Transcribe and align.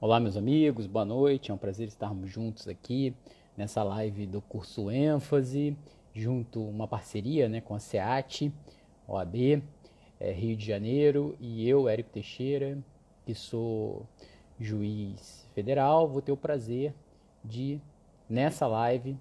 Olá, 0.00 0.20
meus 0.20 0.36
amigos, 0.36 0.86
boa 0.86 1.04
noite. 1.04 1.50
É 1.50 1.54
um 1.54 1.58
prazer 1.58 1.88
estarmos 1.88 2.30
juntos 2.30 2.68
aqui 2.68 3.12
nessa 3.56 3.82
live 3.82 4.28
do 4.28 4.40
curso 4.40 4.92
ênfase, 4.92 5.76
junto 6.14 6.62
uma 6.62 6.86
parceria 6.86 7.48
né, 7.48 7.60
com 7.60 7.74
a 7.74 7.80
SEAT, 7.80 8.52
OAB, 9.08 9.60
é, 10.20 10.30
Rio 10.30 10.54
de 10.54 10.64
Janeiro, 10.64 11.36
e 11.40 11.68
eu, 11.68 11.88
Érico 11.88 12.10
Teixeira, 12.10 12.78
que 13.26 13.34
sou 13.34 14.06
juiz 14.60 15.44
federal, 15.52 16.06
vou 16.06 16.22
ter 16.22 16.30
o 16.30 16.36
prazer 16.36 16.94
de, 17.44 17.80
nessa 18.30 18.68
live, 18.68 19.18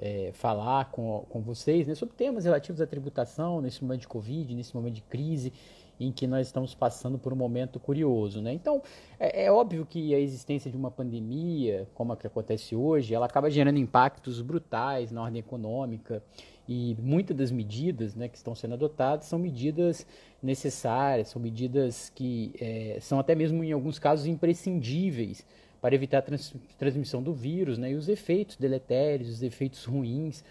é, 0.00 0.32
falar 0.32 0.86
com, 0.90 1.26
com 1.28 1.40
vocês 1.42 1.86
né, 1.86 1.94
sobre 1.94 2.16
temas 2.16 2.44
relativos 2.44 2.80
à 2.80 2.88
tributação 2.88 3.60
nesse 3.60 3.84
momento 3.84 4.00
de 4.00 4.08
Covid, 4.08 4.52
nesse 4.52 4.74
momento 4.74 4.94
de 4.94 5.02
crise 5.02 5.52
em 6.00 6.12
que 6.12 6.26
nós 6.26 6.46
estamos 6.46 6.74
passando 6.74 7.18
por 7.18 7.32
um 7.32 7.36
momento 7.36 7.80
curioso. 7.80 8.40
Né? 8.40 8.52
Então, 8.52 8.82
é, 9.18 9.44
é, 9.44 9.52
óbvio 9.52 9.86
que 9.86 10.14
a 10.14 10.18
existência 10.18 10.70
de 10.70 10.76
uma 10.76 10.90
pandemia, 10.90 11.88
como 11.94 12.12
a 12.12 12.16
que 12.16 12.26
acontece 12.26 12.76
hoje, 12.76 13.14
ela 13.14 13.26
acaba 13.26 13.50
gerando 13.50 13.78
impactos 13.78 14.40
brutais 14.40 15.10
na 15.10 15.22
ordem 15.22 15.40
econômica 15.40 16.22
e 16.68 16.96
muitas 17.00 17.36
das 17.36 17.50
medidas 17.50 18.14
né, 18.14 18.28
que 18.28 18.36
estão 18.36 18.54
sendo 18.54 18.74
adotadas 18.74 19.26
são 19.26 19.38
medidas 19.38 20.06
necessárias, 20.42 21.28
são 21.28 21.40
medidas 21.40 22.12
que 22.14 22.52
é, 22.60 22.98
são 23.00 23.18
até 23.18 23.34
mesmo, 23.34 23.64
em 23.64 23.72
alguns 23.72 23.98
casos, 23.98 24.26
imprescindíveis 24.26 25.44
para 25.80 25.94
evitar 25.94 26.18
a 26.18 26.22
trans 26.22 26.54
transmissão 26.76 27.22
do 27.22 27.32
vírus 27.32 27.78
né, 27.78 27.92
e 27.92 27.94
os 27.94 28.08
efeitos 28.08 28.56
deletérios, 28.56 29.30
os 29.30 29.42
efeitos 29.42 29.84
ruins, 29.84 30.44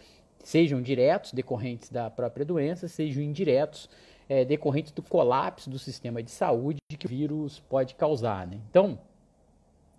sejam 0.43 0.81
diretos 0.81 1.33
decorrentes 1.33 1.89
da 1.89 2.09
própria 2.09 2.45
doença, 2.45 2.87
sejam 2.87 3.21
indiretos 3.21 3.89
é, 4.29 4.43
decorrentes 4.45 4.91
do 4.91 5.01
colapso 5.01 5.69
do 5.69 5.79
sistema 5.79 6.21
de 6.21 6.31
saúde 6.31 6.79
que 6.97 7.05
o 7.05 7.09
vírus 7.09 7.59
pode 7.69 7.95
causar. 7.95 8.47
Né? 8.47 8.59
Então, 8.69 8.99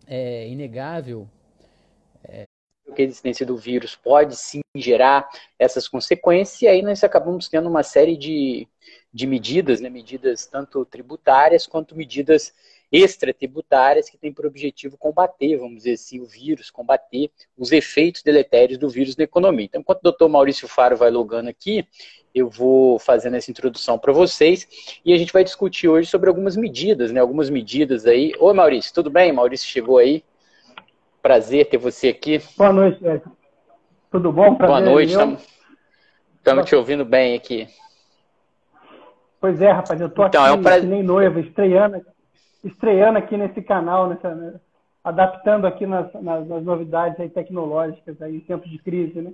é 0.07 0.49
inegável 0.49 1.29
é, 2.25 2.45
que 2.95 3.03
a 3.03 3.05
existência 3.05 3.47
do 3.47 3.57
vírus 3.57 3.95
pode 3.95 4.35
sim 4.37 4.61
gerar 4.75 5.29
essas 5.59 5.87
consequências, 5.87 6.63
e 6.63 6.67
aí 6.67 6.83
nós 6.83 7.05
acabamos 7.05 7.49
tendo 7.49 7.69
uma 7.69 7.83
série 7.83 8.17
de, 8.17 8.67
de 9.13 9.27
medidas, 9.27 9.81
né, 9.81 9.89
medidas 9.89 10.47
tanto 10.47 10.85
tributárias 10.85 11.67
quanto 11.67 11.95
medidas 11.95 12.53
extratributárias 12.91 14.09
que 14.09 14.17
têm 14.17 14.33
por 14.33 14.47
objetivo 14.47 14.97
combater, 14.97 15.57
vamos 15.57 15.79
dizer 15.79 15.93
assim, 15.93 16.21
o 16.21 16.25
vírus, 16.25 16.71
combater 16.71 17.31
os 17.57 17.71
efeitos 17.71 18.23
deletérios 18.23 18.79
do 18.79 18.89
vírus 18.89 19.17
na 19.17 19.25
economia. 19.25 19.67
Então, 19.67 19.81
enquanto 19.81 19.99
o 20.01 20.05
doutor 20.05 20.29
Maurício 20.29 20.67
Faro 20.67 20.97
vai 20.97 21.11
logando 21.11 21.49
aqui, 21.49 21.87
eu 22.35 22.49
vou 22.49 22.99
fazendo 22.99 23.37
essa 23.37 23.51
introdução 23.51 23.99
para 23.99 24.13
vocês 24.13 24.67
e 25.05 25.13
a 25.13 25.19
gente 25.19 25.33
vai 25.33 25.45
discutir 25.45 25.89
hoje 25.89 26.09
sobre 26.09 26.29
algumas 26.29 26.57
medidas, 26.57 27.13
né? 27.13 27.21
Algumas 27.21 27.51
medidas 27.51 28.07
aí. 28.07 28.33
Oi, 28.39 28.55
Maurício, 28.55 28.93
tudo 28.95 29.11
bem? 29.11 29.33
Maurício 29.33 29.69
chegou 29.69 29.99
aí. 29.99 30.25
Prazer 31.21 31.69
ter 31.69 31.79
você 31.79 32.09
aqui. 32.09 32.41
Boa 32.57 32.73
noite, 32.73 33.05
Ed. 33.05 33.23
Tudo 34.11 34.33
bom? 34.33 34.55
Prazer, 34.55 34.67
Boa 34.67 34.81
noite, 34.81 35.15
estamos 36.37 36.67
te 36.67 36.75
ouvindo 36.75 37.05
bem 37.05 37.35
aqui. 37.35 37.69
Pois 39.41 39.61
é, 39.61 39.71
rapaz, 39.71 40.01
eu 40.01 40.09
tô 40.09 40.27
então, 40.27 40.43
aqui 40.43 40.53
é 40.53 40.57
um 40.57 40.63
pra... 40.63 40.81
nem 40.81 41.03
noiva, 41.03 41.39
estreando, 41.41 42.01
estreando 42.65 43.19
aqui 43.19 43.37
nesse 43.37 43.63
canal, 43.63 44.09
nessa, 44.09 44.35
né? 44.35 44.61
adaptando 45.03 45.67
aqui 45.67 45.87
nas, 45.87 46.13
nas, 46.15 46.47
nas 46.47 46.65
novidades 46.65 47.19
aí 47.21 47.29
tecnológicas 47.29 48.21
aí 48.21 48.37
em 48.37 48.41
tempos 48.41 48.71
de 48.71 48.79
crise, 48.79 49.21
né? 49.21 49.33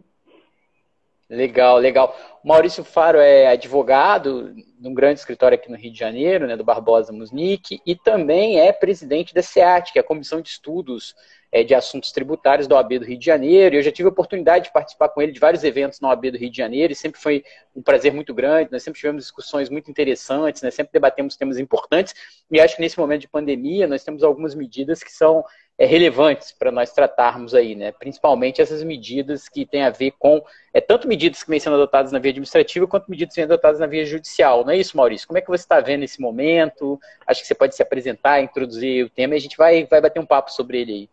Legal, 1.28 1.78
legal. 1.78 2.14
Maurício 2.44 2.84
Faro 2.84 3.19
é 3.19 3.47
advogado 3.47 4.55
num 4.78 4.94
grande 4.94 5.20
escritório 5.20 5.56
aqui 5.56 5.70
no 5.70 5.77
Rio 5.77 5.92
de 5.92 5.98
Janeiro, 5.98 6.47
né, 6.47 6.56
do 6.56 6.64
Barbosa 6.64 7.12
Musnick, 7.12 7.80
e 7.86 7.94
também 7.94 8.61
é 8.61 8.72
presidente 8.72 9.34
da 9.34 9.42
SEAT, 9.42 9.92
que 9.92 9.98
é 9.98 10.03
a 10.03 10.05
Comissão 10.05 10.41
de 10.41 10.48
Estudos 10.48 11.14
é, 11.55 11.62
de 11.62 11.72
Assuntos 11.75 12.11
Tributários 12.11 12.66
da 12.66 12.75
OAB 12.75 12.98
do 12.98 13.05
Rio 13.05 13.16
de 13.16 13.25
Janeiro. 13.25 13.77
Eu 13.77 13.83
já 13.83 13.92
tive 13.92 14.08
a 14.08 14.12
oportunidade 14.12 14.64
de 14.64 14.72
participar 14.72 15.08
com 15.08 15.22
ele 15.22 15.31
de 15.31 15.39
vários 15.39 15.62
eventos 15.62 16.00
na 16.00 16.09
OAB 16.09 16.32
do 16.32 16.38
Rio 16.38 16.50
de 16.50 16.56
Janeiro, 16.56 16.93
e 16.93 16.97
sempre 16.97 17.21
foi 17.21 17.44
um 17.75 17.81
prazer 17.81 18.12
muito 18.12 18.34
grande. 18.34 18.72
Nós 18.72 18.82
sempre 18.82 18.98
tivemos 18.98 19.22
discussões 19.22 19.71
muito 19.71 19.88
interessantes, 19.91 20.62
né, 20.62 20.71
sempre 20.71 20.93
debatemos 20.93 21.37
temas 21.37 21.59
importantes, 21.59 22.12
e 22.50 22.60
acho 22.60 22.75
que 22.75 22.82
nesse 22.82 22.98
momento 22.98 23.21
de 23.21 23.28
pandemia 23.28 23.87
nós 23.87 24.03
temos 24.03 24.25
algumas 24.25 24.54
medidas 24.54 25.03
que 25.03 25.12
são 25.12 25.44
é, 25.77 25.87
relevantes 25.87 26.53
para 26.53 26.71
nós 26.71 26.93
tratarmos 26.93 27.54
aí, 27.54 27.75
né? 27.75 27.91
Principalmente 27.93 28.62
essas 28.62 28.82
medidas 28.84 29.48
que 29.48 29.66
têm 29.66 29.82
a 29.82 29.91
ver 29.91 30.12
com 30.19 30.43
é, 30.72 30.81
tanto 30.81 31.09
medidas 31.09 31.43
que 31.43 31.50
vêm 31.50 31.59
sendo 31.59 31.75
adotadas 31.75 32.12
na 32.12 32.19
via 32.19 32.31
administrativa 32.31 32.87
quanto 32.87 33.10
medidas 33.10 33.34
que 33.34 33.41
vêm 33.41 33.44
adotadas 33.44 33.81
na 33.81 33.87
via 33.87 34.04
judicial, 34.04 34.65
não 34.65 34.72
é 34.74 34.78
isso, 34.78 34.96
Maurício? 34.96 35.26
Como 35.26 35.38
é 35.38 35.40
que 35.40 35.48
você 35.48 35.62
está 35.62 35.80
vendo 35.80 36.02
esse 36.02 36.20
momento? 36.20 37.00
Acho 37.26 37.40
que 37.40 37.46
você 37.46 37.54
pode 37.54 37.74
se 37.74 37.82
apresentar, 37.82 38.42
introduzir 38.42 39.06
o 39.06 39.10
tema 39.10 39.34
e 39.34 39.36
a 39.36 39.40
gente 39.40 39.56
vai, 39.56 39.84
vai 39.86 40.00
bater 40.00 40.20
um 40.20 40.26
papo 40.26 40.50
sobre 40.52 40.80
ele 40.80 40.92
aí. 40.92 41.08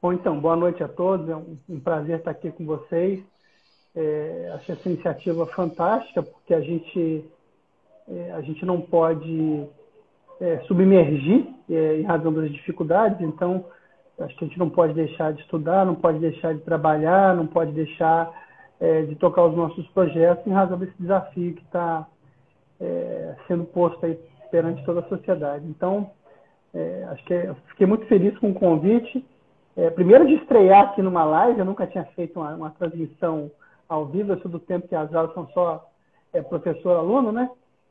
Bom, 0.00 0.12
então, 0.12 0.38
boa 0.38 0.56
noite 0.56 0.82
a 0.82 0.88
todos. 0.88 1.28
É 1.28 1.36
um, 1.36 1.80
prazer 1.80 2.18
estar 2.18 2.30
aqui 2.30 2.50
com 2.50 2.64
vocês. 2.64 3.20
É, 3.94 4.52
acho 4.54 4.72
essa 4.72 4.88
iniciativa 4.88 5.46
fantástica 5.46 6.22
porque 6.22 6.52
a 6.52 6.60
gente 6.60 7.24
é, 8.08 8.32
a 8.32 8.40
gente 8.42 8.64
não 8.64 8.80
pode 8.80 9.66
é, 10.40 10.58
submergir 10.66 11.46
é, 11.68 12.00
em 12.00 12.02
razão 12.02 12.32
das 12.32 12.52
dificuldades. 12.52 13.20
Então, 13.20 13.64
acho 14.20 14.36
que 14.36 14.44
a 14.44 14.48
gente 14.48 14.58
não 14.58 14.70
pode 14.70 14.92
deixar 14.92 15.32
de 15.32 15.40
estudar, 15.40 15.84
não 15.84 15.94
pode 15.94 16.18
deixar 16.18 16.54
de 16.54 16.60
trabalhar, 16.60 17.34
não 17.34 17.46
pode 17.46 17.72
deixar 17.72 18.30
é, 18.80 19.02
de 19.02 19.14
tocar 19.16 19.44
os 19.44 19.56
nossos 19.56 19.86
projetos 19.88 20.46
em 20.46 20.52
razão 20.52 20.78
desse 20.78 20.94
desafio 20.98 21.54
que 21.54 21.62
está 21.62 22.06
é, 22.80 23.34
sendo 23.46 23.64
posto 23.64 24.04
aí 24.04 24.18
perante 24.50 24.84
toda 24.84 25.00
a 25.00 25.08
sociedade. 25.08 25.66
Então, 25.66 26.10
é, 26.74 27.06
acho 27.10 27.24
que 27.24 27.34
é, 27.34 27.54
fiquei 27.68 27.86
muito 27.86 28.06
feliz 28.06 28.38
com 28.38 28.50
o 28.50 28.54
convite. 28.54 29.24
primeiro 29.94 30.26
de 30.26 30.34
estrear 30.34 30.90
aqui 30.90 31.02
numa 31.02 31.24
live, 31.24 31.58
eu 31.58 31.64
nunca 31.64 31.86
tinha 31.86 32.04
feito 32.16 32.40
uma, 32.40 32.54
uma 32.54 32.70
transmissão 32.70 33.50
ao 33.88 34.06
vivo, 34.06 34.32
eu 34.32 34.40
sou 34.40 34.50
do 34.50 34.58
tempo 34.58 34.88
que 34.88 34.94
as 34.94 35.12
aulas 35.14 35.32
são 35.34 35.48
só 35.50 35.88
professor-aluno, 36.48 37.32
né? 37.32 37.50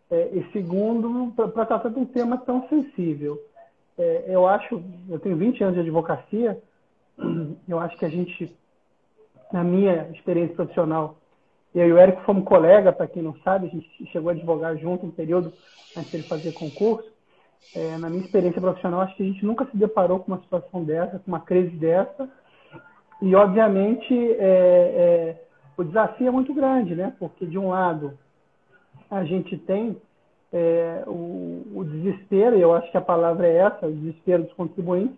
É, 0.09 0.29
e 0.33 0.51
segundo, 0.51 1.31
para 1.35 1.65
tratar 1.65 1.89
de 1.89 1.99
um 1.99 2.05
tema 2.05 2.37
tão 2.37 2.67
sensível. 2.69 3.41
É, 3.97 4.25
eu 4.27 4.45
acho, 4.47 4.81
eu 5.09 5.19
tenho 5.19 5.35
20 5.35 5.63
anos 5.63 5.75
de 5.75 5.81
advocacia, 5.81 6.61
eu 7.67 7.79
acho 7.79 7.97
que 7.97 8.05
a 8.05 8.09
gente, 8.09 8.55
na 9.51 9.63
minha 9.63 10.09
experiência 10.13 10.55
profissional, 10.55 11.17
eu 11.73 11.87
e 11.89 11.93
o 11.93 11.97
Érico 11.97 12.21
fomos 12.21 12.45
colega, 12.45 12.93
para 12.93 13.07
quem 13.07 13.21
não 13.21 13.35
sabe, 13.43 13.67
a 13.67 13.69
gente 13.69 14.05
chegou 14.11 14.29
a 14.29 14.33
advogar 14.33 14.77
junto 14.77 15.05
um 15.05 15.11
período 15.11 15.51
antes 15.97 16.09
de 16.09 16.17
ele 16.17 16.23
fazer 16.23 16.53
concurso. 16.53 17.13
É, 17.75 17.97
na 17.97 18.09
minha 18.09 18.23
experiência 18.23 18.61
profissional, 18.61 19.01
acho 19.01 19.15
que 19.15 19.23
a 19.23 19.25
gente 19.25 19.45
nunca 19.45 19.65
se 19.65 19.75
deparou 19.75 20.19
com 20.19 20.31
uma 20.31 20.41
situação 20.41 20.83
dessa, 20.83 21.19
com 21.19 21.27
uma 21.27 21.41
crise 21.41 21.75
dessa. 21.75 22.29
E, 23.21 23.35
obviamente, 23.35 24.13
é, 24.13 24.37
é, 24.39 25.43
o 25.77 25.83
desafio 25.83 26.27
é 26.27 26.31
muito 26.31 26.53
grande, 26.53 26.95
né? 26.95 27.13
Porque, 27.19 27.45
de 27.45 27.57
um 27.57 27.69
lado, 27.69 28.17
a 29.09 29.23
gente 29.25 29.57
tem 29.57 29.97
é, 30.53 31.03
o, 31.07 31.63
o, 31.75 31.83
desespero, 31.83 32.57
e 32.57 32.61
eu 32.61 32.73
acho 32.73 32.89
que 32.91 32.97
a 32.97 33.01
palavra 33.01 33.47
é 33.47 33.57
essa, 33.57 33.87
o 33.87 33.91
desespero 33.91 34.43
dos 34.43 34.53
contribuintes, 34.53 35.17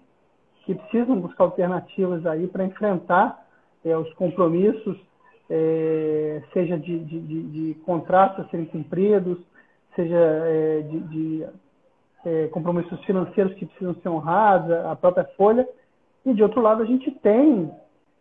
que 0.66 0.74
precisam 0.74 1.20
buscar 1.20 1.44
alternativas 1.44 2.26
aí 2.26 2.48
para 2.48 2.66
enfrentar 2.66 3.47
é, 3.86 3.98
os 3.98 4.12
compromissos, 4.14 4.98
é, 5.50 6.42
seja 6.54 6.78
de, 6.78 7.00
de, 7.00 7.20
de, 7.20 7.44
de, 7.44 7.74
contratos 7.86 8.46
a 8.46 8.50
serem 8.50 8.66
cumpridos, 8.66 9.38
seja 9.96 10.18
é, 10.18 10.82
de, 10.82 11.46
é, 12.26 12.48
compromissos 12.48 13.04
financeiros 13.06 13.54
que 13.54 13.66
precisam 13.66 13.96
ser 13.96 14.10
honrados, 14.10 14.72
a 14.72 14.96
própria 14.96 15.26
folha, 15.38 15.68
e 16.26 16.34
de 16.34 16.44
outro 16.44 16.62
lado 16.62 16.84
a 16.84 16.86
gente 16.86 17.10
tem 17.12 17.72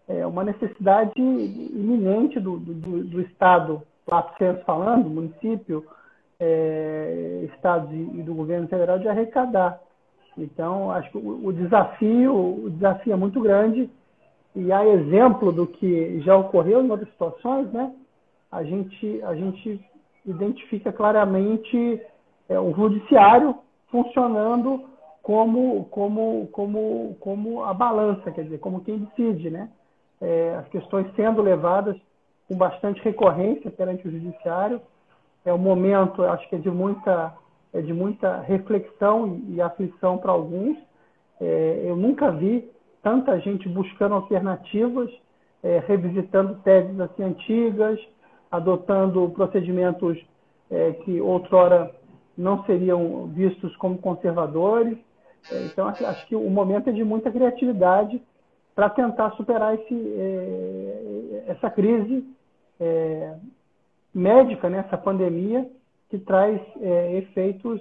é, 0.08 0.26
uma 0.26 0.44
necessidade 0.44 1.12
iminente 1.16 2.38
do, 2.38 2.58
do, 2.58 3.04
do 3.04 3.20
Estado 3.22 3.82
senso 4.38 4.64
falando, 4.64 5.10
município, 5.10 5.84
é, 6.38 7.48
estados 7.54 7.90
e, 7.92 8.22
do 8.22 8.34
governo 8.34 8.68
federal 8.68 8.98
de 8.98 9.08
arrecadar. 9.08 9.80
Então, 10.36 10.90
acho 10.92 11.10
que 11.10 11.18
o, 11.18 11.46
o, 11.46 11.52
desafio, 11.52 12.64
o 12.66 12.70
desafio 12.70 13.12
é 13.12 13.16
muito 13.16 13.40
grande 13.40 13.90
e 14.56 14.72
há 14.72 14.86
exemplo 14.86 15.52
do 15.52 15.66
que 15.66 16.20
já 16.20 16.34
ocorreu 16.34 16.82
em 16.82 16.90
outras 16.90 17.10
situações, 17.10 17.70
né? 17.72 17.92
A 18.50 18.64
gente, 18.64 19.22
a 19.22 19.34
gente 19.34 19.80
identifica 20.24 20.90
claramente 20.90 22.00
é, 22.48 22.58
o 22.58 22.72
judiciário 22.74 23.54
funcionando 23.90 24.84
como, 25.22 25.84
como, 25.90 26.48
como, 26.52 27.16
como 27.20 27.64
a 27.64 27.74
balança, 27.74 28.30
quer 28.30 28.44
dizer, 28.44 28.58
como 28.58 28.80
quem 28.80 28.98
decide, 28.98 29.50
né? 29.50 29.68
É, 30.22 30.54
as 30.56 30.68
questões 30.68 31.06
sendo 31.14 31.42
levadas 31.42 31.96
com 32.48 32.56
bastante 32.56 33.02
recorrência 33.02 33.70
perante 33.70 34.08
o 34.08 34.10
judiciário. 34.10 34.80
É 35.44 35.52
um 35.52 35.58
momento, 35.58 36.24
acho 36.24 36.48
que 36.48 36.56
é 36.56 36.58
de 36.58 36.70
muita, 36.70 37.34
é 37.74 37.82
de 37.82 37.92
muita 37.92 38.40
reflexão 38.40 39.38
e, 39.48 39.60
aflição 39.60 40.16
para 40.16 40.32
alguns. 40.32 40.78
É, 41.40 41.82
eu 41.84 41.94
nunca 41.94 42.30
vi 42.30 42.70
tanta 43.06 43.38
gente 43.38 43.68
buscando 43.68 44.16
alternativas, 44.16 45.08
é, 45.62 45.78
revisitando 45.86 46.56
teses 46.64 46.98
assim 46.98 47.22
antigas, 47.22 48.00
adotando 48.50 49.30
procedimentos 49.30 50.18
é, 50.68 50.90
que 50.90 51.20
outrora 51.20 51.94
não 52.36 52.64
seriam 52.64 53.28
vistos 53.28 53.76
como 53.76 53.96
conservadores. 53.98 54.98
É, 55.52 55.66
então, 55.66 55.86
acho 55.86 56.26
que 56.26 56.34
o 56.34 56.50
momento 56.50 56.90
é 56.90 56.92
de 56.92 57.04
muita 57.04 57.30
criatividade 57.30 58.20
para 58.74 58.90
tentar 58.90 59.30
superar 59.36 59.76
esse, 59.76 59.94
é, 59.94 61.44
essa 61.46 61.70
crise 61.70 62.28
é, 62.80 63.36
médica, 64.12 64.68
né, 64.68 64.78
essa 64.78 64.98
pandemia, 64.98 65.64
que 66.10 66.18
traz 66.18 66.60
é, 66.80 67.18
efeitos 67.18 67.80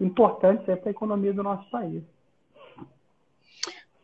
importantes 0.00 0.64
para 0.64 0.88
a 0.88 0.90
economia 0.90 1.32
do 1.32 1.44
nosso 1.44 1.70
país. 1.70 2.02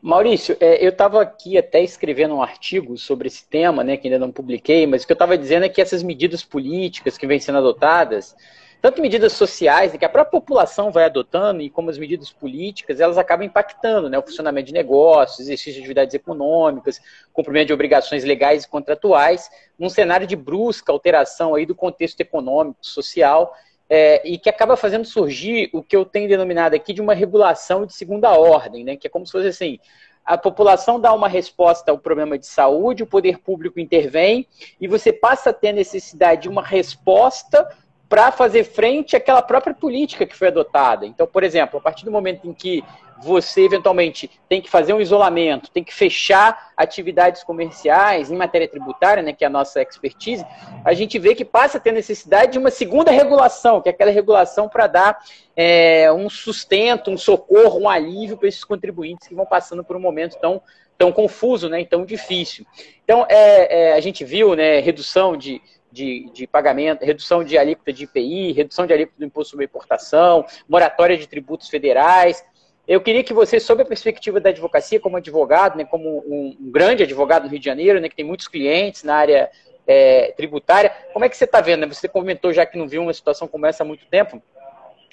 Maurício, 0.03 0.57
é, 0.59 0.85
eu 0.85 0.89
estava 0.89 1.23
aqui 1.23 1.57
até 1.57 1.81
escrevendo 1.81 2.35
um 2.35 2.43
artigo 2.43 2.99
sobre 2.99 3.29
esse 3.29 3.47
tema, 3.47 3.85
né, 3.85 3.97
que 3.97 4.09
ainda 4.09 4.19
não 4.19 4.33
publiquei, 4.33 4.85
mas 4.85 5.05
o 5.05 5.07
que 5.07 5.13
eu 5.13 5.15
estava 5.15 5.39
dizendo 5.39 5.65
é 5.65 5.69
que 5.69 5.81
essas 5.81 6.03
medidas 6.03 6.43
políticas 6.43 7.17
que 7.17 7.25
vêm 7.25 7.39
sendo 7.39 7.59
adotadas, 7.59 8.35
tanto 8.81 9.01
medidas 9.01 9.33
sociais, 9.33 9.93
né, 9.93 9.99
que 10.01 10.05
a 10.05 10.09
própria 10.09 10.41
população 10.41 10.91
vai 10.91 11.05
adotando, 11.05 11.63
e 11.63 11.71
como 11.71 11.89
as 11.89 11.99
medidas 11.99 12.33
políticas, 12.33 12.99
elas 12.99 13.17
acabam 13.17 13.47
impactando 13.47 14.11
né, 14.11 14.19
o 14.19 14.23
funcionamento 14.23 14.67
de 14.67 14.73
negócios, 14.73 15.39
exercício 15.39 15.75
de 15.75 15.79
atividades 15.79 16.15
econômicas, 16.15 17.01
cumprimento 17.33 17.69
de 17.69 17.73
obrigações 17.73 18.25
legais 18.25 18.65
e 18.65 18.69
contratuais, 18.69 19.49
num 19.79 19.89
cenário 19.89 20.27
de 20.27 20.35
brusca 20.35 20.91
alteração 20.91 21.55
aí 21.55 21.65
do 21.65 21.77
contexto 21.77 22.21
econômico, 22.21 22.79
social, 22.83 23.55
é, 23.95 24.27
e 24.27 24.39
que 24.39 24.49
acaba 24.49 24.75
fazendo 24.75 25.05
surgir 25.05 25.69
o 25.71 25.83
que 25.83 25.95
eu 25.95 26.03
tenho 26.07 26.27
denominado 26.27 26.75
aqui 26.75 26.95
de 26.95 27.03
uma 27.03 27.13
regulação 27.13 27.85
de 27.85 27.93
segunda 27.93 28.31
ordem, 28.31 28.83
né, 28.83 28.97
que 28.97 29.07
é 29.07 29.11
como 29.11 29.27
se 29.27 29.33
fosse 29.33 29.49
assim, 29.49 29.79
a 30.25 30.39
população 30.39 30.99
dá 30.99 31.13
uma 31.13 31.29
resposta 31.29 31.91
ao 31.91 31.99
problema 31.99 32.39
de 32.39 32.47
saúde, 32.47 33.03
o 33.03 33.07
poder 33.07 33.41
público 33.41 33.79
intervém, 33.79 34.49
e 34.81 34.89
você 34.89 35.13
passa 35.13 35.51
a 35.51 35.53
ter 35.53 35.73
necessidade 35.73 36.43
de 36.43 36.49
uma 36.49 36.63
resposta 36.63 37.69
para 38.13 38.31
fazer 38.31 38.65
frente 38.65 39.17
àquela 39.17 39.41
própria 39.41 39.73
política 39.73 40.27
que 40.27 40.37
foi 40.37 40.49
adotada. 40.49 41.07
Então, 41.07 41.27
por 41.27 41.43
exemplo, 41.43 41.79
a 41.79 41.81
partir 41.81 42.05
do 42.05 42.11
momento 42.11 42.47
em 42.47 42.53
que 42.53 42.85
você 43.23 43.63
eventualmente 43.63 44.31
tem 44.51 44.61
que 44.61 44.69
fazer 44.69 44.93
um 44.93 45.01
isolamento, 45.01 45.71
tem 45.71 45.83
que 45.83 45.95
fechar 45.95 46.73
atividades 46.77 47.43
comerciais 47.43 48.31
em 48.31 48.37
matéria 48.37 48.69
tributária, 48.69 49.23
né, 49.23 49.33
que 49.33 49.45
é 49.45 49.47
a 49.47 49.51
nossa 49.51 49.81
expertise, 49.81 50.45
a 50.85 50.93
gente 50.93 51.19
vê 51.19 51.35
que 51.35 51.43
passa 51.43 51.79
a 51.79 51.81
ter 51.81 51.91
necessidade 51.91 52.53
de 52.53 52.59
uma 52.59 52.71
segunda 52.71 53.11
regulação, 53.11 53.81
que 53.81 53.89
é 53.89 53.93
aquela 53.93 54.11
regulação 54.11 54.69
para 54.69 54.87
dar 54.89 55.19
é, 55.57 56.13
um 56.13 56.29
sustento, 56.29 57.11
um 57.11 57.17
socorro, 57.17 57.81
um 57.81 57.89
alívio 57.89 58.37
para 58.37 58.47
esses 58.47 58.63
contribuintes 58.63 59.27
que 59.27 59.35
vão 59.35 59.47
passando 59.47 59.83
por 59.83 59.97
um 59.97 60.01
momento 60.01 60.37
tão, 60.39 60.61
tão 60.99 61.11
confuso, 61.11 61.67
né, 61.67 61.83
tão 61.87 62.05
difícil. 62.05 62.67
Então, 63.05 63.25
é, 63.27 63.93
é, 63.93 63.93
a 63.95 64.01
gente 64.01 64.23
viu 64.23 64.55
né, 64.55 64.81
redução 64.81 65.35
de 65.35 65.63
de, 65.93 66.31
de 66.33 66.47
pagamento, 66.47 67.05
redução 67.05 67.45
de 67.45 67.59
alíquota 67.59 67.93
de 67.93 68.05
IPI, 68.05 68.53
redução 68.53 68.87
de 68.87 68.95
alíquota 68.95 69.19
do 69.19 69.27
imposto 69.27 69.51
sobre 69.51 69.67
importação, 69.67 70.45
moratória 70.69 71.17
de 71.17 71.29
tributos 71.29 71.69
federais. 71.69 72.43
Eu 72.89 73.01
queria 73.01 73.23
que 73.23 73.35
você, 73.35 73.61
sob 73.61 73.83
a 73.83 73.87
perspectiva 73.87 74.41
da 74.41 74.49
advocacia, 74.49 74.99
como 74.99 75.19
advogado, 75.19 75.77
né, 75.77 75.85
como 75.85 76.25
um, 76.27 76.57
um 76.59 76.71
grande 76.71 77.03
advogado 77.03 77.45
no 77.45 77.51
Rio 77.51 77.59
de 77.59 77.65
Janeiro, 77.65 78.01
né, 78.01 78.09
que 78.09 78.17
tem 78.17 78.25
muitos 78.25 78.49
clientes 78.49 79.05
na 79.05 79.17
área 79.17 79.51
é, 79.87 80.33
tributária, 80.37 80.91
como 81.13 81.25
é 81.25 81.29
que 81.29 81.37
você 81.37 81.45
está 81.45 81.61
vendo? 81.61 81.81
Né? 81.81 81.87
Você 81.87 82.09
comentou 82.09 82.53
já 82.53 82.65
que 82.65 82.79
não 82.79 82.89
viu 82.89 83.03
uma 83.03 83.13
situação 83.13 83.47
como 83.47 83.67
essa 83.67 83.85
há 83.85 83.87
muito 83.87 84.07
tempo, 84.07 84.43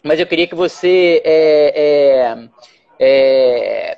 mas 0.04 0.20
eu 0.20 0.26
queria 0.26 0.48
que 0.48 0.56
você 0.56 1.22
é, 1.26 2.48
é, 3.00 3.98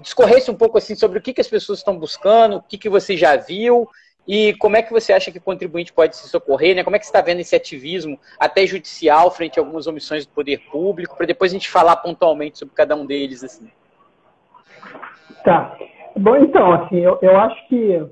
discorresse 0.00 0.50
um 0.50 0.54
pouco 0.54 0.78
assim 0.78 0.94
sobre 0.94 1.18
o 1.18 1.22
que, 1.22 1.34
que 1.34 1.40
as 1.40 1.48
pessoas 1.48 1.80
estão 1.80 1.98
buscando, 1.98 2.56
o 2.56 2.62
que, 2.62 2.78
que 2.78 2.88
você 2.88 3.16
já 3.16 3.36
viu 3.36 3.88
e 4.26 4.54
como 4.54 4.76
é 4.76 4.82
que 4.82 4.92
você 4.92 5.12
acha 5.12 5.30
que 5.30 5.38
o 5.38 5.42
contribuinte 5.42 5.92
pode 5.92 6.16
se 6.16 6.28
socorrer? 6.28 6.74
Né? 6.74 6.82
Como 6.82 6.96
é 6.96 6.98
que 6.98 7.04
você 7.04 7.10
está 7.10 7.20
vendo 7.20 7.40
esse 7.40 7.54
ativismo 7.54 8.18
até 8.38 8.66
judicial 8.66 9.30
frente 9.30 9.58
a 9.58 9.62
algumas 9.62 9.86
omissões 9.86 10.24
do 10.24 10.32
poder 10.32 10.60
público, 10.70 11.16
para 11.16 11.26
depois 11.26 11.52
a 11.52 11.54
gente 11.54 11.70
falar 11.70 11.96
pontualmente 11.96 12.58
sobre 12.58 12.74
cada 12.74 12.96
um 12.96 13.04
deles? 13.04 13.44
Assim. 13.44 13.70
Tá. 15.44 15.76
Bom, 16.16 16.36
então, 16.36 16.72
assim, 16.72 17.00
eu, 17.00 17.18
eu 17.20 17.36
acho 17.38 17.68
que 17.68 18.06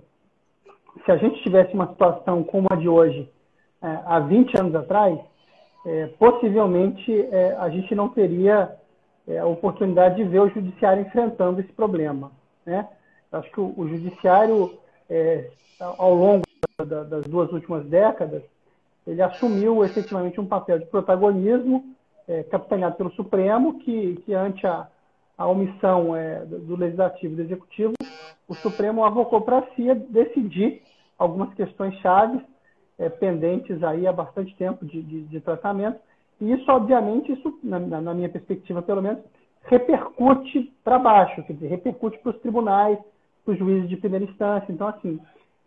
se 1.05 1.11
a 1.11 1.17
gente 1.17 1.43
tivesse 1.43 1.73
uma 1.73 1.89
situação 1.89 2.45
como 2.45 2.67
a 2.71 2.77
de 2.77 2.89
hoje, 2.89 3.29
é, 3.81 3.99
há 4.05 4.21
20 4.21 4.59
anos 4.59 4.75
atrás, 4.75 5.19
é, 5.87 6.07
possivelmente 6.19 7.11
é, 7.33 7.57
a 7.59 7.71
gente 7.71 7.95
não 7.95 8.09
teria 8.09 8.77
é, 9.27 9.39
a 9.39 9.47
oportunidade 9.47 10.17
de 10.17 10.25
ver 10.25 10.41
o 10.41 10.51
judiciário 10.51 11.03
enfrentando 11.03 11.61
esse 11.61 11.73
problema. 11.73 12.31
Né? 12.67 12.87
Eu 13.31 13.39
acho 13.39 13.51
que 13.51 13.61
o, 13.61 13.73
o 13.77 13.89
judiciário 13.89 14.79
é, 15.13 15.51
ao 15.79 16.15
longo 16.15 16.43
das 16.79 17.25
duas 17.25 17.53
últimas 17.53 17.85
décadas, 17.87 18.43
ele 19.07 19.21
assumiu 19.21 19.85
efetivamente 19.85 20.41
um 20.41 20.47
papel 20.47 20.79
de 20.79 20.87
protagonismo, 20.87 21.85
é, 22.27 22.43
capitaneado 22.45 22.97
pelo 22.97 23.13
Supremo, 23.13 23.79
que, 23.81 24.17
que 24.25 24.33
ante 24.33 24.67
a, 24.67 24.89
a 25.37 25.47
omissão 25.47 26.17
é, 26.17 26.45
do 26.47 26.77
Legislativo 26.77 27.35
e 27.35 27.37
do 27.37 27.43
Executivo, 27.43 27.93
o 28.49 28.55
Supremo 28.55 29.05
avocou 29.05 29.43
para 29.43 29.63
si 29.75 29.93
decidir 30.09 30.83
algumas 31.19 31.53
questões 31.55 31.95
chaves 31.97 32.41
é, 32.99 33.09
pendentes 33.09 33.83
aí 33.83 34.07
há 34.07 34.13
bastante 34.13 34.55
tempo 34.57 34.87
de, 34.87 35.03
de, 35.03 35.25
de, 35.25 35.41
tratamento. 35.41 35.99
E 36.41 36.53
isso, 36.53 36.71
obviamente, 36.71 37.33
isso, 37.33 37.59
na, 37.63 37.79
na 37.79 38.15
minha 38.15 38.29
perspectiva, 38.29 38.81
pelo 38.81 39.03
menos, 39.03 39.23
repercute 39.65 40.73
para 40.83 40.99
baixo, 40.99 41.43
quer 41.45 41.53
dizer, 41.53 41.69
repercute 41.69 42.19
para 42.19 42.31
os 42.31 42.41
tribunais, 42.41 42.99
para 43.45 43.53
os 43.53 43.59
juízes 43.59 43.89
de 43.89 43.97
primeira 43.97 44.25
instância. 44.25 44.73
Então, 44.73 44.89
assim, 44.89 45.21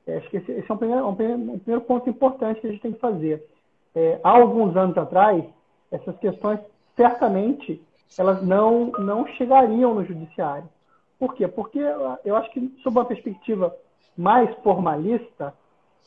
é, 0.07 0.17
acho 0.17 0.29
que 0.29 0.37
esse, 0.37 0.51
esse 0.51 0.69
é 0.69 0.73
um 0.73 0.77
primeiro, 0.77 1.07
um, 1.07 1.15
primeiro, 1.15 1.41
um 1.41 1.59
primeiro, 1.59 1.81
ponto 1.81 2.09
importante 2.09 2.61
que 2.61 2.67
a 2.67 2.71
gente 2.71 2.81
tem 2.81 2.93
que 2.93 2.99
fazer. 2.99 3.45
É, 3.93 4.19
há 4.23 4.29
alguns 4.29 4.75
anos 4.75 4.97
atrás, 4.97 5.43
essas 5.91 6.17
questões, 6.19 6.59
certamente, 6.95 7.81
elas 8.17 8.41
não, 8.43 8.91
não 8.99 9.27
chegariam 9.29 9.95
no 9.95 10.05
judiciário. 10.05 10.69
Por 11.17 11.33
quê? 11.33 11.47
Porque 11.47 11.79
eu 12.23 12.35
acho 12.35 12.51
que, 12.51 12.73
sob 12.83 12.97
uma 12.97 13.05
perspectiva 13.05 13.75
mais 14.17 14.53
formalista, 14.57 15.53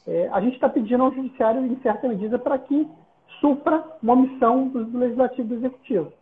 é, 0.07 0.29
a 0.33 0.41
gente 0.41 0.55
está 0.55 0.69
pedindo 0.69 1.03
ao 1.03 1.13
judiciário, 1.13 1.65
em 1.65 1.81
certa 1.81 2.09
medida, 2.09 2.39
para 2.39 2.59
que 2.59 2.89
supra 3.41 3.85
uma 4.03 4.17
missão 4.17 4.69
do, 4.69 4.85
do 4.85 4.99
legislativo 4.99 5.43
e 5.43 5.49
do 5.49 5.55
executivo. 5.55 6.13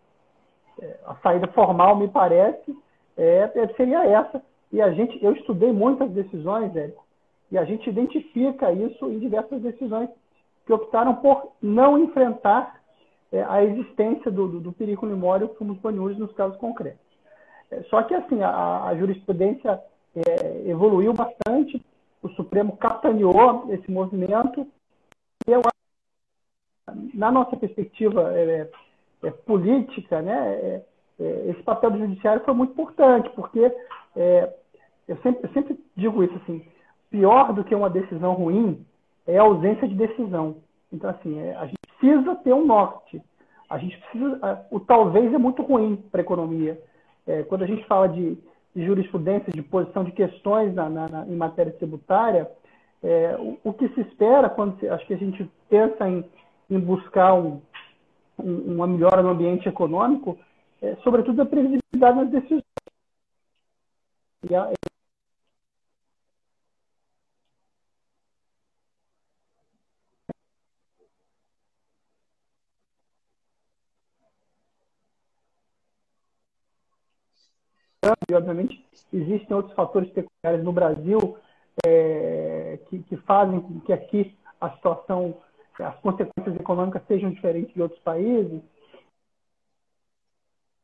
É, 0.81 0.97
a 1.07 1.15
saída 1.17 1.47
formal, 1.49 1.97
me 1.97 2.09
parece, 2.09 2.77
é, 3.17 3.49
seria 3.77 4.05
essa. 4.05 4.43
E 4.73 4.81
a 4.83 4.91
gente, 4.93 5.23
eu 5.23 5.33
estudei 5.33 5.73
muitas 5.73 6.11
decisões, 6.11 6.75
Érico, 6.75 7.05
e 7.51 7.59
a 7.59 7.65
gente 7.65 7.89
identifica 7.89 8.73
isso 8.73 9.07
em 9.11 9.19
diversas 9.19 9.63
decisões 9.63 10.09
que 10.65 10.73
optaram 10.73 11.15
por 11.17 11.53
não 11.63 11.97
enfrentar 11.99 12.81
é, 13.33 13.45
a 13.45 13.63
existência 13.63 14.31
do, 14.31 14.49
do, 14.49 14.61
do 14.61 14.73
perigo 14.73 15.07
limório 15.07 15.55
baniures 15.81 16.19
nos 16.19 16.33
casos 16.33 16.57
concretos. 16.59 17.01
É, 17.71 17.83
só 17.85 18.03
que, 18.03 18.15
assim, 18.15 18.43
a, 18.43 18.85
a 18.85 18.97
jurisprudência 18.97 19.81
é, 20.15 20.69
evoluiu 20.69 21.13
bastante, 21.13 21.81
o 22.23 22.29
Supremo 22.31 22.77
capitaneou 22.77 23.73
esse 23.73 23.91
movimento, 23.91 24.67
e 25.47 25.53
eu 25.53 25.63
na 27.15 27.31
nossa 27.31 27.57
perspectiva 27.57 28.33
é, 28.35 28.69
é, 29.23 29.31
política, 29.31 30.23
né, 30.23 30.55
é, 30.55 30.83
é, 31.19 31.51
esse 31.51 31.63
papel 31.63 31.91
do 31.91 31.99
judiciário 31.99 32.45
foi 32.45 32.55
muito 32.55 32.73
importante, 32.73 33.31
porque 33.31 33.75
eu 35.09 35.17
sempre, 35.19 35.47
eu 35.47 35.53
sempre 35.53 35.79
digo 35.97 36.23
isso 36.25 36.35
assim, 36.37 36.65
pior 37.11 37.53
do 37.53 37.65
que 37.65 37.75
uma 37.75 37.91
decisão 37.91 38.33
ruim 38.33 38.85
é 39.27 39.39
a 39.39 39.43
ausência 39.43 39.89
de 39.89 39.95
decisão. 39.95 40.57
Então, 40.93 41.11
assim, 41.11 41.39
é, 41.39 41.55
a 41.57 41.67
gente 41.67 41.79
precisa 41.99 42.35
ter 42.37 42.53
um 42.53 42.65
norte. 42.65 43.21
A 43.69 43.79
gente 43.79 43.99
precisa. 43.99 44.67
o 44.71 44.79
talvez 44.79 45.33
é 45.33 45.39
muito 45.39 45.63
ruim 45.63 45.97
para 46.11 46.21
a 46.21 46.25
economia. 46.25 46.81
É, 47.27 47.43
quando 47.43 47.63
a 47.63 47.67
gente 47.67 47.85
fala 47.87 48.09
de, 48.09 48.39
de, 48.75 48.87
jurisprudência, 48.87 49.53
de 49.53 49.63
posição 49.63 50.05
de 50.05 50.13
questões 50.13 50.73
na, 50.75 50.89
na, 50.89 51.09
na, 51.09 51.27
em 51.27 51.35
matéria 51.35 51.73
tributária, 51.73 52.49
é, 53.03 53.37
o, 53.39 53.59
o, 53.65 53.73
que 53.73 53.89
se 53.89 54.01
espera 54.03 54.49
quando 54.49 54.79
se, 54.79 54.89
acho 54.89 55.05
que 55.07 55.15
a 55.15 55.19
gente 55.19 55.51
pensa 55.69 56.09
em, 56.09 56.25
em 56.71 56.79
buscar 56.79 57.35
um, 57.35 57.61
um, 58.39 58.75
uma 58.75 58.87
melhora 58.87 59.23
no 59.23 59.31
ambiente 59.31 59.69
econômico, 59.69 60.39
é, 60.81 60.95
sobretudo 61.03 61.43
a 61.43 61.47
previsibilidade 61.47 62.17
nas 62.17 62.31
decisões. 62.31 62.63
E 64.49 64.55
a, 64.55 64.71
e 78.29 78.35
obviamente 78.35 78.87
existem 79.13 79.57
outros 79.57 79.75
fatores 79.75 80.09
peculiares 80.11 80.65
no 80.65 80.73
Brasil 80.73 81.39
é, 81.85 82.79
que, 82.89 83.03
que, 83.03 83.17
fazem 83.19 83.61
com 83.61 83.81
que 83.81 83.93
aqui 83.93 84.37
a 84.61 84.71
situação, 84.71 85.43
as 85.79 85.99
consequências 86.01 86.55
econômicas 86.55 87.03
sejam 87.09 87.31
diferentes 87.31 87.75
de 87.75 87.83
outros 87.83 88.01
países. 88.03 88.63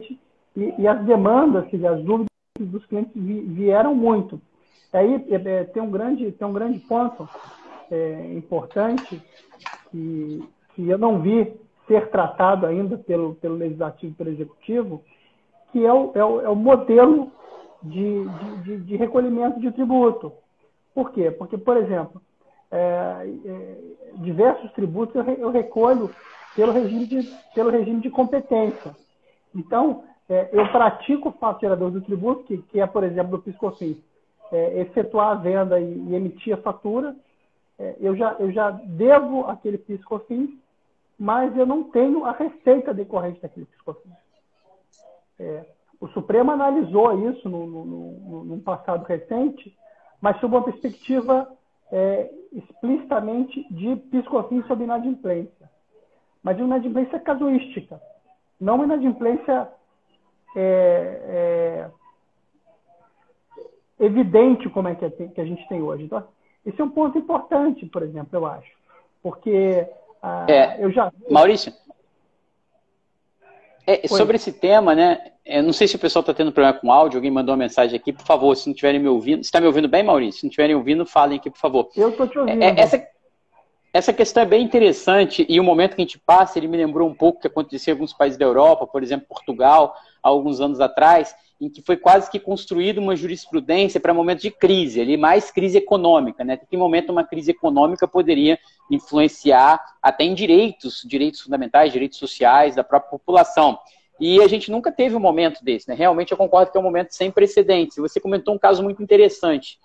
E, 0.00 0.74
e 0.78 0.88
as 0.88 1.04
demandas, 1.06 1.72
e 1.72 1.86
as 1.86 2.02
dúvidas 2.02 2.31
dos 2.58 2.84
clientes 2.86 3.12
vieram 3.14 3.94
muito. 3.94 4.40
Aí 4.92 5.24
é, 5.30 5.34
é, 5.34 5.64
tem 5.64 5.82
um 5.82 5.90
grande, 5.90 6.30
tem 6.32 6.46
um 6.46 6.52
grande 6.52 6.78
ponto 6.80 7.28
é, 7.90 8.34
importante 8.34 9.22
que, 9.90 10.48
que 10.74 10.88
eu 10.88 10.98
não 10.98 11.20
vi 11.20 11.54
ser 11.88 12.10
tratado 12.10 12.66
ainda 12.66 12.98
pelo, 12.98 13.34
pelo 13.36 13.56
legislativo 13.56 14.12
e 14.12 14.16
pelo 14.16 14.30
executivo, 14.30 15.02
que 15.72 15.84
é 15.84 15.92
o, 15.92 16.12
é 16.14 16.24
o, 16.24 16.40
é 16.42 16.48
o 16.48 16.54
modelo 16.54 17.32
de, 17.82 18.24
de, 18.64 18.76
de, 18.80 18.96
recolhimento 18.96 19.58
de 19.58 19.72
tributo. 19.72 20.32
Por 20.94 21.10
quê? 21.10 21.30
Porque, 21.30 21.56
por 21.56 21.76
exemplo, 21.78 22.20
é, 22.70 23.30
é, 23.46 23.78
diversos 24.16 24.70
tributos 24.72 25.14
eu, 25.16 25.34
eu, 25.34 25.50
recolho 25.50 26.10
pelo 26.54 26.72
regime 26.72 27.06
de, 27.06 27.22
pelo 27.54 27.70
regime 27.70 28.00
de 28.00 28.10
competência. 28.10 28.94
Então, 29.54 30.04
é, 30.32 30.48
eu 30.50 30.66
pratico 30.72 31.28
o 31.28 31.32
fato 31.32 31.60
gerador 31.60 31.90
do 31.90 32.00
tributo, 32.00 32.44
que, 32.44 32.56
que 32.56 32.80
é, 32.80 32.86
por 32.86 33.04
exemplo, 33.04 33.32
do 33.32 33.42
PiscoFins, 33.42 33.98
é, 34.50 34.80
efetuar 34.80 35.32
a 35.32 35.34
venda 35.34 35.78
e, 35.78 35.84
e 35.84 36.14
emitir 36.14 36.54
a 36.54 36.62
fatura, 36.62 37.14
é, 37.78 37.96
eu, 38.00 38.16
já, 38.16 38.34
eu 38.38 38.50
já 38.50 38.70
devo 38.70 39.46
aquele 39.46 39.76
PiscoFins, 39.76 40.48
mas 41.18 41.54
eu 41.54 41.66
não 41.66 41.84
tenho 41.84 42.24
a 42.24 42.32
receita 42.32 42.94
decorrente 42.94 43.42
daquele 43.42 43.66
PiscoFins. 43.66 44.14
É, 45.38 45.66
o 46.00 46.08
Supremo 46.08 46.50
analisou 46.50 47.28
isso 47.30 47.46
no, 47.50 47.66
no, 47.66 47.84
no, 47.84 48.44
no, 48.44 48.60
passado 48.62 49.04
recente, 49.04 49.76
mas 50.18 50.40
sob 50.40 50.54
uma 50.54 50.64
perspectiva 50.64 51.46
é, 51.90 52.30
explicitamente 52.52 53.66
de 53.70 53.96
PiscoFins 53.96 54.66
sobre 54.66 54.84
inadimplência. 54.84 55.70
Mas 56.42 56.56
de 56.56 56.62
inadimplência 56.62 57.20
casuística, 57.20 58.00
não 58.58 58.76
uma 58.76 58.84
inadimplência 58.84 59.68
é, 60.56 61.88
é, 63.98 64.04
evidente 64.04 64.68
como 64.68 64.88
é 64.88 64.94
que, 64.94 65.04
é, 65.04 65.10
que, 65.10 65.40
a 65.40 65.44
gente 65.44 65.66
tem 65.68 65.80
hoje. 65.82 66.04
Então, 66.04 66.24
esse 66.64 66.80
é 66.80 66.84
um 66.84 66.90
ponto 66.90 67.18
importante, 67.18 67.86
por 67.86 68.02
exemplo, 68.02 68.30
eu 68.32 68.46
acho. 68.46 68.70
Porque 69.22 69.86
ah, 70.22 70.46
é, 70.48 70.84
eu 70.84 70.90
já. 70.90 71.12
Maurício, 71.30 71.72
é, 73.86 74.06
sobre 74.06 74.36
esse 74.36 74.52
tema, 74.52 74.94
né? 74.94 75.32
Eu 75.44 75.62
não 75.62 75.72
sei 75.72 75.88
se 75.88 75.96
o 75.96 75.98
pessoal 75.98 76.20
está 76.20 76.32
tendo 76.32 76.52
problema 76.52 76.78
com 76.78 76.92
áudio, 76.92 77.18
alguém 77.18 77.30
mandou 77.30 77.52
uma 77.52 77.58
mensagem 77.58 77.98
aqui, 77.98 78.12
por 78.12 78.24
favor, 78.24 78.54
se 78.54 78.68
não 78.68 78.72
estiverem 78.72 79.00
me 79.00 79.08
ouvindo. 79.08 79.38
Você 79.42 79.48
está 79.48 79.60
me 79.60 79.66
ouvindo 79.66 79.88
bem, 79.88 80.04
Maurício? 80.04 80.40
Se 80.40 80.46
não 80.46 80.50
estiverem 80.50 80.76
ouvindo, 80.76 81.04
falem 81.04 81.38
aqui, 81.38 81.50
por 81.50 81.58
favor. 81.58 81.88
Eu 81.96 82.10
estou 82.10 82.28
te 82.28 82.38
ouvindo. 82.38 82.62
É, 82.62 82.80
essa, 82.80 83.04
essa 83.92 84.12
questão 84.12 84.42
é 84.42 84.46
bem 84.46 84.64
interessante 84.64 85.44
e 85.48 85.60
o 85.60 85.64
momento 85.64 85.94
que 85.94 86.00
a 86.00 86.04
gente 86.04 86.18
passa, 86.18 86.58
ele 86.58 86.66
me 86.66 86.78
lembrou 86.78 87.08
um 87.08 87.14
pouco 87.14 87.38
o 87.38 87.40
que 87.42 87.46
acontecia 87.46 87.92
em 87.92 87.94
alguns 87.94 88.12
países 88.12 88.38
da 88.38 88.44
Europa, 88.44 88.86
por 88.86 89.02
exemplo, 89.02 89.26
Portugal, 89.28 89.94
há 90.22 90.28
alguns 90.28 90.60
anos 90.60 90.80
atrás, 90.80 91.34
em 91.60 91.68
que 91.68 91.82
foi 91.82 91.96
quase 91.96 92.30
que 92.30 92.40
construída 92.40 93.00
uma 93.00 93.14
jurisprudência 93.14 94.00
para 94.00 94.14
momentos 94.14 94.42
de 94.42 94.50
crise, 94.50 95.00
ali 95.00 95.16
mais 95.16 95.50
crise 95.50 95.76
econômica, 95.76 96.42
né? 96.42 96.56
Que 96.56 96.76
momento 96.76 97.10
uma 97.10 97.22
crise 97.22 97.50
econômica 97.50 98.08
poderia 98.08 98.58
influenciar 98.90 99.80
até 100.02 100.24
em 100.24 100.34
direitos, 100.34 101.02
direitos 101.04 101.42
fundamentais, 101.42 101.92
direitos 101.92 102.18
sociais 102.18 102.74
da 102.74 102.82
própria 102.82 103.10
população. 103.10 103.78
E 104.18 104.40
a 104.40 104.48
gente 104.48 104.70
nunca 104.70 104.90
teve 104.90 105.14
um 105.14 105.20
momento 105.20 105.62
desse, 105.62 105.88
né? 105.88 105.94
Realmente 105.94 106.32
eu 106.32 106.38
concordo 106.38 106.72
que 106.72 106.78
é 106.78 106.80
um 106.80 106.84
momento 106.84 107.12
sem 107.12 107.30
precedentes. 107.30 107.96
Você 107.98 108.18
comentou 108.18 108.54
um 108.54 108.58
caso 108.58 108.82
muito 108.82 109.02
interessante, 109.02 109.78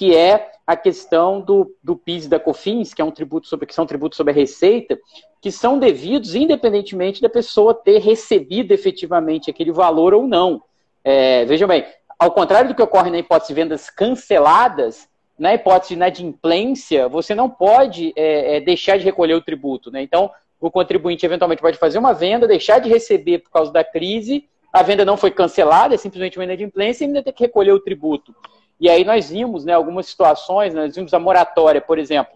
que 0.00 0.16
é 0.16 0.50
a 0.66 0.74
questão 0.74 1.42
do, 1.42 1.76
do 1.84 1.94
PIS 1.94 2.24
e 2.24 2.28
da 2.30 2.40
COFINS, 2.40 2.94
que 2.94 3.02
é 3.02 3.04
um 3.04 3.10
tributo 3.10 3.46
sobre 3.46 3.66
que 3.66 3.74
são 3.74 3.84
tributos 3.84 4.16
sobre 4.16 4.32
a 4.32 4.34
receita, 4.34 4.98
que 5.42 5.52
são 5.52 5.78
devidos 5.78 6.34
independentemente 6.34 7.20
da 7.20 7.28
pessoa 7.28 7.74
ter 7.74 7.98
recebido 7.98 8.72
efetivamente 8.72 9.50
aquele 9.50 9.70
valor 9.70 10.14
ou 10.14 10.26
não. 10.26 10.62
É, 11.04 11.44
vejam 11.44 11.68
bem, 11.68 11.84
ao 12.18 12.30
contrário 12.30 12.70
do 12.70 12.74
que 12.74 12.80
ocorre 12.80 13.10
na 13.10 13.18
hipótese 13.18 13.48
de 13.48 13.60
vendas 13.60 13.90
canceladas, 13.90 15.06
na 15.38 15.52
hipótese 15.52 15.88
de 15.88 15.96
inadimplência, 15.96 17.06
você 17.06 17.34
não 17.34 17.50
pode 17.50 18.14
é, 18.16 18.56
é, 18.56 18.60
deixar 18.60 18.96
de 18.96 19.04
recolher 19.04 19.34
o 19.34 19.42
tributo. 19.42 19.90
Né? 19.90 20.00
Então, 20.00 20.30
o 20.58 20.70
contribuinte 20.70 21.26
eventualmente 21.26 21.60
pode 21.60 21.76
fazer 21.76 21.98
uma 21.98 22.14
venda, 22.14 22.48
deixar 22.48 22.78
de 22.78 22.88
receber 22.88 23.40
por 23.40 23.50
causa 23.50 23.70
da 23.70 23.84
crise, 23.84 24.48
a 24.72 24.82
venda 24.82 25.04
não 25.04 25.18
foi 25.18 25.30
cancelada, 25.30 25.94
é 25.94 25.98
simplesmente 25.98 26.38
uma 26.38 26.44
inadimplência 26.44 27.04
e 27.04 27.06
ainda 27.06 27.22
tem 27.22 27.34
que 27.34 27.44
recolher 27.44 27.72
o 27.72 27.80
tributo. 27.80 28.34
E 28.80 28.88
aí 28.88 29.04
nós 29.04 29.28
vimos 29.28 29.64
né, 29.66 29.74
algumas 29.74 30.06
situações, 30.06 30.72
nós 30.72 30.96
vimos 30.96 31.12
a 31.12 31.18
moratória, 31.18 31.82
por 31.82 31.98
exemplo, 31.98 32.32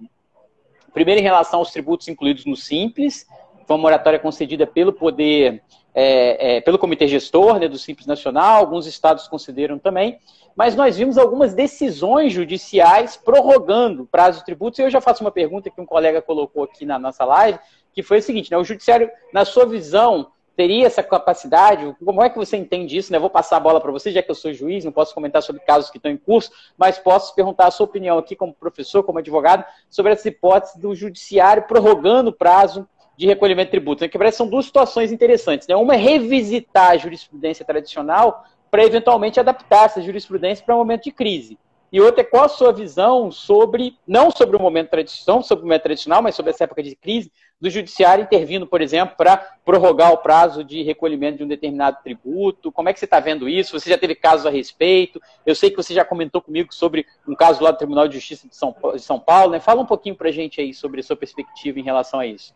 primeiro 0.92 1.20
em 1.20 1.24
relação 1.24 1.60
aos 1.60 1.72
tributos 1.72 2.06
incluídos 2.06 2.44
no 2.44 2.54
Simples, 2.54 3.26
foi 3.66 3.76
uma 3.76 3.82
moratória 3.82 4.18
concedida 4.18 4.66
pelo 4.66 4.92
poder, 4.92 5.62
é, 5.94 6.56
é, 6.56 6.60
pelo 6.60 6.78
comitê 6.78 7.08
gestor 7.08 7.58
né, 7.58 7.66
do 7.66 7.78
Simples 7.78 8.06
Nacional, 8.06 8.58
alguns 8.58 8.86
estados 8.86 9.26
concederam 9.26 9.78
também, 9.78 10.18
mas 10.54 10.76
nós 10.76 10.98
vimos 10.98 11.16
algumas 11.16 11.54
decisões 11.54 12.30
judiciais 12.30 13.16
prorrogando 13.16 14.02
o 14.02 14.06
prazo 14.06 14.40
de 14.40 14.44
tributos, 14.44 14.78
e 14.78 14.82
eu 14.82 14.90
já 14.90 15.00
faço 15.00 15.24
uma 15.24 15.30
pergunta 15.30 15.70
que 15.70 15.80
um 15.80 15.86
colega 15.86 16.20
colocou 16.20 16.64
aqui 16.64 16.84
na 16.84 16.98
nossa 16.98 17.24
live, 17.24 17.58
que 17.94 18.02
foi 18.02 18.18
o 18.18 18.22
seguinte, 18.22 18.50
né, 18.50 18.58
o 18.58 18.64
judiciário, 18.64 19.10
na 19.32 19.46
sua 19.46 19.64
visão, 19.64 20.30
teria 20.56 20.86
essa 20.86 21.02
capacidade? 21.02 21.94
Como 22.04 22.22
é 22.22 22.30
que 22.30 22.36
você 22.36 22.56
entende 22.56 22.96
isso? 22.96 23.12
Né? 23.12 23.18
Vou 23.18 23.30
passar 23.30 23.56
a 23.56 23.60
bola 23.60 23.80
para 23.80 23.92
você, 23.92 24.10
já 24.10 24.22
que 24.22 24.30
eu 24.30 24.34
sou 24.34 24.52
juiz, 24.52 24.84
não 24.84 24.92
posso 24.92 25.14
comentar 25.14 25.42
sobre 25.42 25.62
casos 25.62 25.90
que 25.90 25.96
estão 25.96 26.10
em 26.10 26.16
curso, 26.16 26.50
mas 26.76 26.98
posso 26.98 27.34
perguntar 27.34 27.66
a 27.66 27.70
sua 27.70 27.84
opinião 27.84 28.18
aqui 28.18 28.36
como 28.36 28.54
professor, 28.54 29.02
como 29.02 29.18
advogado, 29.18 29.64
sobre 29.90 30.12
essa 30.12 30.28
hipótese 30.28 30.80
do 30.80 30.94
judiciário 30.94 31.64
prorrogando 31.64 32.30
o 32.30 32.32
prazo 32.32 32.88
de 33.16 33.26
recolhimento 33.26 33.66
de 33.66 33.72
tributos. 33.72 34.02
Né? 34.02 34.08
Que 34.08 34.18
parece 34.18 34.38
são 34.38 34.48
duas 34.48 34.66
situações 34.66 35.12
interessantes. 35.12 35.66
Né? 35.66 35.76
Uma 35.76 35.94
é 35.94 35.98
revisitar 35.98 36.90
a 36.90 36.96
jurisprudência 36.96 37.64
tradicional 37.64 38.44
para 38.70 38.84
eventualmente 38.84 39.38
adaptar 39.38 39.86
essa 39.86 40.02
jurisprudência 40.02 40.64
para 40.64 40.74
um 40.74 40.78
momento 40.78 41.04
de 41.04 41.12
crise. 41.12 41.58
E 41.94 42.00
outra 42.00 42.22
é 42.22 42.24
qual 42.24 42.46
a 42.46 42.48
sua 42.48 42.72
visão 42.72 43.30
sobre, 43.30 43.96
não 44.04 44.28
sobre 44.28 44.56
o 44.56 44.60
momento 44.60 44.90
tradicional, 44.90 45.44
sobre 45.44 45.62
o 45.62 45.68
momento 45.68 45.84
tradicional, 45.84 46.20
mas 46.20 46.34
sobre 46.34 46.50
essa 46.50 46.64
época 46.64 46.82
de 46.82 46.96
crise, 46.96 47.30
do 47.60 47.70
judiciário 47.70 48.24
intervindo, 48.24 48.66
por 48.66 48.82
exemplo, 48.82 49.14
para 49.16 49.36
prorrogar 49.64 50.12
o 50.12 50.18
prazo 50.18 50.64
de 50.64 50.82
recolhimento 50.82 51.38
de 51.38 51.44
um 51.44 51.46
determinado 51.46 51.98
tributo. 52.02 52.72
Como 52.72 52.88
é 52.88 52.92
que 52.92 52.98
você 52.98 53.04
está 53.04 53.20
vendo 53.20 53.48
isso? 53.48 53.78
Você 53.78 53.88
já 53.88 53.96
teve 53.96 54.16
casos 54.16 54.44
a 54.44 54.50
respeito? 54.50 55.22
Eu 55.46 55.54
sei 55.54 55.70
que 55.70 55.76
você 55.76 55.94
já 55.94 56.04
comentou 56.04 56.42
comigo 56.42 56.74
sobre 56.74 57.06
um 57.28 57.34
caso 57.36 57.62
lá 57.62 57.70
do 57.70 57.78
Tribunal 57.78 58.08
de 58.08 58.14
Justiça 58.14 58.48
de 58.48 58.56
São, 58.56 58.74
de 58.92 59.00
São 59.00 59.20
Paulo. 59.20 59.52
Né? 59.52 59.60
Fala 59.60 59.80
um 59.80 59.86
pouquinho 59.86 60.16
para 60.16 60.30
a 60.30 60.32
gente 60.32 60.60
aí 60.60 60.74
sobre 60.74 60.98
a 60.98 61.02
sua 61.04 61.14
perspectiva 61.14 61.78
em 61.78 61.84
relação 61.84 62.18
a 62.18 62.26
isso. 62.26 62.52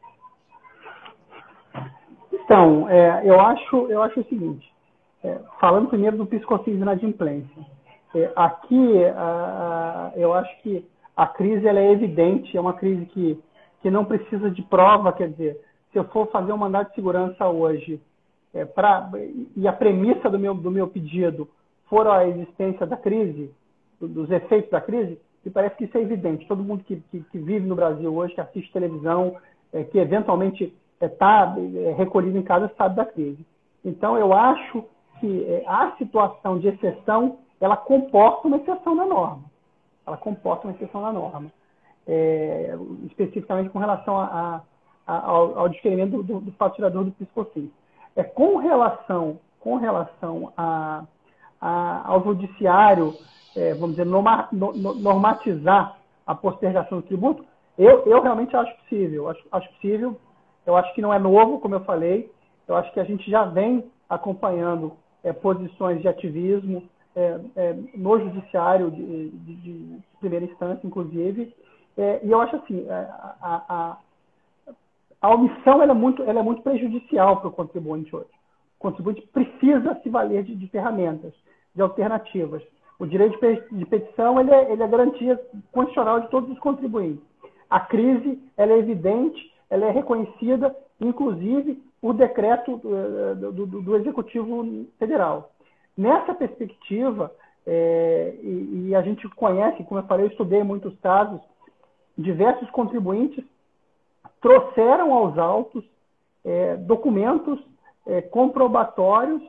Então, 2.32 2.90
é, 2.90 3.22
eu, 3.24 3.40
acho, 3.40 3.86
eu 3.88 4.02
acho 4.02 4.18
o 4.18 4.24
seguinte, 4.24 4.68
é, 5.22 5.38
falando 5.60 5.88
primeiro 5.88 6.16
do 6.16 6.26
psicofísico 6.26 6.84
na 6.84 6.90
adimplência. 6.90 7.77
É, 8.14 8.32
aqui, 8.34 8.92
eu 10.16 10.32
acho 10.32 10.62
que 10.62 10.84
a 11.16 11.26
crise 11.26 11.66
ela 11.66 11.80
é 11.80 11.90
evidente, 11.90 12.56
é 12.56 12.60
uma 12.60 12.72
crise 12.72 13.04
que, 13.06 13.38
que 13.82 13.90
não 13.90 14.04
precisa 14.04 14.50
de 14.50 14.62
prova, 14.62 15.12
quer 15.12 15.28
dizer, 15.30 15.60
se 15.92 15.98
eu 15.98 16.04
for 16.04 16.30
fazer 16.30 16.52
um 16.52 16.56
mandato 16.56 16.90
de 16.90 16.94
segurança 16.94 17.46
hoje, 17.48 18.00
é, 18.54 18.66
e 19.56 19.68
a 19.68 19.72
premissa 19.72 20.30
do 20.30 20.38
meu, 20.38 20.54
do 20.54 20.70
meu 20.70 20.88
pedido 20.88 21.48
for 21.86 22.06
a 22.06 22.26
existência 22.26 22.86
da 22.86 22.96
crise, 22.96 23.50
dos 24.00 24.30
efeitos 24.30 24.70
da 24.70 24.80
crise, 24.80 25.18
me 25.44 25.50
parece 25.50 25.76
que 25.76 25.84
isso 25.84 25.96
é 25.96 26.02
evidente. 26.02 26.46
Todo 26.46 26.62
mundo 26.62 26.84
que, 26.84 26.96
que, 27.10 27.20
que 27.20 27.38
vive 27.38 27.66
no 27.66 27.74
Brasil 27.74 28.14
hoje, 28.14 28.34
que 28.34 28.40
assiste 28.40 28.72
televisão, 28.72 29.36
é, 29.72 29.84
que 29.84 29.98
eventualmente 29.98 30.74
está 31.00 31.56
é, 31.56 31.88
é, 31.88 31.92
recolhido 31.92 32.36
em 32.36 32.42
casa, 32.42 32.70
sabe 32.76 32.96
da 32.96 33.04
crise. 33.04 33.44
Então, 33.84 34.16
eu 34.16 34.32
acho 34.32 34.84
que 35.20 35.44
é, 35.44 35.64
a 35.66 35.92
situação 35.96 36.58
de 36.58 36.68
exceção 36.68 37.38
ela 37.60 37.76
comporta 37.76 38.46
uma 38.46 38.56
exceção 38.56 38.94
na 38.94 39.06
norma. 39.06 39.44
Ela 40.06 40.16
comporta 40.16 40.66
uma 40.66 40.74
exceção 40.74 41.00
na 41.00 41.12
norma. 41.12 41.50
É, 42.06 42.74
especificamente 43.04 43.68
com 43.68 43.78
relação 43.78 44.18
a, 44.18 44.62
a, 45.06 45.26
ao, 45.26 45.58
ao 45.58 45.68
descrerimento 45.68 46.22
do, 46.22 46.40
do 46.40 46.52
fato 46.52 46.76
tirador 46.76 47.04
do. 47.04 47.14
É, 48.16 48.22
com 48.22 48.56
relação, 48.56 49.38
com 49.60 49.76
relação 49.76 50.52
a, 50.56 51.04
ao 51.60 52.22
judiciário, 52.24 53.14
é, 53.56 53.74
vamos 53.74 53.90
dizer, 53.90 54.06
norma, 54.06 54.48
no, 54.52 54.72
normatizar 54.72 55.98
a 56.26 56.34
postergação 56.34 56.98
do 56.98 57.06
tributo, 57.06 57.44
eu, 57.76 58.04
eu 58.06 58.22
realmente 58.22 58.56
acho 58.56 58.74
possível. 58.78 59.28
Acho, 59.28 59.42
acho 59.52 59.68
possível. 59.74 60.16
Eu 60.66 60.76
acho 60.76 60.92
que 60.94 61.02
não 61.02 61.12
é 61.12 61.18
novo, 61.18 61.60
como 61.60 61.74
eu 61.74 61.80
falei. 61.84 62.30
Eu 62.66 62.76
acho 62.76 62.92
que 62.92 63.00
a 63.00 63.04
gente 63.04 63.30
já 63.30 63.44
vem 63.44 63.84
acompanhando 64.08 64.92
é, 65.22 65.32
posições 65.32 66.00
de 66.00 66.08
ativismo, 66.08 66.82
é, 67.18 67.40
é, 67.56 67.76
no 67.96 68.20
judiciário 68.20 68.92
de, 68.92 69.30
de, 69.30 69.54
de, 69.56 70.02
primeira 70.20 70.44
instância, 70.44 70.86
inclusive. 70.86 71.52
É, 71.96 72.20
e 72.22 72.30
eu 72.30 72.40
acho 72.40 72.54
assim, 72.54 72.86
é, 72.88 72.92
a, 72.92 73.64
a, 73.68 73.98
a 75.20 75.34
omissão 75.34 75.82
ela 75.82 75.90
é, 75.90 75.94
muito, 75.94 76.22
ela 76.22 76.38
é 76.38 76.42
muito 76.42 76.62
prejudicial 76.62 77.38
para 77.38 77.48
o 77.48 77.52
contribuinte 77.52 78.14
hoje. 78.14 78.30
O 78.78 78.78
contribuinte 78.78 79.26
precisa 79.32 79.98
se 80.00 80.08
valer 80.08 80.44
de, 80.44 80.54
de 80.54 80.68
ferramentas, 80.68 81.34
de 81.74 81.82
alternativas. 81.82 82.62
O 83.00 83.06
direito 83.06 83.36
de 83.72 83.86
petição 83.86 84.40
ele 84.40 84.52
é, 84.52 84.72
ele 84.72 84.82
é 84.82 84.86
garantia 84.86 85.40
constitucional 85.72 86.20
de 86.20 86.28
todos 86.28 86.48
os 86.50 86.58
contribuintes. 86.60 87.24
A 87.68 87.80
crise 87.80 88.40
ela 88.56 88.72
é 88.72 88.78
evidente, 88.78 89.52
ela 89.68 89.86
é 89.86 89.90
reconhecida, 89.90 90.74
inclusive 91.00 91.82
por 92.00 92.14
decreto 92.14 92.76
do, 92.76 93.52
do, 93.52 93.66
do 93.66 93.96
Executivo 93.96 94.86
Federal. 95.00 95.50
Nessa 95.98 96.32
perspectiva, 96.32 97.34
é, 97.66 98.32
e, 98.40 98.86
e, 98.86 98.94
a 98.94 99.02
gente 99.02 99.28
conhece, 99.30 99.82
como 99.82 99.98
eu 99.98 100.06
falei, 100.06 100.26
eu 100.26 100.30
estudei 100.30 100.62
muitos 100.62 100.96
casos, 101.00 101.40
diversos 102.16 102.70
contribuintes 102.70 103.44
trouxeram 104.40 105.12
aos 105.12 105.36
autos 105.36 105.84
é, 106.44 106.76
documentos 106.76 107.58
é, 108.06 108.22
comprobatórios 108.22 109.42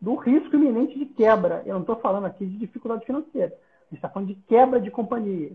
do 0.00 0.16
risco 0.16 0.56
iminente 0.56 0.98
de 0.98 1.06
quebra. 1.06 1.62
Eu 1.64 1.74
não 1.74 1.82
estou 1.82 1.94
falando 1.94 2.24
aqui 2.24 2.44
de 2.44 2.58
dificuldade 2.58 3.06
financeira. 3.06 3.54
A 3.54 3.84
gente 3.90 3.98
está 3.98 4.08
falando 4.08 4.28
de 4.28 4.34
quebra 4.48 4.80
de 4.80 4.90
companhias. 4.90 5.52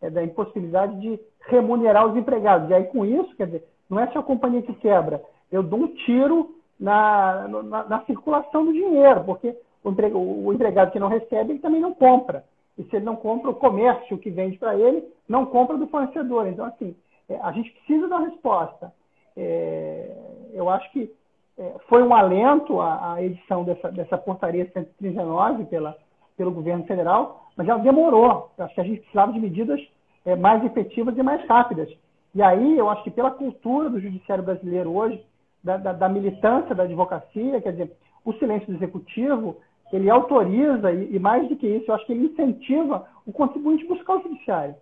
É 0.00 0.08
da 0.08 0.24
impossibilidade 0.24 0.98
de 0.98 1.20
remunerar 1.40 2.06
os 2.06 2.16
empregados. 2.16 2.70
E 2.70 2.74
aí, 2.74 2.84
com 2.84 3.04
isso, 3.04 3.36
quer 3.36 3.44
dizer, 3.44 3.68
não 3.88 4.00
é 4.00 4.06
só 4.12 4.20
a 4.20 4.22
companhia 4.22 4.62
que 4.62 4.72
quebra. 4.76 5.22
Eu 5.52 5.62
dou 5.62 5.80
um 5.80 5.88
tiro 5.88 6.54
na, 6.78 7.46
na, 7.46 7.84
na 7.84 8.04
circulação 8.06 8.64
do 8.64 8.72
dinheiro, 8.72 9.24
porque 9.24 9.54
o 9.82 10.52
empregado 10.52 10.90
que 10.90 10.98
não 10.98 11.08
recebe, 11.08 11.52
ele 11.52 11.58
também 11.58 11.80
não 11.80 11.94
compra. 11.94 12.44
E 12.76 12.84
se 12.84 12.96
ele 12.96 13.04
não 13.04 13.16
compra, 13.16 13.50
o 13.50 13.54
comércio 13.54 14.18
que 14.18 14.30
vende 14.30 14.58
para 14.58 14.74
ele 14.74 15.04
não 15.28 15.46
compra 15.46 15.76
do 15.76 15.86
fornecedor. 15.86 16.46
Então, 16.46 16.64
assim, 16.64 16.94
é, 17.28 17.38
a 17.42 17.52
gente 17.52 17.70
precisa 17.72 18.08
dar 18.08 18.20
resposta. 18.20 18.92
É, 19.36 20.16
eu 20.52 20.68
acho 20.68 20.90
que 20.92 21.12
é, 21.58 21.74
foi 21.88 22.02
um 22.02 22.14
alento 22.14 22.80
a, 22.80 23.14
a, 23.14 23.22
edição 23.22 23.64
dessa, 23.64 23.90
dessa 23.92 24.16
portaria 24.16 24.70
139 24.72 25.64
pela, 25.66 25.96
pelo 26.36 26.52
governo 26.52 26.84
federal, 26.84 27.50
mas 27.56 27.68
ela 27.68 27.80
demorou. 27.80 28.50
Eu 28.56 28.64
acho 28.64 28.74
que 28.74 28.80
a 28.80 28.84
gente 28.84 29.00
precisava 29.00 29.32
de 29.32 29.40
medidas 29.40 29.80
é, 30.24 30.34
mais 30.34 30.64
efetivas 30.64 31.16
e 31.16 31.22
mais 31.22 31.46
rápidas. 31.46 31.88
E 32.34 32.42
aí, 32.42 32.78
eu 32.78 32.88
acho 32.88 33.02
que 33.02 33.10
pela 33.10 33.30
cultura 33.30 33.90
do 33.90 34.00
judiciário 34.00 34.44
brasileiro 34.44 34.94
hoje, 34.94 35.24
da, 35.62 35.76
da, 35.76 35.92
da 35.92 36.08
militância 36.08 36.74
da 36.74 36.84
advocacia, 36.84 37.60
quer 37.60 37.72
dizer, 37.72 37.92
o 38.24 38.32
silêncio 38.34 38.68
do 38.68 38.74
executivo, 38.74 39.56
ele 39.92 40.10
autoriza, 40.10 40.92
e, 40.92 41.14
e, 41.14 41.18
mais 41.18 41.48
do 41.48 41.56
que 41.56 41.66
isso, 41.66 41.90
eu 41.90 41.94
acho 41.94 42.06
que 42.06 42.12
ele 42.12 42.26
incentiva 42.26 43.06
o 43.26 43.32
contribuinte 43.32 43.84
a 43.84 43.88
buscar 43.88 44.16
o 44.16 44.22
judiciário. 44.22 44.74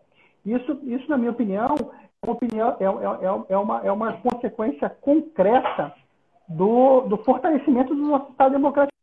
Isso, 0.44 0.78
isso 0.84 1.08
na 1.08 1.16
minha 1.16 1.30
opinião, 1.30 1.74
é 1.78 2.26
uma, 2.26 2.32
opinião, 2.32 2.76
é, 2.80 2.84
é, 2.84 3.54
é, 3.54 3.56
uma, 3.56 3.80
é 3.86 3.92
uma 3.92 4.12
consequência 4.14 4.88
concreta 4.88 5.94
do, 6.48 7.02
do 7.02 7.16
fortalecimento 7.18 7.94
do 7.94 8.02
nosso 8.02 8.30
Estado 8.30 8.52
democrático. 8.52 8.97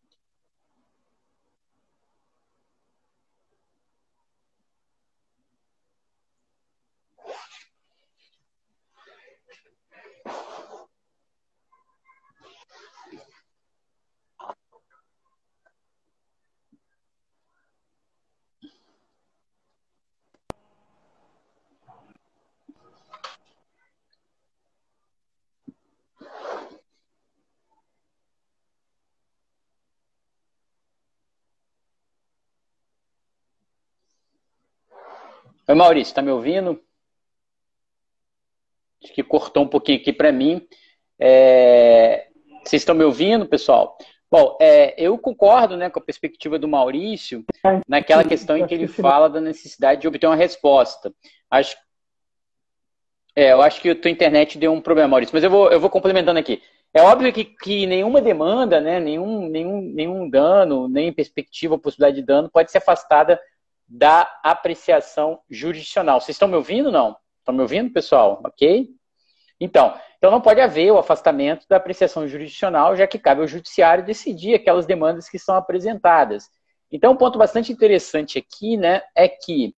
Oi, 35.68 35.74
Maurício, 35.74 36.12
está 36.12 36.22
me 36.22 36.30
ouvindo? 36.30 36.80
Acho 39.04 39.12
que 39.12 39.24
cortou 39.24 39.64
um 39.64 39.68
pouquinho 39.68 39.98
aqui 40.00 40.14
para 40.14 40.32
mim. 40.32 40.62
É... 41.20 42.28
Vocês 42.64 42.84
estão 42.84 42.94
me 42.94 43.04
ouvindo, 43.04 43.48
pessoal? 43.48 43.98
Bom, 44.30 44.58
é, 44.62 44.94
eu 45.02 45.18
concordo 45.18 45.76
né, 45.76 45.90
com 45.90 46.00
a 46.00 46.04
perspectiva 46.04 46.60
do 46.60 46.68
Maurício 46.68 47.44
naquela 47.88 48.24
questão 48.24 48.58
em 48.58 48.68
que 48.68 48.76
ele 48.76 48.88
fala 48.88 49.28
da 49.28 49.42
necessidade 49.42 50.02
de 50.02 50.08
obter 50.08 50.28
uma 50.28 50.36
resposta. 50.36 51.12
Acho, 51.50 51.76
é, 53.36 53.54
eu 53.54 53.62
acho 53.62 53.82
que 53.82 53.90
a 53.90 53.96
tua 53.96 54.12
internet 54.12 54.60
deu 54.60 54.72
um 54.72 54.82
problema, 54.82 55.10
Maurício, 55.10 55.34
mas 55.34 55.44
eu 55.44 55.50
vou, 55.50 55.72
eu 55.72 55.80
vou 55.80 55.90
complementando 55.90 56.40
aqui. 56.40 56.62
É 56.94 57.02
óbvio 57.02 57.34
que, 57.34 57.44
que 57.44 57.88
nenhuma 57.88 58.22
demanda, 58.22 58.80
né, 58.80 59.00
nenhum, 59.00 59.50
nenhum, 59.50 59.82
nenhum 59.82 60.30
dano, 60.30 60.88
nem 60.88 61.12
perspectiva 61.12 61.74
ou 61.74 61.80
possibilidade 61.80 62.18
de 62.18 62.26
dano 62.26 62.50
pode 62.52 62.72
ser 62.72 62.78
afastada 62.78 63.40
da 63.88 64.40
apreciação 64.44 65.40
jurisdicional. 65.50 66.20
Vocês 66.20 66.36
estão 66.36 66.48
me 66.48 66.56
ouvindo 66.56 66.92
não? 66.92 67.16
Estão 67.40 67.54
me 67.54 67.62
ouvindo, 67.62 67.92
pessoal? 67.92 68.42
Ok? 68.44 68.90
Então, 69.60 69.98
então 70.18 70.32
não 70.32 70.42
pode 70.42 70.60
haver 70.60 70.92
o 70.92 70.98
afastamento 70.98 71.68
da 71.68 71.78
apreciação 71.78 72.28
jurisdicional, 72.28 72.96
já 72.96 73.08
que 73.08 73.20
cabe 73.20 73.42
ao 73.42 73.48
judiciário 73.48 74.06
decidir 74.06 74.56
aquelas 74.56 74.86
demandas 74.86 75.30
que 75.30 75.40
são 75.40 75.56
apresentadas. 75.56 76.50
Então, 76.92 77.14
um 77.14 77.18
ponto 77.18 77.38
bastante 77.38 77.72
interessante 77.72 78.38
aqui, 78.38 78.78
né, 78.78 79.02
é 79.16 79.28
que 79.28 79.76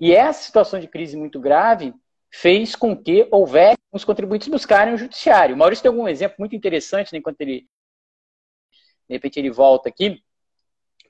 e 0.00 0.12
essa 0.12 0.42
situação 0.42 0.80
de 0.80 0.88
crise 0.88 1.16
muito 1.16 1.40
grave 1.40 1.94
fez 2.30 2.74
com 2.74 2.96
que 2.96 3.28
houvesse 3.30 3.78
os 3.92 4.04
contribuintes 4.04 4.48
buscarem 4.48 4.92
o 4.92 4.98
judiciário. 4.98 5.54
O 5.54 5.58
Maurício 5.58 5.82
tem 5.82 5.88
algum 5.88 6.08
exemplo 6.08 6.36
muito 6.38 6.56
interessante, 6.56 7.12
né, 7.12 7.18
enquanto 7.18 7.40
ele 7.40 7.66
de 9.08 9.14
repente 9.14 9.38
ele 9.38 9.50
volta 9.50 9.88
aqui, 9.88 10.22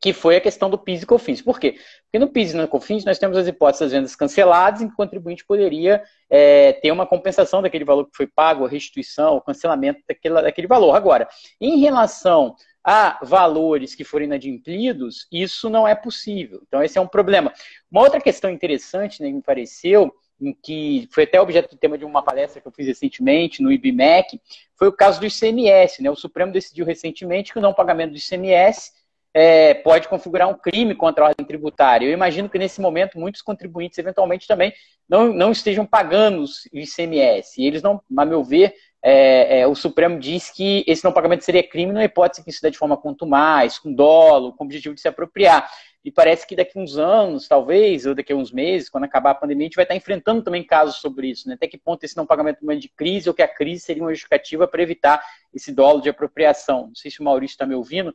que 0.04 0.12
foi 0.12 0.36
a 0.36 0.40
questão 0.40 0.68
do 0.68 0.76
PIS 0.76 1.02
e 1.02 1.06
COFINS. 1.06 1.40
Por 1.40 1.58
quê? 1.58 1.78
Porque 2.02 2.18
no 2.18 2.28
PIS 2.28 2.52
e 2.52 2.56
no 2.58 2.68
COFINS 2.68 3.06
nós 3.06 3.18
temos 3.18 3.38
as 3.38 3.46
hipóteses 3.46 3.80
das 3.80 3.92
vendas 3.92 4.14
canceladas, 4.14 4.82
em 4.82 4.86
que 4.86 4.92
o 4.92 4.96
contribuinte 4.98 5.46
poderia 5.46 6.02
é, 6.28 6.74
ter 6.74 6.92
uma 6.92 7.06
compensação 7.06 7.62
daquele 7.62 7.86
valor 7.86 8.04
que 8.04 8.14
foi 8.14 8.26
pago, 8.26 8.66
a 8.66 8.68
restituição, 8.68 9.34
o 9.34 9.40
cancelamento 9.40 10.02
daquele, 10.06 10.42
daquele 10.42 10.66
valor. 10.66 10.94
Agora, 10.94 11.26
em 11.58 11.78
relação 11.80 12.54
a 12.84 13.18
valores 13.22 13.94
que 13.94 14.04
forem 14.04 14.26
inadimplidos, 14.26 15.26
isso 15.32 15.70
não 15.70 15.88
é 15.88 15.94
possível. 15.94 16.60
Então, 16.68 16.82
esse 16.82 16.98
é 16.98 17.00
um 17.00 17.08
problema. 17.08 17.50
Uma 17.90 18.02
outra 18.02 18.20
questão 18.20 18.50
interessante, 18.50 19.22
né, 19.22 19.30
me 19.30 19.40
pareceu, 19.40 20.14
em 20.38 20.52
que 20.52 21.08
foi 21.12 21.24
até 21.24 21.40
objeto 21.40 21.70
do 21.70 21.78
tema 21.78 21.96
de 21.96 22.04
uma 22.04 22.22
palestra 22.22 22.60
que 22.60 22.68
eu 22.68 22.72
fiz 22.72 22.86
recentemente 22.86 23.62
no 23.62 23.72
IBMEC, 23.72 24.38
foi 24.76 24.86
o 24.86 24.92
caso 24.92 25.18
do 25.18 25.24
ICMS. 25.24 26.02
Né? 26.02 26.10
O 26.10 26.14
Supremo 26.14 26.52
decidiu 26.52 26.84
recentemente 26.84 27.54
que 27.54 27.58
o 27.58 27.62
não 27.62 27.72
pagamento 27.72 28.10
do 28.10 28.18
ICMS 28.18 28.92
é, 29.34 29.74
pode 29.74 30.06
configurar 30.06 30.48
um 30.48 30.54
crime 30.54 30.94
contra 30.94 31.24
a 31.24 31.28
ordem 31.28 31.44
tributária. 31.44 32.06
Eu 32.06 32.12
imagino 32.12 32.48
que 32.48 32.56
nesse 32.56 32.80
momento 32.80 33.18
muitos 33.18 33.42
contribuintes 33.42 33.98
eventualmente 33.98 34.46
também 34.46 34.72
não, 35.08 35.32
não 35.32 35.50
estejam 35.50 35.84
pagando 35.84 36.44
o 36.44 36.78
ICMS. 36.78 37.60
E 37.60 37.66
eles 37.66 37.82
não, 37.82 38.00
a 38.16 38.24
meu 38.24 38.44
ver, 38.44 38.74
é, 39.02 39.60
é, 39.60 39.66
o 39.66 39.74
Supremo 39.74 40.20
diz 40.20 40.50
que 40.50 40.84
esse 40.86 41.04
não 41.04 41.12
pagamento 41.12 41.44
seria 41.44 41.68
crime 41.68 41.92
na 41.92 42.04
hipótese 42.04 42.44
que 42.44 42.52
se 42.52 42.62
dá 42.62 42.70
de 42.70 42.78
forma 42.78 42.96
contumaz, 42.96 43.76
com 43.76 43.92
dolo, 43.92 44.52
com 44.52 44.62
o 44.62 44.66
objetivo 44.66 44.94
de 44.94 45.00
se 45.00 45.08
apropriar. 45.08 45.68
E 46.04 46.12
parece 46.12 46.46
que 46.46 46.54
daqui 46.54 46.78
a 46.78 46.82
uns 46.82 46.96
anos, 46.98 47.48
talvez, 47.48 48.06
ou 48.06 48.14
daqui 48.14 48.32
a 48.32 48.36
uns 48.36 48.52
meses, 48.52 48.90
quando 48.90 49.04
acabar 49.04 49.30
a 49.30 49.34
pandemia, 49.34 49.64
a 49.64 49.68
gente 49.68 49.76
vai 49.76 49.84
estar 49.84 49.96
enfrentando 49.96 50.42
também 50.42 50.62
casos 50.62 50.96
sobre 50.96 51.28
isso. 51.28 51.48
Né? 51.48 51.54
Até 51.54 51.66
que 51.66 51.78
ponto 51.78 52.04
esse 52.04 52.16
não 52.16 52.26
pagamento 52.26 52.70
é 52.70 52.76
de 52.76 52.88
crise 52.90 53.28
ou 53.28 53.34
que 53.34 53.42
a 53.42 53.48
crise 53.48 53.84
seria 53.84 54.02
uma 54.02 54.10
justificativa 54.10 54.68
para 54.68 54.82
evitar 54.82 55.24
esse 55.52 55.72
dolo 55.72 56.00
de 56.00 56.10
apropriação. 56.10 56.88
Não 56.88 56.94
sei 56.94 57.10
se 57.10 57.20
o 57.20 57.24
Maurício 57.24 57.54
está 57.54 57.66
me 57.66 57.74
ouvindo, 57.74 58.14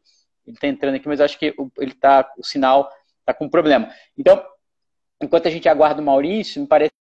ele 0.50 0.58
está 0.58 0.68
entrando 0.68 0.96
aqui, 0.96 1.08
mas 1.08 1.22
acho 1.22 1.38
que 1.38 1.54
ele 1.78 1.94
tá, 1.94 2.32
o 2.38 2.44
sinal 2.44 2.92
está 3.20 3.34
com 3.34 3.48
problema. 3.48 3.94
Então, 4.18 4.44
enquanto 5.22 5.48
a 5.48 5.52
gente 5.52 5.70
aguarda 5.70 6.02
o 6.02 6.06
Maurício, 6.06 6.62
me 6.62 6.68
parece. 6.68 6.92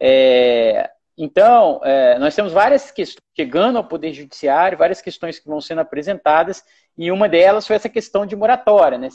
É, 0.00 0.90
então, 1.16 1.80
é, 1.84 2.18
nós 2.18 2.34
temos 2.34 2.52
várias 2.52 2.90
questões 2.90 3.22
chegando 3.36 3.76
ao 3.76 3.86
Poder 3.86 4.12
Judiciário, 4.12 4.78
várias 4.78 5.02
questões 5.02 5.38
que 5.38 5.48
vão 5.48 5.60
sendo 5.60 5.80
apresentadas, 5.80 6.64
e 6.96 7.12
uma 7.12 7.28
delas 7.28 7.66
foi 7.66 7.76
essa 7.76 7.88
questão 7.88 8.24
de 8.24 8.34
moratória. 8.34 8.96
Né? 8.96 9.08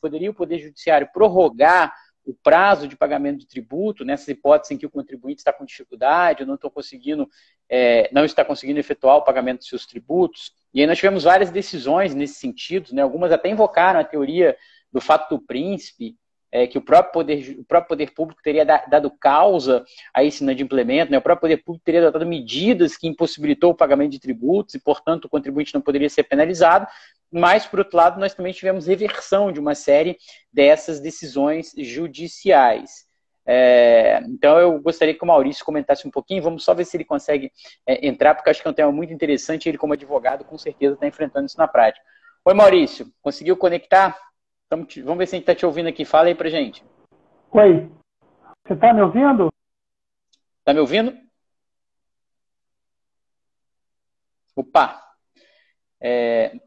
Poderia 0.00 0.30
o 0.30 0.34
Poder 0.34 0.58
Judiciário 0.58 1.10
prorrogar 1.12 1.92
o 2.24 2.34
prazo 2.34 2.86
de 2.86 2.96
pagamento 2.96 3.40
de 3.40 3.46
tributo, 3.46 4.04
nessas 4.04 4.28
hipóteses 4.28 4.70
em 4.72 4.78
que 4.78 4.86
o 4.86 4.90
contribuinte 4.90 5.40
está 5.40 5.52
com 5.52 5.64
dificuldade, 5.64 6.44
não, 6.44 6.56
conseguindo, 6.56 7.28
é, 7.68 8.08
não 8.12 8.24
está 8.24 8.44
conseguindo 8.44 8.78
efetuar 8.78 9.16
o 9.16 9.22
pagamento 9.22 9.58
dos 9.58 9.68
seus 9.68 9.86
tributos. 9.86 10.52
E 10.72 10.80
aí 10.80 10.86
nós 10.86 10.98
tivemos 10.98 11.24
várias 11.24 11.50
decisões 11.50 12.14
nesse 12.14 12.34
sentido, 12.34 12.94
né? 12.94 13.02
algumas 13.02 13.32
até 13.32 13.48
invocaram 13.48 14.00
a 14.00 14.04
teoria 14.04 14.56
do 14.92 15.00
fato 15.00 15.34
do 15.34 15.42
príncipe, 15.42 16.16
é, 16.52 16.66
que 16.66 16.76
o 16.76 16.82
próprio, 16.82 17.12
poder, 17.12 17.56
o 17.58 17.64
próprio 17.64 17.88
poder 17.88 18.10
público 18.12 18.42
teria 18.42 18.64
dado 18.64 19.10
causa 19.10 19.84
a 20.14 20.22
esse 20.22 20.44
inadimplemento, 20.44 21.10
né? 21.10 21.18
o 21.18 21.22
próprio 21.22 21.48
poder 21.48 21.64
público 21.64 21.84
teria 21.84 22.10
dado 22.10 22.26
medidas 22.26 22.96
que 22.96 23.08
impossibilitou 23.08 23.70
o 23.70 23.74
pagamento 23.74 24.12
de 24.12 24.20
tributos 24.20 24.74
e, 24.74 24.78
portanto, 24.78 25.24
o 25.24 25.28
contribuinte 25.30 25.74
não 25.74 25.80
poderia 25.80 26.10
ser 26.10 26.24
penalizado, 26.24 26.86
mas, 27.32 27.66
por 27.66 27.78
outro 27.78 27.96
lado, 27.96 28.20
nós 28.20 28.34
também 28.34 28.52
tivemos 28.52 28.86
reversão 28.86 29.50
de 29.50 29.58
uma 29.58 29.74
série 29.74 30.18
dessas 30.52 31.00
decisões 31.00 31.72
judiciais. 31.76 33.06
É, 33.46 34.20
então, 34.28 34.58
eu 34.58 34.78
gostaria 34.80 35.14
que 35.14 35.24
o 35.24 35.26
Maurício 35.26 35.64
comentasse 35.64 36.06
um 36.06 36.10
pouquinho. 36.10 36.42
Vamos 36.42 36.62
só 36.62 36.74
ver 36.74 36.84
se 36.84 36.96
ele 36.96 37.04
consegue 37.04 37.50
é, 37.86 38.06
entrar, 38.06 38.34
porque 38.34 38.50
acho 38.50 38.60
que 38.60 38.68
é 38.68 38.70
um 38.70 38.74
tema 38.74 38.92
muito 38.92 39.12
interessante. 39.12 39.68
Ele, 39.68 39.78
como 39.78 39.94
advogado, 39.94 40.44
com 40.44 40.58
certeza 40.58 40.94
está 40.94 41.06
enfrentando 41.06 41.46
isso 41.46 41.58
na 41.58 41.66
prática. 41.66 42.04
Oi, 42.44 42.54
Maurício, 42.54 43.06
conseguiu 43.22 43.56
conectar? 43.56 44.16
vamos 45.04 45.18
ver 45.18 45.26
se 45.26 45.34
a 45.34 45.38
gente 45.38 45.42
está 45.42 45.54
te 45.54 45.66
ouvindo 45.66 45.88
aqui. 45.88 46.04
Fala 46.04 46.28
aí 46.28 46.34
para 46.34 46.48
gente. 46.48 46.84
Oi, 47.50 47.90
você 48.66 48.74
está 48.74 48.92
me 48.92 49.02
ouvindo? 49.02 49.52
Está 50.60 50.72
me 50.72 50.80
ouvindo? 50.80 51.14
Opa! 54.56 55.02
É, 56.00 56.58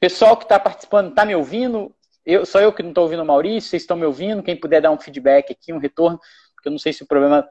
Pessoal 0.00 0.36
que 0.36 0.44
está 0.44 0.58
participando, 0.60 1.10
está 1.10 1.24
me 1.24 1.34
ouvindo? 1.34 1.94
Eu, 2.24 2.46
só 2.46 2.60
eu 2.60 2.72
que 2.72 2.82
não 2.82 2.90
estou 2.90 3.04
ouvindo 3.04 3.22
o 3.22 3.26
Maurício, 3.26 3.70
vocês 3.70 3.82
estão 3.82 3.96
me 3.96 4.04
ouvindo? 4.04 4.42
Quem 4.42 4.58
puder 4.58 4.80
dar 4.80 4.90
um 4.90 4.98
feedback 4.98 5.52
aqui, 5.52 5.72
um 5.72 5.78
retorno, 5.78 6.18
porque 6.54 6.68
eu 6.68 6.72
não 6.72 6.78
sei 6.78 6.92
se 6.92 7.02
o 7.02 7.06
problema 7.06 7.48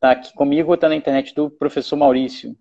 Está 0.00 0.12
aqui 0.12 0.32
comigo 0.32 0.70
ou 0.70 0.74
está 0.76 0.88
na 0.88 0.96
internet 0.96 1.34
do 1.34 1.50
professor 1.50 1.94
Maurício? 1.94 2.56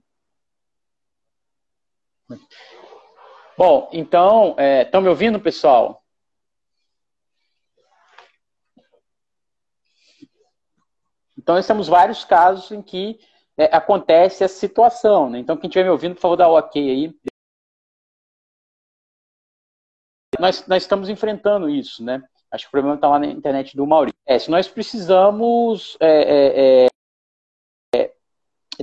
Bom, 3.57 3.89
então, 3.93 4.57
estão 4.83 4.99
é, 4.99 5.03
me 5.03 5.07
ouvindo, 5.07 5.39
pessoal? 5.39 6.03
Então, 11.37 11.55
nós 11.55 11.65
temos 11.65 11.87
vários 11.87 12.25
casos 12.25 12.69
em 12.71 12.81
que 12.81 13.17
é, 13.57 13.73
acontece 13.73 14.43
essa 14.43 14.55
situação. 14.55 15.29
Né? 15.29 15.39
Então, 15.39 15.55
quem 15.55 15.69
estiver 15.69 15.85
me 15.85 15.91
ouvindo, 15.91 16.15
por 16.15 16.21
favor, 16.21 16.35
dá 16.35 16.49
ok 16.49 16.91
aí. 16.91 17.17
Nós, 20.39 20.65
nós 20.67 20.83
estamos 20.83 21.09
enfrentando 21.09 21.69
isso, 21.69 22.03
né? 22.03 22.23
Acho 22.51 22.65
que 22.65 22.69
o 22.69 22.71
problema 22.71 22.95
está 22.95 23.07
lá 23.07 23.19
na 23.19 23.27
internet 23.27 23.75
do 23.75 23.85
Maurício. 23.85 24.17
É, 24.25 24.39
se 24.39 24.49
nós 24.49 24.67
precisamos 24.67 25.97
é, 25.99 26.87
é, 26.87 26.87
é, 27.95 28.11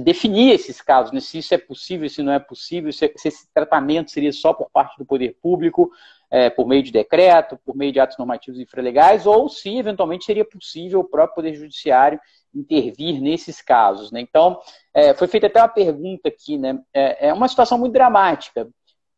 definir 0.01 0.53
esses 0.53 0.81
casos, 0.81 1.13
né? 1.13 1.21
se 1.21 1.39
isso 1.39 1.55
é 1.55 1.59
possível, 1.59 2.09
se 2.09 2.23
não 2.23 2.33
é 2.33 2.39
possível, 2.39 2.93
se, 2.93 3.13
se 3.17 3.29
esse 3.29 3.53
tratamento 3.53 4.11
seria 4.11 4.33
só 4.33 4.53
por 4.53 4.71
parte 4.71 4.97
do 4.99 5.05
poder 5.05 5.37
público, 5.43 5.91
é, 6.31 6.51
por 6.51 6.67
meio 6.67 6.83
de 6.83 6.93
decreto, 6.93 7.59
por 7.65 7.75
meio 7.77 7.93
de 7.93 7.99
atos 7.99 8.19
normativos 8.19 8.61
infralegais, 8.61 9.27
ou 9.27 9.49
se 9.49 9.77
eventualmente 9.77 10.25
seria 10.25 10.45
possível 10.45 11.01
o 11.01 11.05
próprio 11.05 11.37
Poder 11.37 11.55
Judiciário 11.55 12.21
intervir 12.55 13.21
nesses 13.21 13.61
casos. 13.61 14.13
Né? 14.13 14.21
Então, 14.21 14.61
é, 14.95 15.15
foi 15.15 15.29
feita 15.29 15.47
até 15.47 15.61
uma 15.61 15.69
pergunta 15.69 16.29
aqui, 16.29 16.57
né? 16.59 16.79
é, 16.93 17.29
é 17.29 17.33
uma 17.33 17.49
situação 17.49 17.79
muito 17.79 17.93
dramática. 17.93 18.69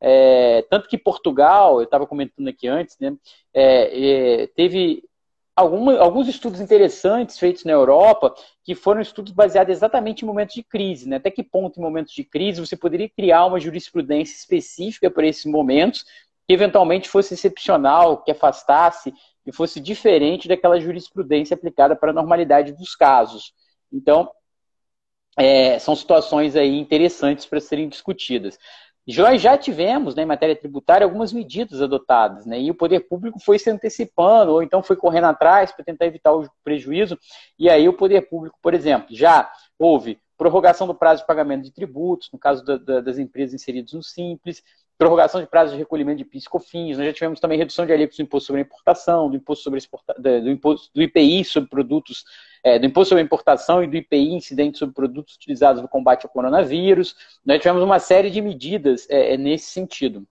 É, 0.01 0.63
tanto 0.71 0.89
que 0.89 0.97
Portugal, 0.97 1.79
eu 1.79 1.85
estava 1.85 2.07
comentando 2.07 2.49
aqui 2.49 2.69
antes, 2.69 2.97
né, 3.01 3.17
é, 3.53 4.43
é, 4.43 4.47
teve 4.49 5.03
alguma, 5.57 5.99
alguns 5.99 6.29
estudos 6.29 6.61
interessantes 6.61 7.39
feitos 7.39 7.65
na 7.65 7.73
Europa, 7.73 8.33
que 8.63 8.75
foram 8.75 9.01
estudos 9.01 9.33
baseados 9.33 9.73
exatamente 9.73 10.23
em 10.23 10.27
momentos 10.27 10.55
de 10.55 10.63
crise. 10.63 11.09
Né? 11.09 11.17
Até 11.17 11.31
que 11.31 11.43
ponto, 11.43 11.81
em 11.81 11.83
momentos 11.83 12.15
de 12.15 12.23
crise, 12.23 12.61
você 12.61 12.77
poderia 12.77 13.09
criar 13.09 13.45
uma 13.47 13.59
jurisprudência 13.59 14.37
específica 14.37 15.11
para 15.11 15.27
esses 15.27 15.45
momentos, 15.47 16.05
que 16.47 16.55
eventualmente 16.55 17.09
fosse 17.09 17.35
excepcional, 17.35 18.23
que 18.23 18.31
afastasse, 18.31 19.13
que 19.45 19.53
fosse 19.53 19.81
diferente 19.81 20.47
daquela 20.47 20.79
jurisprudência 20.79 21.55
aplicada 21.55 21.97
para 21.97 22.11
a 22.11 22.15
normalidade 22.15 22.73
dos 22.73 22.95
casos. 22.95 23.53
Então, 23.93 24.31
é, 25.37 25.79
são 25.79 25.95
situações 25.95 26.57
aí 26.57 26.79
interessantes 26.79 27.47
para 27.47 27.61
serem 27.61 27.89
discutidas. 27.89 28.59
Nós 29.17 29.41
já 29.41 29.57
tivemos, 29.57 30.15
né, 30.15 30.23
em 30.23 30.27
matéria 30.27 30.55
tributária, 30.55 31.05
algumas 31.05 31.33
medidas 31.33 31.81
adotadas, 31.81 32.45
né, 32.45 32.61
e 32.61 32.71
o 32.71 32.75
poder 32.75 33.01
público 33.01 33.39
foi 33.41 33.59
se 33.59 33.71
antecipando, 33.71 34.53
ou 34.53 34.63
então 34.63 34.83
foi 34.83 34.97
correndo 34.97 35.27
atrás 35.27 35.73
para 35.73 35.85
tentar 35.85 36.07
evitar 36.07 36.33
o 36.33 36.49
prejuízo, 36.63 37.19
e 37.59 37.71
aí 37.71 37.89
o 37.89 37.95
poder 37.95 38.29
público, 38.29 38.59
por 38.63 38.75
exemplo, 38.75 39.09
já 39.11 39.51
houve 39.79 40.21
prorrogação 40.37 40.87
do 40.87 40.95
prazo 40.95 41.23
de 41.23 41.27
pagamento 41.27 41.65
de 41.65 41.73
tributos, 41.73 42.29
no 42.33 42.39
caso 42.39 42.65
da, 42.65 42.77
da, 42.77 43.01
das 43.01 43.19
empresas 43.19 43.55
inseridas 43.55 43.93
no 43.93 44.03
Simples, 44.03 44.63
prorrogação 44.99 45.41
de 45.41 45.47
prazo 45.47 45.73
de 45.73 45.79
recolhimento 45.79 46.19
de 46.19 46.25
PIS 46.25 46.45
e 46.45 46.49
COFINS, 46.49 46.99
nós 46.99 47.07
já 47.07 47.13
tivemos 47.13 47.39
também 47.39 47.57
redução 47.57 47.87
de 47.87 47.93
alíquotas 47.93 48.17
do 48.17 48.23
imposto 48.23 48.47
sobre 48.49 48.63
importação, 48.63 49.31
do 49.31 49.37
imposto 49.37 49.63
sobre 49.63 49.79
exporta, 49.79 50.13
do, 50.19 50.51
imposto, 50.51 50.91
do 50.93 51.01
IPI 51.01 51.45
sobre 51.45 51.71
produtos, 51.71 52.25
é, 52.65 52.81
do 52.81 52.87
imposto 52.87 53.11
sobre 53.11 53.23
importação 53.23 53.83
e 53.83 53.87
do 53.87 53.97
IPI 53.97 54.35
incidente 54.35 54.77
sobre 54.77 54.95
produtos 54.95 55.37
utilizados 55.37 55.81
no 55.81 55.89
combate 55.89 56.27
ao 56.27 56.33
coronavírus. 56.33 57.15
Nós 57.47 57.59
tivemos 57.59 57.81
uma 57.81 58.01
série 58.01 58.29
de 58.29 58.43
medidas 58.43 59.07
é, 59.09 59.37
nesse 59.37 59.71
sentido. 59.71 60.27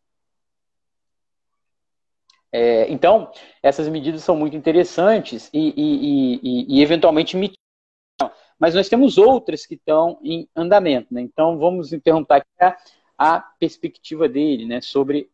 É, 2.51 2.91
então, 2.91 3.31
essas 3.63 3.87
medidas 3.87 4.21
são 4.21 4.35
muito 4.35 4.57
interessantes 4.57 5.49
e, 5.53 5.73
e, 5.77 6.39
e, 6.43 6.77
e 6.77 6.81
eventualmente 6.81 7.37
mas 8.59 8.73
nós 8.73 8.89
temos 8.89 9.17
outras 9.17 9.65
que 9.65 9.75
estão 9.75 10.19
em 10.23 10.49
andamento. 10.55 11.13
Né? 11.13 11.21
Então, 11.21 11.57
vamos 11.57 11.91
perguntar 12.03 12.37
aqui 12.37 12.47
a 13.17 13.39
perspectiva 13.39 14.29
dele 14.29 14.65
né, 14.65 14.81
sobre 14.81 15.29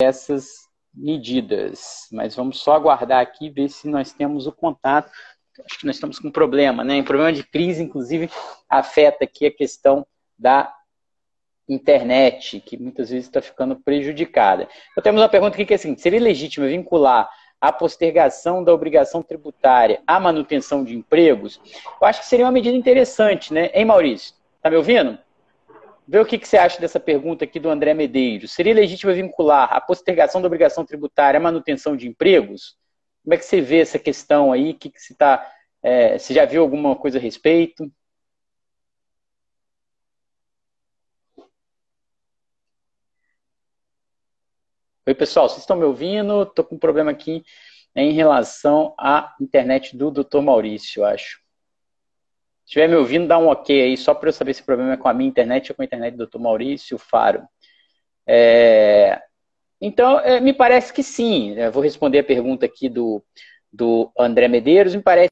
essas 0.00 0.68
medidas. 0.92 2.08
Mas 2.10 2.34
vamos 2.34 2.58
só 2.60 2.74
aguardar 2.74 3.20
aqui, 3.20 3.48
ver 3.48 3.68
se 3.68 3.88
nós 3.88 4.12
temos 4.12 4.46
o 4.46 4.52
contato. 4.52 5.10
Acho 5.64 5.78
que 5.78 5.86
nós 5.86 5.96
estamos 5.96 6.18
com 6.18 6.28
um 6.28 6.32
problema, 6.32 6.82
né? 6.82 6.96
Um 6.96 7.04
problema 7.04 7.32
de 7.32 7.44
crise, 7.44 7.82
inclusive, 7.82 8.30
afeta 8.68 9.24
aqui 9.24 9.46
a 9.46 9.50
questão 9.50 10.06
da 10.38 10.74
internet, 11.68 12.60
que 12.60 12.76
muitas 12.76 13.10
vezes 13.10 13.26
está 13.26 13.40
ficando 13.40 13.76
prejudicada. 13.76 14.68
Então, 14.90 15.02
temos 15.02 15.20
uma 15.20 15.28
pergunta 15.28 15.54
aqui 15.54 15.66
que 15.66 15.74
é 15.74 15.76
assim: 15.76 15.96
seria 15.96 16.20
legítimo 16.20 16.66
vincular 16.66 17.30
a 17.60 17.70
postergação 17.70 18.64
da 18.64 18.72
obrigação 18.72 19.22
tributária 19.22 20.02
à 20.06 20.18
manutenção 20.18 20.82
de 20.82 20.96
empregos? 20.96 21.60
Eu 22.00 22.06
acho 22.06 22.20
que 22.20 22.26
seria 22.26 22.46
uma 22.46 22.52
medida 22.52 22.76
interessante, 22.76 23.52
né? 23.52 23.70
Hein, 23.74 23.84
Maurício? 23.84 24.34
Está 24.56 24.70
me 24.70 24.76
ouvindo? 24.76 25.18
Vê 26.10 26.18
o 26.18 26.26
que, 26.26 26.38
que, 26.38 26.48
você 26.48 26.56
acha 26.56 26.80
dessa 26.80 26.98
pergunta 26.98 27.44
aqui 27.44 27.60
do 27.60 27.70
André 27.70 27.94
Medeiros. 27.94 28.50
Seria 28.52 28.74
legítimo 28.74 29.14
vincular 29.14 29.72
a 29.72 29.80
postergação 29.80 30.42
da 30.42 30.48
obrigação 30.48 30.84
tributária 30.84 31.38
à 31.38 31.40
manutenção 31.40 31.96
de 31.96 32.08
empregos? 32.08 32.76
Como 33.22 33.32
é 33.34 33.36
que 33.36 33.44
você 33.44 33.60
vê 33.60 33.80
essa 33.80 33.96
questão 33.96 34.50
aí? 34.52 34.74
Que, 34.74 34.90
que 34.90 35.00
você, 35.00 35.14
tá, 35.14 35.48
é, 35.80 36.18
você 36.18 36.34
já 36.34 36.44
viu 36.44 36.62
alguma 36.62 36.96
coisa 36.96 37.18
a 37.18 37.20
respeito? 37.20 37.88
Oi, 45.06 45.14
pessoal, 45.14 45.48
vocês 45.48 45.60
estão 45.60 45.76
me 45.76 45.84
ouvindo? 45.84 46.42
Estou 46.42 46.64
com 46.64 46.74
um 46.74 46.78
problema 46.78 47.12
aqui 47.12 47.44
em 47.94 48.10
relação 48.12 48.94
à 48.98 49.32
internet 49.40 49.96
do 49.96 50.10
Dr. 50.10 50.40
Maurício, 50.40 51.04
acho 51.04 51.40
estiver 52.70 52.88
me 52.88 52.94
ouvindo, 52.94 53.26
dá 53.26 53.36
um 53.36 53.48
ok 53.48 53.82
aí, 53.82 53.96
só 53.96 54.14
para 54.14 54.28
eu 54.28 54.32
saber 54.32 54.54
se 54.54 54.62
o 54.62 54.64
problema 54.64 54.92
é 54.92 54.96
com 54.96 55.08
a 55.08 55.14
minha 55.14 55.28
internet 55.28 55.70
ou 55.70 55.76
com 55.76 55.82
a 55.82 55.84
internet 55.84 56.16
do 56.16 56.24
Dr. 56.24 56.38
Maurício 56.38 56.96
Faro. 56.98 57.42
É... 58.24 59.20
Então, 59.80 60.20
é, 60.20 60.40
me 60.40 60.52
parece 60.52 60.92
que 60.92 61.02
sim. 61.02 61.54
Eu 61.54 61.72
vou 61.72 61.82
responder 61.82 62.20
a 62.20 62.24
pergunta 62.24 62.64
aqui 62.66 62.88
do, 62.88 63.24
do 63.72 64.12
André 64.16 64.46
Medeiros. 64.46 64.94
Me 64.94 65.02
parece 65.02 65.30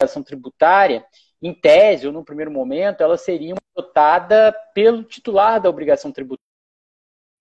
que 0.00 0.04
a 0.04 0.22
tributária, 0.24 1.06
em 1.40 1.54
tese 1.54 2.06
ou 2.08 2.12
no 2.12 2.24
primeiro 2.24 2.50
momento, 2.50 3.02
ela 3.02 3.16
seria 3.16 3.54
adotada 3.76 4.52
pelo 4.74 5.04
titular 5.04 5.60
da 5.60 5.70
obrigação 5.70 6.10
tributária 6.10 6.45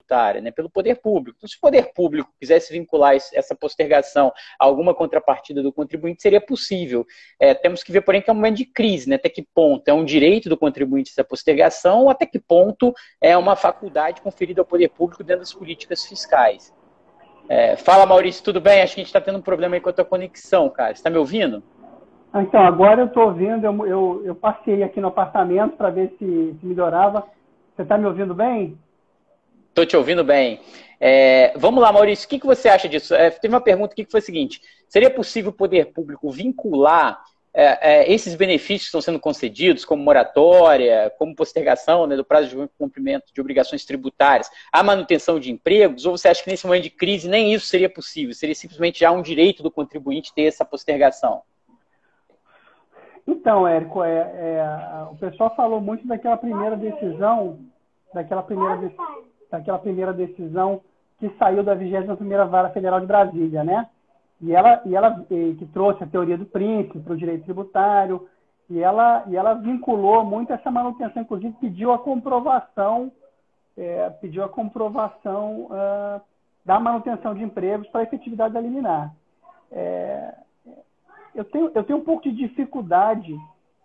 tributária, 0.06 0.42
né, 0.42 0.52
pelo 0.52 0.70
poder 0.70 1.02
público. 1.02 1.38
Então, 1.38 1.50
se 1.50 1.58
o 1.58 1.60
poder 1.60 1.92
público 1.94 2.32
quisesse 2.40 2.72
vincular 2.72 3.16
essa 3.16 3.56
postergação 3.56 4.32
a 4.60 4.66
alguma 4.66 4.94
contrapartida 4.94 5.62
do 5.62 5.74
contribuinte, 5.74 6.22
seria 6.22 6.40
possível. 6.40 7.06
É, 7.40 7.54
temos 7.54 7.84
que 7.84 7.92
ver, 7.92 8.02
porém, 8.02 8.22
que 8.22 8.30
é 8.30 8.34
um 8.34 8.36
momento 8.36 8.58
de 8.58 8.66
crise, 8.66 9.10
né, 9.10 9.16
até 9.16 9.30
que 9.30 9.46
ponto 9.54 9.88
é 9.88 9.94
um 9.94 10.06
direito 10.06 10.48
do 10.48 10.58
contribuinte 10.58 11.12
essa 11.12 11.24
postergação 11.24 12.04
ou 12.04 12.10
até 12.10 12.26
que 12.26 12.40
ponto 12.40 12.94
é 13.20 13.36
uma 13.36 13.56
faculdade 13.56 14.22
conferida 14.22 14.62
ao 14.62 14.66
poder 14.66 14.90
público 14.90 15.24
dentro 15.24 15.42
das 15.42 15.54
políticas 15.54 16.06
fiscais. 16.06 16.74
É, 17.48 17.76
fala, 17.76 18.06
Maurício, 18.06 18.44
tudo 18.44 18.60
bem? 18.60 18.82
Acho 18.82 18.96
que 18.96 19.02
a 19.02 19.04
gente 19.04 19.10
está 19.10 19.22
tendo 19.22 19.38
um 19.38 19.42
problema 19.42 19.76
aí 19.76 19.82
com 19.82 19.90
a 19.90 19.94
tua 19.94 20.06
conexão, 20.06 20.70
cara. 20.70 20.90
Você 20.90 21.00
está 21.00 21.10
me 21.10 21.18
ouvindo? 21.18 21.62
Ah, 22.34 22.42
então, 22.42 22.60
agora 22.62 23.02
eu 23.02 23.06
estou 23.06 23.26
ouvindo, 23.26 23.64
eu, 23.64 23.86
eu, 23.86 24.22
eu, 24.26 24.36
passei 24.36 24.84
aqui 24.84 25.00
no 25.00 25.08
apartamento 25.08 25.78
para 25.78 25.90
ver 25.90 26.14
se, 26.18 26.58
se 26.60 26.66
melhorava. 26.66 27.24
Você 27.76 27.84
está 27.84 27.98
me 27.98 28.08
ouvindo 28.08 28.34
bem? 28.34 28.78
Estou 29.76 29.86
te 29.86 29.98
ouvindo 29.98 30.24
bem. 30.24 30.62
É, 31.02 31.52
vamos 31.58 31.82
lá, 31.82 31.92
Maurício, 31.92 32.26
o 32.26 32.30
que, 32.30 32.40
que 32.40 32.46
você 32.46 32.70
acha 32.70 32.88
disso? 32.88 33.14
É, 33.14 33.30
teve 33.30 33.54
uma 33.54 33.60
pergunta 33.60 33.92
aqui 33.92 34.06
que 34.06 34.12
foi 34.12 34.22
a 34.22 34.24
seguinte: 34.24 34.62
seria 34.88 35.10
possível 35.10 35.52
o 35.52 35.54
poder 35.54 35.92
público 35.92 36.32
vincular 36.32 37.22
é, 37.54 38.06
é, 38.06 38.10
esses 38.14 38.36
benefícios 38.36 38.84
que 38.84 38.86
estão 38.86 39.02
sendo 39.02 39.20
concedidos, 39.20 39.84
como 39.84 40.02
moratória, 40.02 41.12
como 41.18 41.36
postergação 41.36 42.08
né, 42.08 42.16
do 42.16 42.24
prazo 42.24 42.48
de 42.48 42.70
cumprimento 42.78 43.34
de 43.34 43.42
obrigações 43.42 43.84
tributárias, 43.84 44.50
à 44.72 44.82
manutenção 44.82 45.42
de 45.42 45.52
empregos? 45.52 46.06
Ou 46.06 46.18
você 46.18 46.30
acha 46.30 46.42
que 46.42 46.50
nesse 46.50 46.66
momento 46.66 46.84
de 46.84 46.92
crise 46.92 47.28
nem 47.28 47.54
isso 47.54 47.66
seria 47.66 47.90
possível? 47.90 48.34
Seria 48.34 48.56
simplesmente 48.56 49.02
já 49.02 49.12
um 49.12 49.22
direito 49.22 49.62
do 49.62 49.70
contribuinte 49.70 50.34
ter 50.34 50.44
essa 50.44 50.64
postergação? 50.64 51.42
Então, 53.28 53.68
Érico, 53.68 54.02
é, 54.06 54.20
é, 54.20 55.08
o 55.12 55.18
pessoal 55.18 55.54
falou 55.54 55.82
muito 55.82 56.08
daquela 56.08 56.38
primeira 56.38 56.78
decisão, 56.78 57.60
daquela 58.14 58.42
primeira 58.42 58.78
decisão 58.78 59.35
daquela 59.58 59.80
primeira 59.80 60.14
decisão 60.14 60.82
que 61.20 61.30
saiu 61.38 61.64
da 61.64 61.76
21ª 61.76 62.48
Vara 62.48 62.70
Federal 62.70 63.00
de 63.00 63.06
Brasília, 63.06 63.64
né? 63.64 63.88
E 64.42 64.54
ela, 64.54 64.82
e 64.86 64.96
ela 64.96 65.26
e, 65.32 65.56
que 65.56 65.66
trouxe 65.68 66.04
a 66.04 66.08
teoria 66.08 66.38
do 66.38 66.46
príncipe 66.46 67.00
para 67.00 67.14
o 67.14 67.18
direito 67.18 67.46
tributário, 67.46 68.28
e 68.70 68.82
ela, 68.82 69.24
e 69.28 69.36
ela 69.36 69.54
vinculou 69.54 70.26
muito 70.26 70.52
essa 70.52 70.70
manutenção, 70.70 71.22
inclusive 71.22 71.56
pediu 71.62 71.94
a 71.94 72.00
comprovação, 72.00 73.12
é, 73.78 74.10
pediu 74.22 74.44
a 74.44 74.50
comprovação 74.50 75.68
uh, 75.68 76.22
da 76.66 76.80
manutenção 76.80 77.34
de 77.34 77.44
empregos 77.44 77.88
para 77.88 78.02
a 78.02 78.04
efetividade 78.04 78.54
da 78.54 78.60
liminar. 78.60 79.14
É, 79.72 80.34
eu, 81.34 81.46
tenho, 81.46 81.72
eu 81.74 81.84
tenho 81.84 82.00
um 82.00 82.04
pouco 82.04 82.24
de 82.24 82.32
dificuldade 82.32 83.38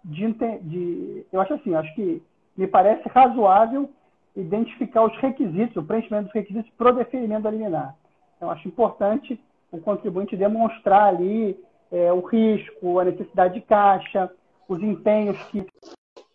de, 0.04 0.32
de 0.62 1.26
eu 1.30 1.40
acho 1.40 1.54
assim, 1.54 1.74
acho 1.74 1.94
que 1.94 2.22
me 2.56 2.66
parece 2.66 3.06
razoável 3.08 3.88
identificar 4.36 5.04
os 5.04 5.16
requisitos, 5.18 5.76
o 5.76 5.82
preenchimento 5.82 6.24
dos 6.24 6.34
requisitos 6.34 6.70
para 6.76 6.90
o 6.90 6.94
deferimento 6.94 7.42
da 7.42 7.50
liminar. 7.50 7.94
Então, 8.36 8.50
acho 8.50 8.66
importante 8.68 9.40
o 9.70 9.78
contribuinte 9.78 10.36
demonstrar 10.36 11.08
ali 11.08 11.58
é, 11.90 12.12
o 12.12 12.20
risco, 12.20 12.98
a 12.98 13.04
necessidade 13.04 13.54
de 13.54 13.60
caixa, 13.60 14.30
os 14.68 14.82
empenhos 14.82 15.40
que 15.44 15.66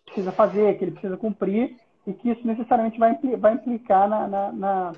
precisa 0.05 0.31
fazer, 0.31 0.77
que 0.77 0.85
ele 0.85 0.91
precisa 0.91 1.17
cumprir, 1.17 1.77
e 2.05 2.13
que 2.13 2.29
isso 2.29 2.45
necessariamente 2.45 2.99
vai, 2.99 3.17
vai 3.37 3.53
implicar 3.53 4.07
na, 4.07 4.27
na, 4.27 4.51
na, 4.51 4.91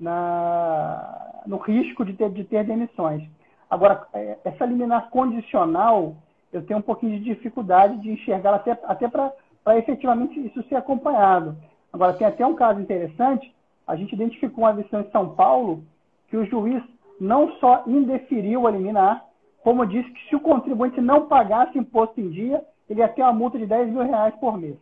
na, 0.00 1.42
no 1.46 1.58
risco 1.58 2.04
de 2.04 2.14
ter, 2.14 2.30
de 2.30 2.44
ter 2.44 2.64
demissões. 2.64 3.22
Agora, 3.68 4.06
é, 4.14 4.38
essa 4.44 4.64
liminar 4.64 5.10
condicional, 5.10 6.16
eu 6.52 6.64
tenho 6.64 6.78
um 6.78 6.82
pouquinho 6.82 7.18
de 7.18 7.24
dificuldade 7.24 8.00
de 8.00 8.10
enxergar 8.10 8.54
até, 8.54 8.78
até 8.84 9.08
para 9.08 9.32
efetivamente 9.76 10.38
isso 10.46 10.62
ser 10.68 10.76
acompanhado. 10.76 11.56
Agora, 11.92 12.12
tem 12.14 12.26
até 12.26 12.46
um 12.46 12.54
caso 12.54 12.80
interessante, 12.80 13.54
a 13.86 13.96
gente 13.96 14.14
identificou 14.14 14.64
uma 14.64 14.72
lição 14.72 15.00
em 15.00 15.10
São 15.10 15.30
Paulo 15.30 15.84
que 16.28 16.36
o 16.36 16.44
juiz 16.44 16.82
não 17.20 17.52
só 17.58 17.84
indeferiu 17.86 18.66
a 18.66 18.70
liminar, 18.70 19.24
como 19.62 19.86
disse 19.86 20.10
que 20.10 20.28
se 20.28 20.36
o 20.36 20.40
contribuinte 20.40 21.00
não 21.00 21.26
pagasse 21.26 21.78
imposto 21.78 22.20
em 22.20 22.30
dia, 22.30 22.62
ele 22.88 23.00
ia 23.00 23.08
ter 23.08 23.22
uma 23.22 23.32
multa 23.32 23.58
de 23.58 23.66
10 23.66 23.90
mil 23.90 24.02
reais 24.02 24.34
por 24.36 24.58
mês. 24.58 24.76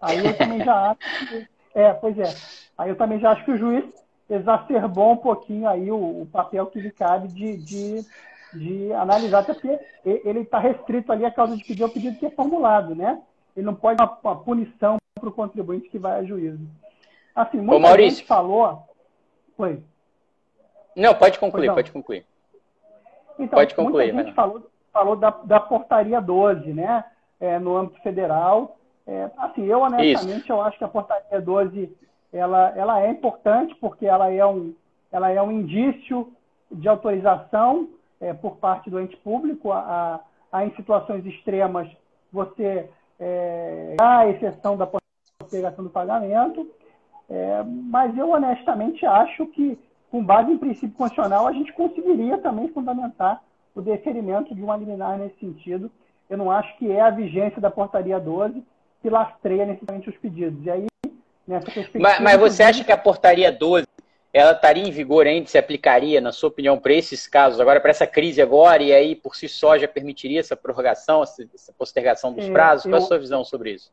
Aí 0.00 0.24
eu 0.24 0.36
também 0.36 0.64
já 0.64 0.90
acho 0.90 1.28
que, 1.28 1.48
é, 1.74 1.92
pois 1.92 2.18
é. 2.18 2.34
Aí 2.76 2.90
eu 2.90 2.96
também 2.96 3.18
já 3.18 3.32
acho 3.32 3.44
que 3.44 3.50
o 3.50 3.58
juiz 3.58 3.84
exacerbou 4.30 5.12
um 5.12 5.16
pouquinho 5.16 5.68
aí 5.68 5.90
o, 5.90 6.22
o 6.22 6.28
papel 6.30 6.66
que 6.66 6.80
lhe 6.80 6.90
cabe 6.90 7.28
de, 7.28 7.56
de, 7.56 8.06
de 8.52 8.92
analisar, 8.92 9.40
até 9.40 9.54
porque 9.54 9.78
ele 10.04 10.40
está 10.40 10.58
restrito 10.58 11.10
ali 11.10 11.24
a 11.24 11.30
causa 11.30 11.56
de 11.56 11.64
pedir 11.64 11.82
o 11.82 11.88
pedido 11.88 12.18
que 12.18 12.26
é 12.26 12.30
formulado, 12.30 12.94
né? 12.94 13.20
Ele 13.56 13.66
não 13.66 13.74
pode 13.74 14.00
uma, 14.00 14.18
uma 14.22 14.36
punição 14.36 14.97
para 15.18 15.28
o 15.28 15.32
contribuinte 15.32 15.88
que 15.88 15.98
vai 15.98 16.20
a 16.20 16.24
juízo. 16.24 16.60
Assim, 17.34 17.58
muita 17.58 17.76
Ô, 17.76 17.78
Maurício. 17.78 18.18
gente 18.18 18.26
falou. 18.26 18.82
Oi. 19.58 19.82
Não, 20.96 21.14
pode 21.14 21.38
concluir, 21.38 21.72
pode 21.72 21.92
concluir. 21.92 22.26
Então, 23.38 23.58
pode 23.58 23.74
concluir. 23.74 24.12
Muita 24.12 24.28
gente 24.28 24.34
falou, 24.34 24.70
falou 24.92 25.16
da, 25.16 25.30
da 25.30 25.60
portaria 25.60 26.20
12, 26.20 26.72
né? 26.72 27.04
É, 27.40 27.58
no 27.58 27.76
âmbito 27.76 28.00
federal. 28.02 28.76
É, 29.06 29.30
assim, 29.38 29.64
eu 29.64 29.80
honestamente 29.80 30.42
Isso. 30.42 30.52
eu 30.52 30.60
acho 30.60 30.76
que 30.76 30.84
a 30.84 30.88
portaria 30.88 31.40
12 31.40 31.96
ela, 32.32 32.72
ela 32.76 33.00
é 33.00 33.10
importante 33.10 33.74
porque 33.76 34.06
ela 34.06 34.30
é 34.30 34.44
um, 34.44 34.74
ela 35.10 35.30
é 35.30 35.40
um 35.40 35.50
indício 35.50 36.30
de 36.70 36.88
autorização 36.88 37.88
é, 38.20 38.34
por 38.34 38.56
parte 38.56 38.90
do 38.90 39.00
ente 39.00 39.16
público 39.18 39.72
a, 39.72 39.78
a, 40.52 40.58
a 40.58 40.66
em 40.66 40.74
situações 40.74 41.24
extremas 41.24 41.88
você 42.30 42.90
é, 43.18 43.96
a 44.00 44.28
exceção 44.28 44.76
da 44.76 44.86
postergação 45.48 45.84
do 45.84 45.90
pagamento, 45.90 46.70
é, 47.28 47.62
mas 47.64 48.16
eu 48.16 48.30
honestamente 48.30 49.04
acho 49.06 49.46
que, 49.46 49.78
com 50.10 50.22
base 50.22 50.52
em 50.52 50.58
princípio 50.58 50.96
constitucional, 50.96 51.46
a 51.46 51.52
gente 51.52 51.72
conseguiria 51.72 52.38
também 52.38 52.68
fundamentar 52.68 53.42
o 53.74 53.80
deferimento 53.80 54.54
de 54.54 54.62
uma 54.62 54.76
liminar 54.76 55.18
nesse 55.18 55.38
sentido. 55.38 55.90
Eu 56.28 56.36
não 56.36 56.50
acho 56.50 56.76
que 56.78 56.90
é 56.90 57.00
a 57.00 57.10
vigência 57.10 57.60
da 57.60 57.70
portaria 57.70 58.20
12 58.20 58.62
que 59.00 59.08
lastreia 59.08 59.64
necessariamente 59.64 60.10
os 60.10 60.16
pedidos. 60.16 60.64
E 60.64 60.70
aí, 60.70 60.86
nessa 61.46 61.66
perspectiva. 61.66 62.02
Mas, 62.02 62.20
mas 62.20 62.40
você 62.40 62.62
acha 62.62 62.84
que 62.84 62.92
a 62.92 62.96
portaria 62.96 63.52
12 63.52 63.86
ela 64.32 64.52
estaria 64.52 64.82
em 64.82 64.90
vigor 64.90 65.26
ainda, 65.26 65.48
se 65.48 65.56
aplicaria, 65.56 66.20
na 66.20 66.32
sua 66.32 66.48
opinião, 66.48 66.78
para 66.78 66.92
esses 66.92 67.26
casos, 67.26 67.60
agora 67.60 67.80
para 67.80 67.90
essa 67.90 68.06
crise 68.06 68.42
agora, 68.42 68.82
e 68.82 68.92
aí 68.92 69.16
por 69.16 69.34
si 69.34 69.48
só 69.48 69.78
já 69.78 69.88
permitiria 69.88 70.40
essa 70.40 70.54
prorrogação, 70.54 71.22
essa, 71.22 71.72
postergação 71.76 72.32
dos 72.32 72.44
é, 72.44 72.50
prazos? 72.50 72.84
É, 72.84 72.88
eu... 72.88 72.92
Qual 72.92 73.02
a 73.02 73.06
sua 73.06 73.18
visão 73.18 73.42
sobre 73.42 73.72
isso? 73.72 73.90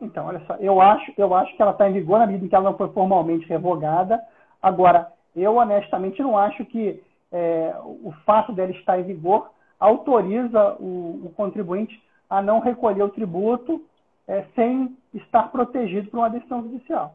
Então, 0.00 0.26
olha 0.26 0.40
só, 0.46 0.54
eu 0.56 0.80
acho, 0.80 1.12
eu 1.16 1.34
acho 1.34 1.54
que 1.56 1.62
ela 1.62 1.72
está 1.72 1.88
em 1.88 1.92
vigor 1.92 2.18
na 2.18 2.26
medida 2.26 2.44
em 2.44 2.48
que 2.48 2.54
ela 2.54 2.70
não 2.70 2.76
foi 2.76 2.88
formalmente 2.90 3.46
revogada. 3.46 4.22
Agora, 4.62 5.12
eu 5.34 5.56
honestamente 5.56 6.22
não 6.22 6.36
acho 6.36 6.64
que 6.66 7.02
é, 7.32 7.74
o 7.82 8.12
fato 8.24 8.52
dela 8.52 8.70
estar 8.70 8.98
em 8.98 9.04
vigor 9.04 9.50
autoriza 9.78 10.76
o, 10.78 11.22
o 11.26 11.32
contribuinte 11.36 12.00
a 12.28 12.40
não 12.40 12.60
recolher 12.60 13.02
o 13.02 13.08
tributo 13.08 13.84
é, 14.26 14.44
sem 14.54 14.96
estar 15.12 15.50
protegido 15.50 16.10
por 16.10 16.18
uma 16.18 16.30
decisão 16.30 16.62
judicial. 16.62 17.14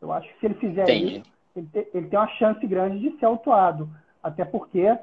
Eu 0.00 0.12
acho 0.12 0.28
que 0.28 0.40
se 0.40 0.46
ele 0.46 0.54
fizer 0.54 0.82
Entendi. 0.82 1.18
isso, 1.18 1.30
ele, 1.56 1.66
te, 1.66 1.88
ele, 1.94 2.08
tem 2.08 2.18
uma 2.18 2.28
chance 2.28 2.66
grande 2.66 2.98
de 2.98 3.18
ser 3.18 3.26
autuado. 3.26 3.88
Até 4.22 4.44
porque 4.44 4.80
é, 4.80 4.98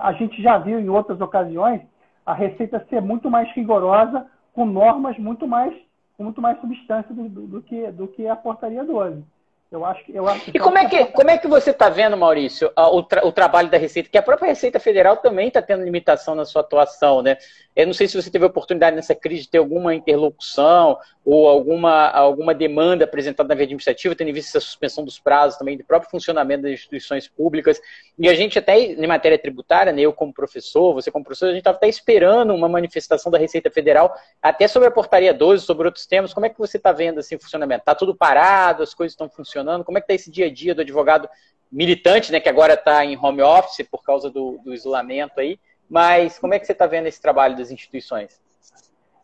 a 0.00 0.12
gente 0.12 0.42
já 0.42 0.58
viu 0.58 0.80
em 0.80 0.88
outras 0.88 1.20
ocasiões 1.20 1.82
a 2.24 2.34
Receita 2.34 2.84
ser 2.88 3.00
muito 3.00 3.30
mais 3.30 3.50
rigorosa, 3.52 4.26
com 4.52 4.64
normas 4.64 5.18
muito 5.18 5.46
mais, 5.46 5.74
com 6.22 6.24
muito 6.24 6.40
mais 6.40 6.60
substância 6.60 7.12
do, 7.12 7.28
do, 7.28 7.46
do 7.48 7.62
que, 7.62 7.90
do 7.90 8.06
que 8.06 8.26
a 8.28 8.36
portaria 8.36 8.84
12. 8.84 9.24
Eu 9.72 9.86
acho 9.86 10.04
que, 10.04 10.14
eu 10.14 10.28
acho 10.28 10.50
e 10.52 10.58
como 10.58 10.76
é 10.76 10.86
que, 10.86 11.06
como 11.06 11.30
é 11.30 11.38
que 11.38 11.48
você 11.48 11.70
está 11.70 11.88
vendo, 11.88 12.14
Maurício, 12.14 12.70
o, 12.76 13.02
tra 13.02 13.26
o, 13.26 13.32
trabalho 13.32 13.70
da 13.70 13.78
Receita? 13.78 14.10
Que 14.10 14.18
a 14.18 14.22
própria 14.22 14.48
Receita 14.48 14.78
Federal 14.78 15.16
também 15.16 15.48
está 15.48 15.62
tendo 15.62 15.82
limitação 15.82 16.34
na 16.34 16.44
sua 16.44 16.60
atuação, 16.60 17.22
né? 17.22 17.38
Eu 17.74 17.86
não 17.86 17.94
sei 17.94 18.06
se 18.06 18.20
você 18.20 18.30
teve 18.30 18.44
a 18.44 18.48
oportunidade 18.48 18.94
nessa 18.94 19.14
crise 19.14 19.44
de 19.44 19.48
ter 19.48 19.58
alguma 19.58 19.94
interlocução 19.94 20.98
ou 21.24 21.48
alguma, 21.48 22.10
alguma 22.10 22.52
demanda 22.52 23.04
apresentada 23.04 23.48
na 23.48 23.54
via 23.54 23.64
administrativa, 23.64 24.14
tendo 24.14 24.30
visto 24.32 24.48
essa 24.48 24.60
suspensão 24.60 25.04
dos 25.04 25.18
prazos 25.18 25.56
também 25.56 25.78
do 25.78 25.84
próprio 25.84 26.10
funcionamento 26.10 26.64
das 26.64 26.72
instituições 26.72 27.26
públicas. 27.26 27.80
E 28.18 28.28
a 28.28 28.34
gente 28.34 28.58
até, 28.58 28.78
em 28.78 29.06
matéria 29.06 29.38
tributária, 29.38 29.90
né, 29.90 30.02
eu 30.02 30.12
como 30.12 30.34
professor, 30.34 30.92
você 30.92 31.10
como 31.10 31.24
professor, 31.24 31.46
a 31.46 31.50
gente 31.50 31.60
estava 31.60 31.78
até 31.78 31.88
esperando 31.88 32.54
uma 32.54 32.68
manifestação 32.68 33.32
da 33.32 33.38
Receita 33.38 33.70
Federal, 33.70 34.14
até 34.42 34.68
sobre 34.68 34.88
a 34.88 34.90
portaria 34.90 35.32
12, 35.32 35.64
sobre 35.64 35.86
outros 35.86 36.04
temas. 36.04 36.34
Como 36.34 36.44
é 36.44 36.50
que 36.50 36.58
você 36.58 36.76
está 36.76 36.92
vendo 36.92 37.20
assim, 37.20 37.36
o 37.36 37.40
funcionamento? 37.40 37.82
Está 37.82 37.94
tudo 37.94 38.14
parado, 38.14 38.82
as 38.82 38.92
coisas 38.92 39.12
estão 39.12 39.30
funcionando? 39.30 39.61
Como 39.84 39.98
é 39.98 40.00
que 40.00 40.04
está 40.04 40.14
esse 40.14 40.30
dia 40.30 40.46
a 40.46 40.52
dia 40.52 40.74
do 40.74 40.82
advogado 40.82 41.28
militante, 41.70 42.30
né, 42.30 42.38
que 42.38 42.48
agora 42.48 42.74
está 42.74 43.04
em 43.04 43.16
home 43.16 43.42
office 43.42 43.86
por 43.90 44.02
causa 44.02 44.30
do, 44.30 44.58
do 44.64 44.74
isolamento 44.74 45.40
aí? 45.40 45.58
Mas 45.88 46.38
como 46.38 46.54
é 46.54 46.58
que 46.58 46.66
você 46.66 46.72
está 46.72 46.86
vendo 46.86 47.06
esse 47.06 47.20
trabalho 47.20 47.56
das 47.56 47.70
instituições? 47.70 48.40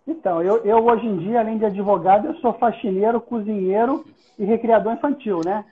Então, 0.06 0.42
eu, 0.42 0.64
eu 0.64 0.84
hoje 0.84 1.06
em 1.06 1.18
dia, 1.18 1.40
além 1.40 1.58
de 1.58 1.66
advogado, 1.66 2.26
eu 2.26 2.34
sou 2.36 2.54
faxineiro, 2.54 3.20
cozinheiro 3.20 4.06
e 4.38 4.44
recreador 4.44 4.94
infantil, 4.94 5.40
né? 5.44 5.64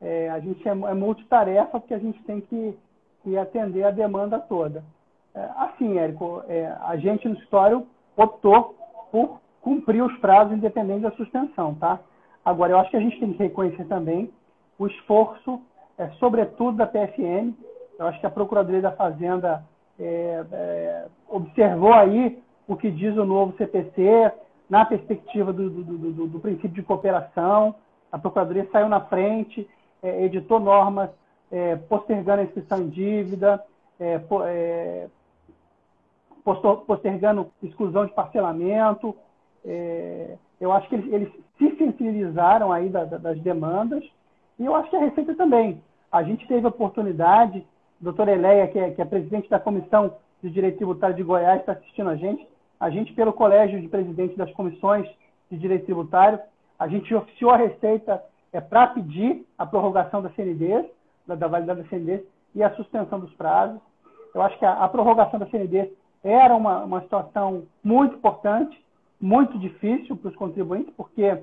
É, 0.00 0.30
a 0.30 0.38
gente 0.38 0.66
é, 0.66 0.70
é, 0.70 0.74
multitarefa 0.94 1.78
porque 1.78 1.94
a 1.94 1.98
gente 1.98 2.22
tem 2.22 2.40
que, 2.40 2.74
que 3.22 3.36
atender 3.36 3.82
a 3.84 3.90
demanda 3.90 4.38
toda. 4.38 4.84
É, 5.34 5.48
assim, 5.56 5.98
Érico, 5.98 6.42
é, 6.48 6.74
a 6.82 6.96
gente 6.96 7.28
no 7.28 7.34
escritório 7.34 7.86
optou 8.16 8.76
por 9.10 9.40
cumprir 9.60 10.02
os 10.02 10.16
prazos 10.18 10.56
independente 10.56 11.02
da 11.02 11.10
suspensão, 11.12 11.74
tá? 11.74 11.98
Agora, 12.44 12.72
eu 12.72 12.78
acho 12.78 12.90
que 12.90 12.96
a 12.96 13.00
gente 13.00 13.18
tem 13.18 13.32
que 13.32 13.42
reconhecer 13.42 13.84
também 13.84 14.30
o 14.78 14.86
esforço, 14.86 15.60
é, 15.98 16.08
sobretudo 16.18 16.78
da 16.78 16.86
PFN. 16.86 17.52
Eu 17.98 18.06
acho 18.06 18.18
que 18.20 18.26
a 18.26 18.30
Procuradoria 18.30 18.80
da 18.80 18.92
Fazenda 18.92 19.62
é, 19.98 20.44
é, 20.50 21.06
observou 21.28 21.92
aí 21.92 22.42
o 22.66 22.76
que 22.76 22.90
diz 22.90 23.16
o 23.16 23.24
novo 23.24 23.54
CPC 23.58 24.32
na 24.68 24.84
perspectiva 24.84 25.52
do, 25.52 25.68
do, 25.68 25.82
do, 25.84 26.26
do 26.28 26.40
princípio 26.40 26.70
de 26.70 26.82
cooperação. 26.82 27.74
A 28.10 28.18
Procuradoria 28.18 28.68
saiu 28.72 28.88
na 28.88 29.00
frente, 29.00 29.68
é, 30.02 30.24
editou 30.24 30.58
normas 30.58 31.10
é, 31.50 31.76
postergando 31.76 32.40
a 32.40 32.44
inscrição 32.44 32.78
em 32.78 32.88
dívida, 32.88 33.62
é, 33.98 35.08
postergando 36.86 37.50
exclusão 37.62 38.06
de 38.06 38.12
parcelamento. 38.12 39.14
Eu 40.60 40.72
acho 40.72 40.88
que 40.88 40.94
eles, 40.94 41.12
eles 41.12 41.32
se 41.58 41.76
sensibilizaram 41.76 42.72
aí 42.72 42.88
da, 42.88 43.04
da, 43.04 43.18
das 43.18 43.38
demandas 43.40 44.04
e 44.58 44.64
eu 44.64 44.74
acho 44.74 44.90
que 44.90 44.96
a 44.96 45.00
Receita 45.00 45.34
também. 45.34 45.82
A 46.12 46.22
gente 46.22 46.46
teve 46.46 46.66
a 46.66 46.70
oportunidade 46.70 47.64
doutora 48.00 48.32
Eleia, 48.32 48.66
que 48.68 48.78
é, 48.78 48.90
que 48.90 49.02
é 49.02 49.04
presidente 49.04 49.48
da 49.50 49.60
Comissão 49.60 50.14
de 50.42 50.50
Direito 50.50 50.78
Tributário 50.78 51.14
de 51.14 51.22
Goiás, 51.22 51.60
está 51.60 51.72
assistindo 51.72 52.08
a 52.08 52.16
gente. 52.16 52.46
A 52.78 52.88
gente, 52.88 53.12
pelo 53.12 53.32
Colégio 53.32 53.80
de 53.80 53.88
Presidentes 53.88 54.36
das 54.36 54.50
Comissões 54.52 55.06
de 55.50 55.58
Direito 55.58 55.84
Tributário, 55.84 56.40
a 56.78 56.88
gente 56.88 57.14
oficiou 57.14 57.50
a 57.50 57.58
Receita 57.58 58.22
é, 58.52 58.60
para 58.60 58.86
pedir 58.88 59.46
a 59.58 59.66
prorrogação 59.66 60.22
da 60.22 60.30
CND, 60.30 60.86
da, 61.26 61.34
da, 61.34 61.46
validade 61.46 61.82
da 61.82 61.88
CND, 61.88 62.24
e 62.54 62.62
a 62.62 62.74
suspensão 62.74 63.20
dos 63.20 63.32
prazos. 63.34 63.78
Eu 64.34 64.40
acho 64.40 64.58
que 64.58 64.64
a, 64.64 64.72
a 64.72 64.88
prorrogação 64.88 65.38
da 65.38 65.46
CND 65.46 65.92
era 66.24 66.54
uma, 66.54 66.84
uma 66.84 67.02
situação 67.02 67.64
muito 67.84 68.16
importante, 68.16 68.82
muito 69.20 69.58
difícil 69.58 70.16
para 70.16 70.30
os 70.30 70.36
contribuintes, 70.36 70.92
porque 70.96 71.42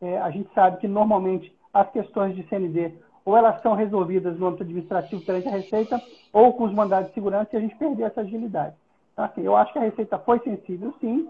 é, 0.00 0.18
a 0.18 0.30
gente 0.30 0.48
sabe 0.54 0.78
que 0.78 0.88
normalmente 0.88 1.52
as 1.72 1.90
questões 1.90 2.34
de 2.34 2.42
CND 2.48 2.94
ou 3.28 3.36
elas 3.36 3.60
são 3.60 3.74
resolvidas 3.74 4.38
no 4.38 4.46
âmbito 4.46 4.62
administrativo 4.62 5.22
perante 5.22 5.48
a 5.48 5.50
Receita, 5.50 6.00
ou 6.32 6.54
com 6.54 6.64
os 6.64 6.72
mandados 6.72 7.08
de 7.08 7.14
segurança, 7.14 7.50
e 7.52 7.58
a 7.58 7.60
gente 7.60 7.76
perdeu 7.76 8.06
essa 8.06 8.22
agilidade. 8.22 8.74
Então, 9.12 9.22
assim, 9.22 9.42
eu 9.42 9.54
acho 9.54 9.70
que 9.70 9.78
a 9.78 9.82
Receita 9.82 10.18
foi 10.20 10.38
sensível, 10.38 10.94
sim. 10.98 11.28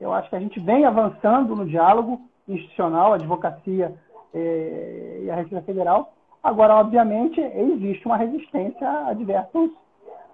Eu 0.00 0.12
acho 0.12 0.28
que 0.28 0.34
a 0.34 0.40
gente 0.40 0.58
vem 0.58 0.84
avançando 0.84 1.54
no 1.54 1.64
diálogo 1.64 2.20
institucional, 2.48 3.12
advocacia 3.12 3.94
eh, 4.34 5.20
e 5.22 5.30
a 5.30 5.36
Receita 5.36 5.64
Federal. 5.64 6.14
Agora, 6.42 6.74
obviamente, 6.74 7.40
existe 7.40 8.04
uma 8.06 8.16
resistência 8.16 9.06
a 9.06 9.12
diversos, 9.12 9.70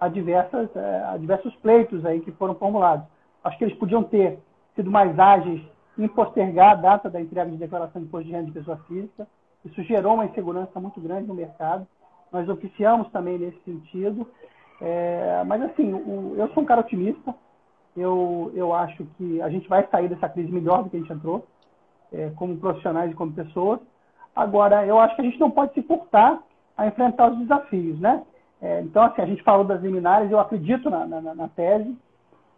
a, 0.01 0.07
diversas, 0.07 0.75
eh, 0.75 1.03
a 1.13 1.17
diversos 1.17 1.55
pleitos 1.57 2.03
aí 2.07 2.21
que 2.21 2.31
foram 2.31 2.55
formulados. 2.55 3.05
Acho 3.43 3.55
que 3.59 3.65
eles 3.65 3.77
podiam 3.77 4.03
ter 4.03 4.39
sido 4.75 4.89
mais 4.89 5.17
ágeis 5.17 5.61
em 5.97 6.07
postergar 6.07 6.71
a 6.71 6.75
data 6.75 7.09
da 7.09 7.21
entrega 7.21 7.51
de 7.51 7.57
declaração 7.57 8.01
de 8.01 8.07
imposto 8.07 8.27
de 8.27 8.33
renda 8.33 8.45
de 8.45 8.51
pessoa 8.51 8.77
física. 8.87 9.27
Isso 9.63 9.81
gerou 9.83 10.15
uma 10.15 10.25
insegurança 10.25 10.79
muito 10.79 10.99
grande 10.99 11.27
no 11.27 11.33
mercado. 11.33 11.87
Nós 12.31 12.49
oficiamos 12.49 13.09
também 13.11 13.37
nesse 13.37 13.59
sentido. 13.63 14.27
É, 14.81 15.43
mas 15.45 15.61
assim, 15.61 15.93
o, 15.93 16.35
eu 16.37 16.49
sou 16.49 16.63
um 16.63 16.65
cara 16.65 16.81
otimista. 16.81 17.33
Eu, 17.95 18.51
eu 18.55 18.73
acho 18.73 19.05
que 19.17 19.41
a 19.41 19.49
gente 19.49 19.69
vai 19.69 19.87
sair 19.87 20.09
dessa 20.09 20.27
crise 20.27 20.51
melhor 20.51 20.83
do 20.83 20.89
que 20.89 20.97
a 20.97 20.99
gente 20.99 21.13
entrou, 21.13 21.45
é, 22.11 22.31
como 22.35 22.57
profissionais 22.57 23.11
e 23.11 23.13
como 23.13 23.31
pessoas. 23.31 23.79
Agora, 24.35 24.85
eu 24.85 24.99
acho 24.99 25.15
que 25.15 25.21
a 25.21 25.25
gente 25.25 25.39
não 25.39 25.51
pode 25.51 25.73
se 25.73 25.83
furtar 25.83 26.41
a 26.75 26.87
enfrentar 26.87 27.31
os 27.31 27.37
desafios, 27.37 27.99
né? 27.99 28.23
É, 28.59 28.81
então, 28.81 29.03
assim, 29.03 29.21
a 29.21 29.25
gente 29.25 29.43
falou 29.43 29.63
das 29.63 29.81
liminares, 29.81 30.31
eu 30.31 30.39
acredito 30.39 30.89
na, 30.89 31.05
na, 31.05 31.35
na, 31.35 31.47
tese, 31.49 31.95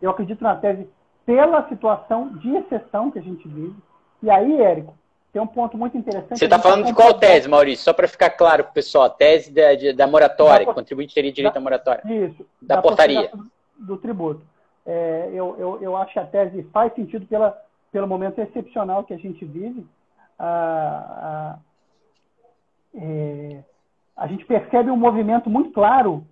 eu 0.02 0.12
acredito 0.12 0.42
na 0.42 0.56
tese 0.56 0.88
pela 1.26 1.68
situação 1.68 2.30
de 2.38 2.56
exceção 2.56 3.10
que 3.10 3.20
a 3.20 3.22
gente 3.22 3.48
vive. 3.48 3.76
E 4.22 4.30
aí, 4.30 4.62
Érico, 4.62 4.96
tem 5.34 5.42
um 5.42 5.48
ponto 5.48 5.78
muito 5.78 5.98
interessante. 5.98 6.40
Você 6.40 6.46
está 6.46 6.60
falando 6.60 6.86
de 6.86 6.94
qual 6.94 7.14
tese, 7.14 7.50
Maurício? 7.50 7.84
Só 7.84 7.94
para 7.94 8.08
ficar 8.08 8.30
claro 8.30 8.64
para 8.64 8.72
o 8.72 8.74
pessoal, 8.74 9.06
a 9.06 9.10
tese 9.10 9.52
da, 9.52 9.76
de, 9.76 9.92
da 9.92 10.08
moratória, 10.08 10.66
da, 10.66 10.72
que 10.72 10.80
contribuinte 10.80 11.14
teria 11.14 11.32
direito 11.32 11.54
da, 11.54 11.60
à 11.60 11.64
moratória. 11.64 12.02
Isso. 12.06 12.46
Da, 12.62 12.76
da 12.76 12.82
portaria. 12.82 13.30
Do, 13.34 13.50
do 13.78 13.98
tributo. 13.98 14.42
É, 14.86 15.30
eu, 15.34 15.56
eu, 15.58 15.80
eu 15.82 15.98
acho 15.98 16.14
que 16.14 16.20
a 16.20 16.26
tese 16.26 16.64
faz 16.72 16.94
sentido 16.94 17.26
pela, 17.26 17.60
pelo 17.92 18.08
momento 18.08 18.40
excepcional 18.40 19.04
que 19.04 19.14
a 19.14 19.18
gente 19.18 19.44
vive. 19.44 19.86
Ah, 20.38 21.06
ah, 21.10 21.60
é, 22.94 23.64
a 24.16 24.28
gente 24.28 24.46
percebe 24.46 24.90
um 24.90 24.98
movimento 24.98 25.50
muito 25.50 25.72
claro 25.72 26.26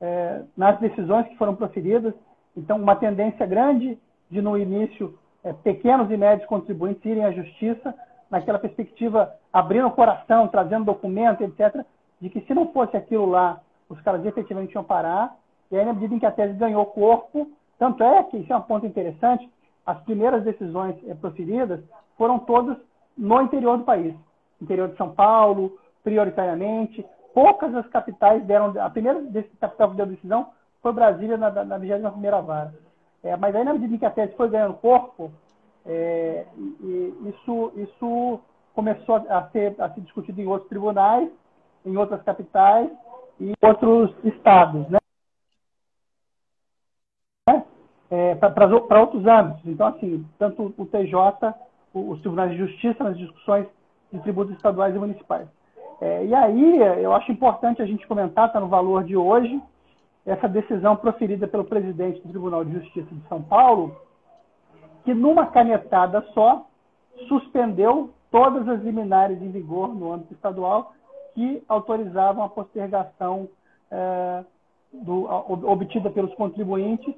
é, 0.00 0.42
nas 0.56 0.80
decisões 0.80 1.28
que 1.28 1.36
foram 1.36 1.54
proferidas. 1.54 2.14
Então, 2.56 2.76
uma 2.76 2.96
tendência 2.96 3.46
grande 3.46 3.98
de, 4.30 4.40
no 4.42 4.56
início, 4.56 5.18
é, 5.42 5.52
pequenos 5.52 6.10
e 6.10 6.16
médios 6.16 6.48
contribuintes 6.48 7.04
irem 7.04 7.24
à 7.24 7.32
justiça, 7.32 7.94
naquela 8.30 8.58
perspectiva, 8.58 9.34
abrindo 9.52 9.86
o 9.86 9.92
coração, 9.92 10.48
trazendo 10.48 10.84
documento, 10.84 11.42
etc., 11.42 11.84
de 12.20 12.28
que 12.28 12.40
se 12.42 12.54
não 12.54 12.72
fosse 12.72 12.96
aquilo 12.96 13.26
lá, 13.26 13.60
os 13.88 14.00
caras 14.02 14.24
efetivamente 14.24 14.74
iam 14.74 14.84
parar. 14.84 15.36
E 15.70 15.78
aí, 15.78 15.84
na 15.84 15.92
medida 15.92 16.14
em 16.14 16.18
que 16.18 16.26
a 16.26 16.30
tese 16.30 16.54
ganhou 16.54 16.84
corpo, 16.86 17.50
tanto 17.78 18.02
é 18.02 18.22
que, 18.24 18.36
isso 18.38 18.52
é 18.52 18.56
um 18.56 18.62
ponto 18.62 18.84
interessante, 18.86 19.48
as 19.86 19.98
primeiras 20.02 20.42
decisões 20.42 20.96
é, 21.06 21.14
proferidas 21.14 21.80
foram 22.16 22.38
todas 22.40 22.76
no 23.16 23.40
interior 23.40 23.78
do 23.78 23.84
país. 23.84 24.14
Interior 24.60 24.88
de 24.88 24.96
São 24.96 25.10
Paulo, 25.14 25.78
prioritariamente, 26.02 27.04
poucas 27.32 27.74
as 27.74 27.86
capitais 27.88 28.44
deram. 28.44 28.74
A 28.80 28.90
primeira 28.90 29.22
capital 29.60 29.90
que 29.90 29.96
deu 29.96 30.06
decisão 30.06 30.48
foi 30.82 30.92
Brasília 30.92 31.36
na, 31.36 31.50
na 31.64 31.78
21 31.78 32.42
vara. 32.42 32.74
É, 33.22 33.36
mas 33.36 33.54
aí, 33.54 33.64
na 33.64 33.72
medida 33.72 33.94
em 33.94 33.98
que 33.98 34.06
a 34.06 34.10
tese 34.10 34.34
foi 34.36 34.48
ganhando 34.48 34.74
corpo, 34.74 35.30
é, 35.84 36.46
e, 36.56 37.14
isso, 37.28 37.72
isso 37.76 38.40
começou 38.74 39.16
a 39.16 39.48
ser, 39.50 39.74
a 39.80 39.90
ser 39.90 40.00
discutido 40.02 40.40
em 40.40 40.46
outros 40.46 40.68
tribunais, 40.68 41.28
em 41.84 41.96
outras 41.96 42.22
capitais 42.22 42.90
e 43.40 43.52
outros 43.62 44.14
estados. 44.24 44.88
Né? 44.88 44.98
É, 48.10 48.34
para 48.36 49.00
outros 49.00 49.26
âmbitos. 49.26 49.66
Então, 49.66 49.88
assim, 49.88 50.24
tanto 50.38 50.74
o 50.76 50.86
TJ, 50.86 51.54
os 51.92 52.20
tribunais 52.20 52.52
de 52.52 52.58
justiça 52.58 53.02
nas 53.02 53.18
discussões 53.18 53.66
de 54.12 54.20
tributos 54.20 54.54
estaduais 54.54 54.94
e 54.94 54.98
municipais. 54.98 55.48
É, 56.00 56.24
e 56.24 56.34
aí, 56.34 56.78
eu 57.02 57.12
acho 57.12 57.32
importante 57.32 57.82
a 57.82 57.86
gente 57.86 58.06
comentar, 58.06 58.46
está 58.46 58.60
no 58.60 58.68
valor 58.68 59.02
de 59.02 59.16
hoje, 59.16 59.60
essa 60.28 60.46
decisão 60.46 60.94
proferida 60.94 61.48
pelo 61.48 61.64
presidente 61.64 62.20
do 62.20 62.28
Tribunal 62.28 62.62
de 62.64 62.72
Justiça 62.72 63.08
de 63.10 63.28
São 63.28 63.42
Paulo, 63.42 63.96
que 65.04 65.14
numa 65.14 65.46
canetada 65.46 66.20
só 66.34 66.66
suspendeu 67.28 68.10
todas 68.30 68.68
as 68.68 68.82
liminares 68.82 69.40
em 69.40 69.50
vigor 69.50 69.94
no 69.94 70.12
âmbito 70.12 70.34
estadual 70.34 70.92
que 71.34 71.62
autorizavam 71.66 72.44
a 72.44 72.48
postergação 72.48 73.48
é, 73.90 74.44
do, 74.92 75.24
obtida 75.66 76.10
pelos 76.10 76.34
contribuintes 76.34 77.14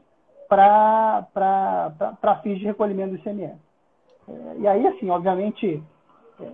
para 0.48 1.26
fins 2.44 2.58
de 2.60 2.66
recolhimento 2.66 3.10
do 3.10 3.16
ICMS. 3.16 3.58
É, 4.28 4.56
e 4.58 4.68
aí, 4.68 4.86
assim, 4.86 5.10
obviamente, 5.10 5.82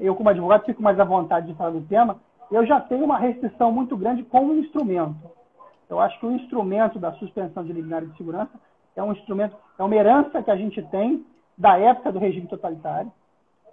eu 0.01 0.15
como 0.15 0.31
advogado 0.31 0.65
fico 0.65 0.83
mais 0.83 0.99
à 0.99 1.05
vontade 1.05 1.49
de 1.49 1.55
falar 1.55 1.71
do 1.71 1.83
tema, 1.83 2.17
eu 2.51 2.65
já 2.65 2.81
tenho 2.81 3.05
uma 3.05 3.19
restrição 3.19 3.71
muito 3.71 3.95
grande 3.95 4.23
com 4.23 4.47
o 4.47 4.59
instrumento. 4.59 5.37
Eu 5.89 6.01
acho 6.01 6.19
que 6.19 6.27
o 6.27 6.33
instrumento 6.33 6.99
da 6.99 7.13
suspensão 7.13 7.65
de 7.65 7.73
liminar 7.73 8.05
de 8.05 8.17
segurança 8.17 8.53
é 8.95 9.03
um 9.03 9.13
instrumento, 9.13 9.57
é 9.79 9.83
uma 9.83 9.95
herança 9.95 10.43
que 10.43 10.51
a 10.51 10.57
gente 10.57 10.83
tem 10.91 11.25
da 11.57 11.79
época 11.79 12.13
do 12.13 12.19
regime 12.19 12.47
totalitário, 12.47 13.11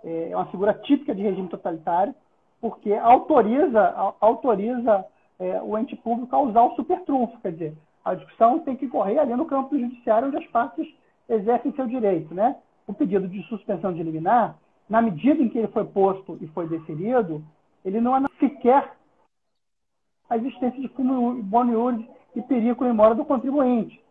é, 0.04 0.30
é 0.32 0.36
uma 0.36 0.46
figura 0.48 0.74
típica 0.74 1.16
de 1.16 1.22
regime 1.22 1.48
totalitário, 1.48 2.14
porque 2.62 2.94
autoriza, 2.94 4.14
autoriza 4.20 5.06
é, 5.40 5.62
o 5.62 5.78
ente 5.78 5.96
público 5.96 6.36
a 6.36 6.40
usar 6.40 6.62
o 6.64 6.76
supertrunfo, 6.76 7.40
quer 7.42 7.52
dizer, 7.52 7.78
a 8.06 8.14
discussão 8.16 8.60
tem 8.60 8.76
que 8.76 8.88
correr 8.88 9.20
ali 9.20 9.36
no 9.36 9.46
campo 9.46 9.78
judiciário 9.78 10.28
onde 10.28 10.38
as 10.38 10.48
partes 10.48 10.88
exercem 11.28 11.72
seu 11.74 11.88
direito, 11.88 12.34
né? 12.34 12.58
O 12.86 12.94
pedido 12.94 13.28
de 13.28 13.42
suspensão 13.44 13.94
de 13.94 14.04
liminar 14.04 14.58
na 14.90 15.02
medida 15.02 15.42
em 15.42 15.48
que 15.48 15.58
ele 15.58 15.70
foi 15.70 15.86
posto 15.86 16.38
e 16.42 16.48
foi 16.48 16.68
deferido, 16.68 17.44
ele 17.86 18.02
não 18.02 18.16
é 18.16 18.22
sequer 18.40 18.92
a 20.34 20.38
existência 20.38 20.82
de 20.82 20.88
fumo 20.90 21.44
boniúris 21.44 22.04
e 22.36 22.42
perigo 22.42 22.86
imóvel 22.86 23.16
do 23.16 23.26
contribuinte. 23.26 24.02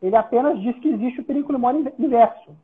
Ele 0.00 0.14
apenas 0.14 0.60
diz 0.60 0.78
que 0.78 0.88
existe 0.88 1.20
o 1.20 1.24
perigo 1.24 1.52
imóvel 1.52 1.92
inverso. 1.98 2.56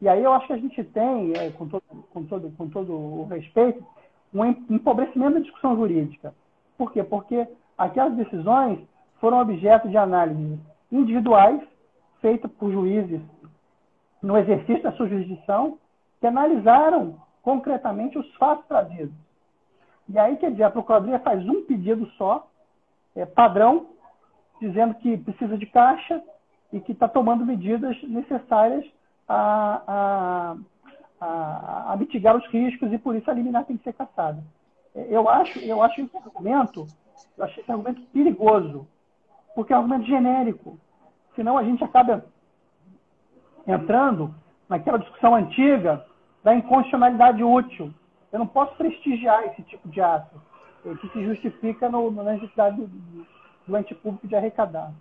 E 0.00 0.08
aí 0.08 0.24
eu 0.24 0.32
acho 0.32 0.46
que 0.46 0.54
a 0.54 0.58
gente 0.58 0.82
tem, 0.82 1.32
é, 1.36 1.50
com, 1.50 1.68
todo, 1.68 1.82
com, 2.10 2.24
todo, 2.24 2.50
com 2.56 2.68
todo 2.70 2.92
o 2.92 3.26
respeito, 3.26 3.84
um 4.32 4.46
empobrecimento 4.46 5.34
da 5.34 5.40
discussão 5.40 5.76
jurídica. 5.76 6.34
Por 6.78 6.90
quê? 6.90 7.04
Porque 7.04 7.46
aquelas 7.76 8.14
decisões 8.14 8.78
foram 9.20 9.40
objeto 9.40 9.88
de 9.88 9.98
análises 9.98 10.58
individuais, 10.90 11.60
feitas 12.22 12.50
por 12.52 12.72
juízes 12.72 13.20
no 14.22 14.38
exercício 14.38 14.82
da 14.82 14.92
sua 14.92 15.06
jurisdição, 15.06 15.78
que 16.18 16.26
analisaram 16.26 17.16
concretamente 17.42 18.18
os 18.18 18.34
fatos 18.36 18.66
trazidos. 18.66 19.14
E 20.08 20.18
aí, 20.18 20.36
quer 20.38 20.50
dizer, 20.50 20.64
a 20.64 20.70
Procuradoria 20.70 21.18
faz 21.18 21.46
um 21.46 21.62
pedido 21.64 22.06
só, 22.12 22.46
é, 23.14 23.24
padrão, 23.26 23.86
dizendo 24.60 24.94
que 24.94 25.16
precisa 25.16 25.56
de 25.56 25.66
caixa 25.66 26.22
e 26.72 26.80
que 26.80 26.92
está 26.92 27.08
tomando 27.08 27.46
medidas 27.46 28.00
necessárias 28.02 28.84
a, 29.28 29.82
a, 29.86 30.56
a, 31.20 31.92
a, 31.92 31.96
mitigar 31.96 32.36
os 32.36 32.46
riscos 32.48 32.92
e 32.92 32.98
por 32.98 33.14
isso 33.14 33.30
a 33.30 33.34
liminar 33.34 33.64
tem 33.64 33.76
que 33.76 33.84
ser 33.84 33.92
caçada. 33.92 34.42
É, 34.94 35.06
eu 35.08 35.28
acho, 35.28 35.58
eu 35.60 35.82
acho 35.82 36.00
esse 36.00 36.16
argumento, 36.16 36.86
eu 37.36 37.44
achei 37.44 37.62
esse 37.62 37.70
argumento 37.70 38.02
perigoso, 38.12 38.86
porque 39.54 39.72
é 39.72 39.76
um 39.76 39.80
argumento 39.80 40.06
genérico. 40.06 40.78
Senão 41.34 41.58
a 41.58 41.64
gente 41.64 41.82
acaba 41.82 42.24
entrando 43.66 44.34
naquela 44.68 44.98
discussão 44.98 45.34
antiga 45.34 46.04
da 46.42 46.54
inconstitucionalidade 46.54 47.42
útil. 47.42 47.92
Eu 48.32 48.38
não 48.38 48.46
posso 48.46 48.74
prestigiar 48.76 49.44
esse 49.44 49.62
tipo 49.62 49.88
de 49.88 50.00
ato, 50.00 50.40
que 51.00 51.08
se 51.08 51.24
justifica 51.24 51.88
no, 51.88 52.10
na 52.10 52.22
necessidade 52.24 52.76
do, 52.76 53.26
do 53.66 53.76
ente 53.76 53.94
público 53.94 54.26
de 54.26 54.36
arrecadar. 54.36 54.92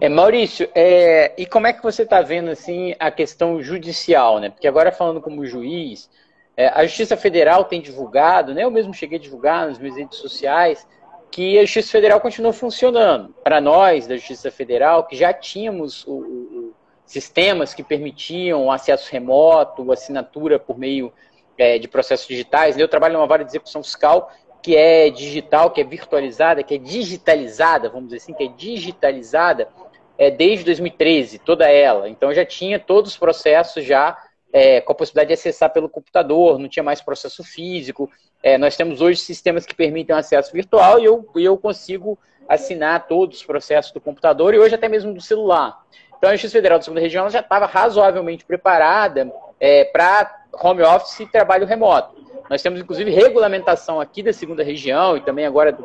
É, 0.00 0.08
Maurício, 0.08 0.68
é, 0.74 1.32
e 1.36 1.46
como 1.46 1.66
é 1.66 1.72
que 1.72 1.82
você 1.82 2.02
está 2.02 2.22
vendo 2.22 2.50
assim 2.50 2.94
a 2.98 3.10
questão 3.10 3.62
judicial, 3.62 4.38
né? 4.38 4.50
Porque 4.50 4.66
agora 4.66 4.90
falando 4.90 5.20
como 5.20 5.46
juiz, 5.46 6.10
é, 6.56 6.68
a 6.68 6.84
Justiça 6.84 7.16
Federal 7.16 7.64
tem 7.64 7.80
divulgado, 7.80 8.54
né? 8.54 8.64
Eu 8.64 8.70
mesmo 8.70 8.94
cheguei 8.94 9.18
a 9.18 9.22
divulgar 9.22 9.66
nas 9.66 9.78
minhas 9.78 9.96
redes 9.96 10.18
sociais 10.18 10.86
que 11.30 11.58
a 11.58 11.62
Justiça 11.62 11.92
Federal 11.92 12.20
continua 12.20 12.52
funcionando. 12.52 13.34
Para 13.44 13.60
nós 13.60 14.06
da 14.06 14.16
Justiça 14.16 14.50
Federal, 14.50 15.04
que 15.04 15.16
já 15.16 15.32
tínhamos 15.32 16.06
o, 16.06 16.12
o 16.12 16.74
sistemas 17.04 17.74
que 17.74 17.82
permitiam 17.82 18.70
acesso 18.70 19.10
remoto, 19.10 19.90
assinatura 19.92 20.58
por 20.58 20.78
meio 20.78 21.12
é, 21.58 21.78
de 21.78 21.88
processos 21.88 22.26
digitais. 22.26 22.78
Eu 22.78 22.88
trabalho 22.88 23.14
numa 23.14 23.26
vara 23.26 23.44
de 23.44 23.50
execução 23.50 23.82
fiscal 23.82 24.30
que 24.62 24.76
é 24.76 25.10
digital, 25.10 25.70
que 25.70 25.80
é 25.80 25.84
virtualizada, 25.84 26.62
que 26.62 26.74
é 26.74 26.78
digitalizada, 26.78 27.88
vamos 27.88 28.10
dizer 28.10 28.18
assim, 28.18 28.32
que 28.32 28.44
é 28.44 28.48
digitalizada 28.48 29.68
é, 30.16 30.30
desde 30.30 30.64
2013, 30.64 31.38
toda 31.40 31.68
ela. 31.68 32.08
Então 32.08 32.32
já 32.32 32.44
tinha 32.44 32.78
todos 32.78 33.12
os 33.12 33.16
processos 33.18 33.84
já 33.84 34.16
é, 34.52 34.80
com 34.80 34.92
a 34.92 34.94
possibilidade 34.94 35.28
de 35.28 35.34
acessar 35.34 35.72
pelo 35.72 35.88
computador, 35.88 36.58
não 36.58 36.68
tinha 36.68 36.82
mais 36.82 37.00
processo 37.00 37.42
físico. 37.42 38.08
É, 38.42 38.56
nós 38.56 38.76
temos 38.76 39.00
hoje 39.00 39.20
sistemas 39.20 39.66
que 39.66 39.74
permitem 39.74 40.14
acesso 40.14 40.52
virtual 40.52 41.00
e 41.00 41.04
eu, 41.04 41.28
eu 41.36 41.58
consigo 41.58 42.18
assinar 42.48 43.06
todos 43.08 43.38
os 43.38 43.44
processos 43.44 43.92
do 43.92 44.00
computador 44.00 44.54
e 44.54 44.58
hoje 44.58 44.74
até 44.74 44.88
mesmo 44.88 45.12
do 45.14 45.20
celular. 45.20 45.80
Então, 46.16 46.30
a 46.30 46.34
Justiça 46.34 46.52
Federal 46.52 46.78
da 46.78 46.84
Segunda 46.84 47.00
Região 47.00 47.28
já 47.28 47.40
estava 47.40 47.66
razoavelmente 47.66 48.44
preparada 48.44 49.32
é, 49.58 49.84
para 49.86 50.41
home 50.60 50.82
office 50.82 51.20
e 51.20 51.26
trabalho 51.26 51.66
remoto. 51.66 52.22
Nós 52.50 52.60
temos, 52.60 52.80
inclusive, 52.80 53.10
regulamentação 53.10 54.00
aqui 54.00 54.22
da 54.22 54.32
segunda 54.32 54.62
região 54.62 55.16
e 55.16 55.20
também 55.20 55.46
agora 55.46 55.76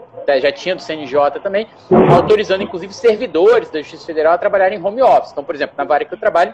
já 0.42 0.52
tinha 0.52 0.76
do 0.76 0.82
CNJ 0.82 1.40
também, 1.42 1.68
autorizando, 2.14 2.62
inclusive, 2.62 2.94
servidores 2.94 3.70
da 3.70 3.80
Justiça 3.80 4.06
Federal 4.06 4.34
a 4.34 4.38
trabalharem 4.38 4.78
em 4.78 4.84
home 4.84 5.02
office. 5.02 5.32
Então, 5.32 5.44
por 5.44 5.56
exemplo, 5.56 5.76
na 5.78 5.94
área 5.94 6.06
que 6.06 6.14
eu 6.14 6.20
trabalho, 6.20 6.54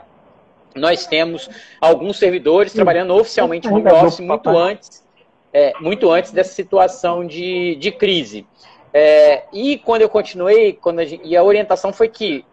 nós 0.76 1.06
temos 1.06 1.50
alguns 1.80 2.18
servidores 2.18 2.74
trabalhando 2.74 3.16
oficialmente 3.16 3.68
home 3.68 3.92
office 3.92 4.20
muito 4.20 4.50
antes, 4.50 5.04
é, 5.52 5.74
muito 5.80 6.12
antes 6.12 6.32
dessa 6.32 6.54
situação 6.54 7.26
de, 7.26 7.76
de 7.76 7.92
crise. 7.92 8.46
É, 8.94 9.44
e 9.52 9.78
quando 9.80 10.04
eu 10.04 10.10
continuei, 10.10 10.74
quando 10.74 11.00
a 11.00 11.06
gente, 11.06 11.26
e 11.26 11.36
a 11.36 11.44
orientação 11.44 11.92
foi 11.92 12.08
que 12.08 12.46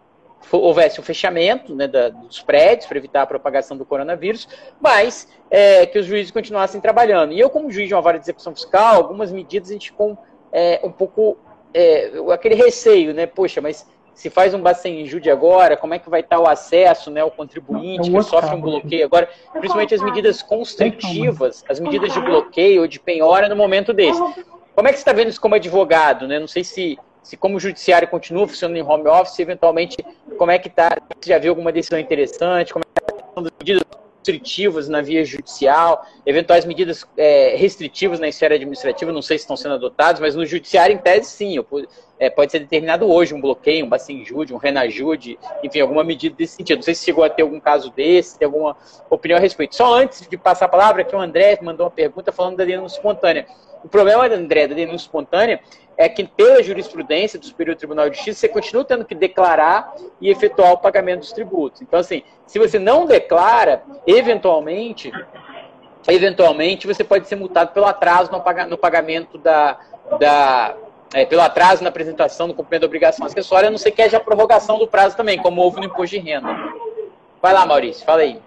houvesse 0.51 0.99
o 0.99 1.01
um 1.01 1.05
fechamento 1.05 1.75
né, 1.75 1.87
da, 1.87 2.09
dos 2.09 2.41
prédios 2.41 2.87
para 2.87 2.97
evitar 2.97 3.21
a 3.21 3.27
propagação 3.27 3.77
do 3.77 3.85
coronavírus, 3.85 4.47
mas 4.79 5.27
é, 5.49 5.85
que 5.85 5.99
os 5.99 6.05
juízes 6.05 6.31
continuassem 6.31 6.81
trabalhando. 6.81 7.33
E 7.33 7.39
eu, 7.39 7.49
como 7.49 7.71
juiz 7.71 7.87
de 7.87 7.93
uma 7.93 8.01
vara 8.01 8.17
de 8.17 8.25
execução 8.25 8.53
fiscal, 8.53 8.95
algumas 8.95 9.31
medidas 9.31 9.69
a 9.69 9.73
gente 9.73 9.93
com 9.93 10.17
é, 10.51 10.79
um 10.83 10.91
pouco 10.91 11.37
é, 11.73 12.11
aquele 12.31 12.55
receio, 12.55 13.13
né? 13.13 13.25
Poxa, 13.25 13.61
mas 13.61 13.87
se 14.13 14.29
faz 14.29 14.53
um 14.53 14.61
Bacenjude 14.61 15.31
agora, 15.31 15.77
como 15.77 15.93
é 15.93 15.99
que 15.99 16.09
vai 16.09 16.19
estar 16.19 16.39
o 16.39 16.47
acesso, 16.47 17.09
né, 17.09 17.23
o 17.23 17.31
contribuinte 17.31 18.09
é 18.09 18.13
que 18.13 18.23
sofre 18.23 18.55
um 18.55 18.61
bloqueio 18.61 19.05
agora, 19.05 19.29
principalmente 19.51 19.95
as 19.95 20.01
medidas 20.01 20.41
constritivas, 20.41 21.63
as 21.67 21.79
medidas 21.79 22.13
de 22.13 22.19
bloqueio 22.19 22.81
ou 22.81 22.87
de 22.87 22.99
penhora 22.99 23.49
no 23.49 23.55
momento 23.55 23.93
desse. 23.93 24.21
Como 24.75 24.87
é 24.87 24.91
que 24.91 24.97
você 24.97 25.01
está 25.01 25.13
vendo 25.13 25.29
isso 25.29 25.41
como 25.41 25.55
advogado, 25.55 26.27
né? 26.27 26.39
Não 26.39 26.47
sei 26.47 26.63
se 26.63 26.99
se 27.23 27.37
como 27.37 27.57
o 27.57 27.59
judiciário 27.59 28.07
continua 28.07 28.47
funcionando 28.47 28.77
em 28.77 28.83
home 28.83 29.07
office, 29.07 29.39
eventualmente, 29.39 29.97
como 30.37 30.51
é 30.51 30.57
que 30.57 30.67
está? 30.67 30.97
Você 31.19 31.29
já 31.29 31.37
viu 31.37 31.51
alguma 31.51 31.71
decisão 31.71 31.99
interessante? 31.99 32.73
Como 32.73 32.83
é 32.83 32.99
que 32.99 33.13
está 33.13 33.41
as 33.41 33.51
medidas 33.59 33.83
restritivas 34.21 34.87
na 34.87 35.01
via 35.01 35.25
judicial, 35.25 36.05
eventuais 36.25 36.63
medidas 36.65 37.05
é, 37.17 37.55
restritivas 37.55 38.19
na 38.19 38.27
esfera 38.27 38.55
administrativa, 38.55 39.11
não 39.11 39.21
sei 39.21 39.37
se 39.37 39.43
estão 39.43 39.57
sendo 39.57 39.75
adotadas, 39.75 40.21
mas 40.21 40.35
no 40.35 40.45
judiciário, 40.45 40.93
em 40.93 40.97
tese, 40.97 41.29
sim. 41.29 41.55
É, 42.19 42.29
pode 42.29 42.51
ser 42.51 42.59
determinado 42.59 43.09
hoje 43.11 43.33
um 43.33 43.41
bloqueio, 43.41 43.83
um 43.83 43.89
bacinjude, 43.89 44.53
um 44.53 44.57
renajude, 44.57 45.39
enfim, 45.63 45.79
alguma 45.79 46.03
medida 46.03 46.35
desse 46.35 46.57
sentido. 46.57 46.77
Não 46.77 46.83
sei 46.83 46.93
se 46.93 47.03
chegou 47.03 47.23
a 47.23 47.29
ter 47.29 47.41
algum 47.41 47.59
caso 47.59 47.91
desse, 47.91 48.37
tem 48.37 48.45
alguma 48.45 48.77
opinião 49.09 49.37
a 49.37 49.41
respeito. 49.41 49.75
Só 49.75 49.91
antes 49.95 50.27
de 50.27 50.37
passar 50.37 50.65
a 50.65 50.69
palavra, 50.69 51.03
que 51.03 51.15
o 51.15 51.19
André 51.19 51.57
mandou 51.61 51.87
uma 51.87 51.91
pergunta 51.91 52.31
falando 52.31 52.57
da 52.57 52.63
denúncia 52.63 52.97
espontânea. 52.97 53.47
O 53.83 53.89
problema, 53.89 54.27
André, 54.27 54.67
da 54.67 54.75
denúncia 54.75 55.05
espontânea 55.05 55.59
é 56.01 56.09
que, 56.09 56.23
pela 56.23 56.63
jurisprudência 56.63 57.37
do 57.37 57.45
Superior 57.45 57.75
Tribunal 57.75 58.09
de 58.09 58.15
Justiça, 58.15 58.39
você 58.39 58.47
continua 58.47 58.83
tendo 58.83 59.05
que 59.05 59.13
declarar 59.13 59.93
e 60.19 60.31
efetuar 60.31 60.73
o 60.73 60.77
pagamento 60.77 61.19
dos 61.19 61.31
tributos. 61.31 61.81
Então, 61.81 61.99
assim, 61.99 62.23
se 62.47 62.57
você 62.57 62.79
não 62.79 63.05
declara, 63.05 63.83
eventualmente, 64.07 65.11
eventualmente 66.07 66.87
você 66.87 67.03
pode 67.03 67.27
ser 67.27 67.35
multado 67.35 67.71
pelo 67.71 67.85
atraso 67.85 68.31
no 68.67 68.77
pagamento 68.77 69.37
da. 69.37 69.77
da 70.19 70.75
é, 71.13 71.25
pelo 71.25 71.41
atraso 71.41 71.83
na 71.83 71.89
apresentação 71.89 72.47
do 72.47 72.53
cumprimento 72.53 72.81
da 72.81 72.87
obrigação 72.87 73.25
acessória, 73.25 73.67
a 73.67 73.71
não 73.71 73.77
ser 73.77 73.91
que 73.91 74.01
haja 74.01 74.17
prorrogação 74.17 74.79
do 74.79 74.87
prazo 74.87 75.15
também, 75.15 75.37
como 75.37 75.61
houve 75.61 75.81
no 75.81 75.85
imposto 75.85 76.17
de 76.17 76.19
renda. 76.19 76.47
Vai 77.41 77.53
lá, 77.53 77.65
Maurício, 77.65 78.05
fala 78.05 78.21
aí. 78.21 78.39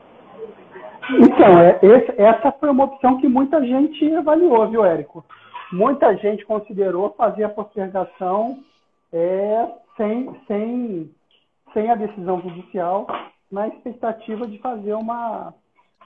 Então, 1.21 1.61
é, 1.61 1.79
esse, 1.83 2.21
essa 2.21 2.51
foi 2.53 2.71
uma 2.71 2.85
opção 2.85 3.19
que 3.19 3.29
muita 3.29 3.61
gente 3.61 4.13
avaliou, 4.15 4.67
viu, 4.67 4.83
Érico? 4.83 5.23
Muita 5.73 6.17
gente 6.17 6.45
considerou 6.45 7.15
fazer 7.17 7.45
a 7.45 7.49
postergação 7.49 8.59
é, 9.13 9.67
sem, 9.97 10.41
sem, 10.47 11.11
sem 11.73 11.91
a 11.91 11.95
decisão 11.95 12.41
judicial, 12.41 13.07
na 13.51 13.69
expectativa 13.69 14.47
de 14.47 14.59
fazer 14.59 14.95
uma, 14.95 15.55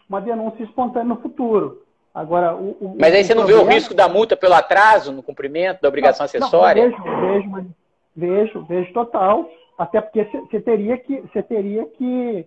uma 0.09 0.21
denúncia 0.21 0.63
espontânea 0.63 1.09
no 1.09 1.21
futuro. 1.21 1.83
Agora, 2.15 2.55
o, 2.55 2.71
o, 2.81 2.97
Mas 2.99 3.15
aí 3.15 3.25
você 3.25 3.35
não 3.35 3.45
problema... 3.45 3.65
vê 3.65 3.71
o 3.71 3.75
risco 3.75 3.95
da 3.95 4.09
multa 4.09 4.37
pelo 4.37 4.55
atraso 4.55 5.13
no 5.13 5.23
cumprimento 5.23 5.81
da 5.81 5.89
obrigação 5.89 6.25
não, 6.25 6.27
acessória? 6.27 6.89
Não, 6.89 7.03
vejo, 7.03 7.21
vejo, 7.21 7.75
vejo, 8.17 8.65
vejo 8.65 8.93
total. 8.93 9.49
Até 9.79 10.01
porque 10.01 10.25
você 10.25 10.61
teria 10.61 10.99
que, 10.99 11.21
você 11.21 11.43
teria 11.43 11.87
que, 11.87 12.45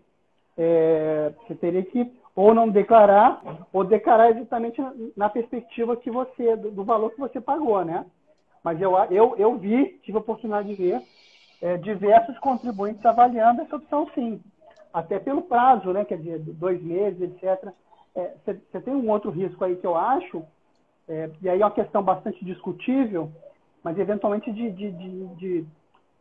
é, 0.57 1.31
você 1.47 1.55
teria 1.55 1.83
que 1.83 2.11
ou 2.35 2.53
não 2.53 2.69
declarar, 2.69 3.41
ou 3.73 3.83
declarar 3.83 4.31
exatamente 4.31 4.81
na 5.15 5.29
perspectiva 5.29 5.97
que 5.97 6.09
você, 6.09 6.55
do, 6.55 6.83
valor 6.83 7.11
que 7.11 7.19
você 7.19 7.41
pagou, 7.41 7.83
né? 7.83 8.05
Mas 8.63 8.79
eu, 8.81 8.95
eu, 9.09 9.35
eu 9.37 9.57
vi, 9.57 9.99
tive 10.03 10.17
a 10.17 10.21
oportunidade 10.21 10.69
de 10.69 10.75
ver 10.75 11.01
é, 11.61 11.77
diversos 11.77 12.37
contribuintes 12.39 13.05
avaliando 13.05 13.61
essa 13.61 13.75
opção 13.75 14.07
sim. 14.13 14.41
Até 14.93 15.19
pelo 15.19 15.43
prazo, 15.43 15.91
né? 15.91 16.05
Quer 16.05 16.17
dizer, 16.17 16.39
dois 16.39 16.81
meses, 16.81 17.21
etc. 17.21 17.73
Você 18.13 18.59
é, 18.73 18.79
tem 18.79 18.93
um 18.93 19.09
outro 19.09 19.29
risco 19.29 19.63
aí 19.63 19.75
que 19.75 19.87
eu 19.87 19.95
acho, 19.95 20.43
é, 21.07 21.29
e 21.41 21.49
aí 21.49 21.61
é 21.61 21.65
uma 21.65 21.71
questão 21.71 22.03
bastante 22.03 22.43
discutível, 22.45 23.31
mas 23.83 23.97
eventualmente 23.97 24.51
de, 24.51 24.69
de, 24.71 24.91
de, 24.91 25.27
de 25.35 25.65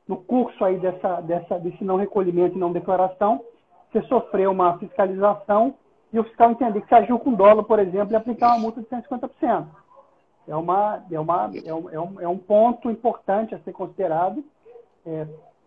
no 0.08 0.16
curso 0.16 0.64
aí 0.64 0.78
dessa, 0.78 1.20
dessa, 1.20 1.58
desse 1.58 1.84
não 1.84 1.96
recolhimento 1.96 2.56
e 2.56 2.60
não 2.60 2.72
declaração, 2.72 3.44
você 3.92 4.02
sofreu 4.02 4.50
uma 4.50 4.78
fiscalização 4.78 5.74
e 6.12 6.18
o 6.18 6.24
fiscal 6.24 6.50
entender 6.50 6.80
que 6.80 6.88
se 6.88 6.94
agiu 6.94 7.18
com 7.18 7.32
dolo, 7.32 7.62
por 7.62 7.78
exemplo, 7.78 8.12
e 8.12 8.16
aplicar 8.16 8.48
uma 8.48 8.58
multa 8.58 8.80
de 8.80 8.88
150%. 8.88 9.66
É, 10.48 10.56
uma, 10.56 11.04
é, 11.10 11.20
uma, 11.20 11.50
é, 11.64 11.74
um, 11.74 11.90
é, 11.90 12.00
um, 12.00 12.20
é 12.22 12.28
um 12.28 12.38
ponto 12.38 12.90
importante 12.90 13.54
a 13.54 13.58
ser 13.60 13.72
considerado. 13.72 14.44
É, 15.06 15.26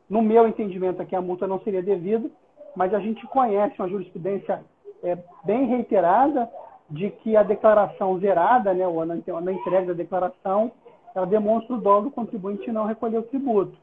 no 0.10 0.22
meu 0.22 0.48
entendimento 0.48 1.02
aqui, 1.02 1.16
a 1.16 1.22
multa 1.22 1.48
não 1.48 1.60
seria 1.62 1.82
devida, 1.82 2.30
mas 2.76 2.94
a 2.94 3.00
gente 3.00 3.26
conhece 3.28 3.76
uma 3.80 3.88
jurisprudência 3.88 4.62
é, 5.02 5.18
bem 5.46 5.66
reiterada 5.66 6.50
de 6.90 7.10
que 7.10 7.38
a 7.38 7.44
declaração 7.44 8.20
zerada, 8.20 8.74
né, 8.74 8.86
ou 8.86 9.06
na, 9.06 9.16
na 9.16 9.52
entrega 9.52 9.88
da 9.88 9.94
declaração, 9.94 10.72
ela 11.16 11.26
demonstra 11.26 11.76
o 11.76 11.82
dolo 11.82 12.04
do 12.04 12.12
contribuinte 12.12 12.72
não 12.72 12.86
recolher 12.86 13.20
o 13.20 13.24
tributo. 13.24 13.78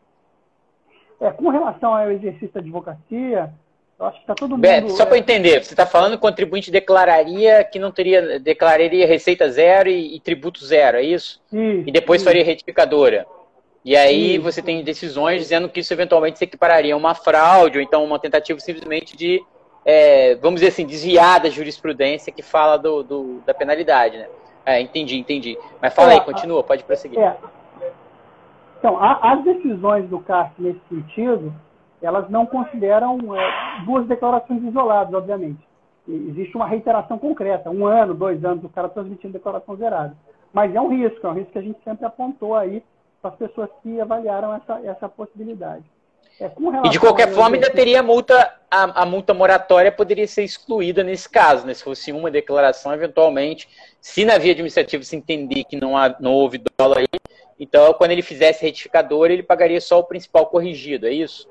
É, 1.21 1.31
com 1.31 1.49
relação 1.49 1.95
ao 1.95 2.11
exercício 2.11 2.53
da 2.53 2.61
advocacia, 2.61 3.53
eu 4.01 4.07
acho 4.07 4.17
que 4.17 4.23
está 4.23 4.35
todo 4.35 4.53
mundo. 4.53 4.61
Beto, 4.61 4.91
só 4.93 5.05
para 5.05 5.19
entender, 5.19 5.63
você 5.63 5.75
está 5.75 5.85
falando 5.85 6.13
que 6.13 6.17
o 6.17 6.21
contribuinte 6.21 6.71
declararia 6.71 7.63
que 7.63 7.79
não 7.79 7.91
teria, 7.91 8.41
declararia 8.41 9.07
receita 9.07 9.51
zero 9.51 9.91
e, 9.91 10.17
e 10.17 10.21
tributo 10.21 10.65
zero, 10.65 10.97
é 10.97 11.03
isso? 11.03 11.41
Sim, 11.51 11.85
e 11.87 11.93
depois 11.93 12.23
sim. 12.23 12.25
faria 12.25 12.43
retificadora. 12.43 13.27
E 13.85 13.95
aí 13.95 14.33
sim. 14.33 14.39
você 14.39 14.63
tem 14.63 14.83
decisões 14.83 15.43
dizendo 15.43 15.69
que 15.69 15.81
isso 15.81 15.93
eventualmente 15.93 16.39
se 16.39 16.45
equipararia 16.45 16.95
a 16.95 16.97
uma 16.97 17.15
fraude, 17.15 17.77
ou 17.77 17.85
então 17.85 18.03
uma 18.03 18.19
tentativa 18.19 18.59
simplesmente 18.59 19.15
de, 19.17 19.43
é, 19.85 20.35
vamos 20.37 20.61
dizer 20.61 20.73
assim, 20.73 20.87
desviar 20.87 21.39
da 21.39 21.51
jurisprudência 21.51 22.33
que 22.33 22.43
fala 22.43 22.79
do, 22.79 23.03
do 23.03 23.43
da 23.45 23.53
penalidade, 23.53 24.17
né? 24.17 24.29
É, 24.65 24.81
entendi, 24.81 25.19
entendi. 25.19 25.59
Mas 25.81 25.93
fala 25.93 26.13
é, 26.13 26.15
aí, 26.15 26.21
continua, 26.23 26.63
pode 26.63 26.85
prosseguir. 26.85 27.19
É. 27.19 27.37
Então, 28.79 28.99
as 29.03 29.45
decisões 29.45 30.09
do 30.09 30.21
CARF 30.21 30.55
nesse 30.59 30.81
sentido, 30.89 31.53
elas 32.03 32.29
não 32.31 32.47
consideram 32.47 33.19
é, 33.37 33.85
duas 33.85 34.07
declarações 34.07 34.63
isoladas, 34.63 35.15
obviamente. 35.15 35.61
Existe 36.09 36.57
uma 36.57 36.67
reiteração 36.67 37.19
concreta, 37.19 37.71
um 37.71 37.87
ano, 37.87 38.15
dois 38.15 38.45
anos, 38.45 38.65
o 38.65 38.69
cara 38.69 38.89
transmitindo 38.89 39.33
declaração 39.33 39.77
zerada. 39.77 40.17
Mas 40.53 40.75
é 40.75 40.81
um 40.81 40.89
risco, 40.89 41.27
é 41.27 41.31
um 41.31 41.35
risco 41.35 41.53
que 41.53 41.59
a 41.59 41.63
gente 41.63 41.79
sempre 41.85 42.05
apontou 42.05 42.57
aí 42.57 42.83
para 43.21 43.31
as 43.31 43.37
pessoas 43.37 43.69
que 43.83 44.01
avaliaram 44.01 44.55
essa, 44.55 44.81
essa 44.85 45.09
possibilidade. 45.09 45.85
É, 46.41 46.51
e 46.85 46.89
de 46.89 46.99
qualquer 46.99 47.31
forma, 47.35 47.57
ainda 47.57 47.69
teria 47.69 48.03
multa, 48.03 48.35
a, 48.71 49.03
a, 49.03 49.07
multa 49.07 49.35
moratória 49.35 49.93
poderia 49.93 50.27
ser 50.27 50.43
excluída 50.43 51.05
nesse 51.05 51.29
caso, 51.29 51.67
né? 51.67 51.75
Se 51.75 51.85
fosse 51.85 52.11
uma 52.13 52.31
declaração, 52.31 52.95
eventualmente, 52.95 53.69
se 54.01 54.25
na 54.25 54.39
via 54.39 54.53
administrativa 54.53 55.03
se 55.03 55.15
entender 55.15 55.65
que 55.65 55.77
não, 55.77 55.99
há, 55.99 56.17
não 56.19 56.33
houve 56.33 56.63
dólar 56.79 57.01
aí, 57.01 57.21
então 57.59 57.93
quando 57.93 58.13
ele 58.13 58.23
fizesse 58.23 58.65
retificador, 58.65 59.31
ele 59.31 59.43
pagaria 59.43 59.83
só 59.83 59.99
o 59.99 60.05
principal 60.05 60.47
corrigido, 60.47 61.07
é 61.07 61.13
isso? 61.13 61.47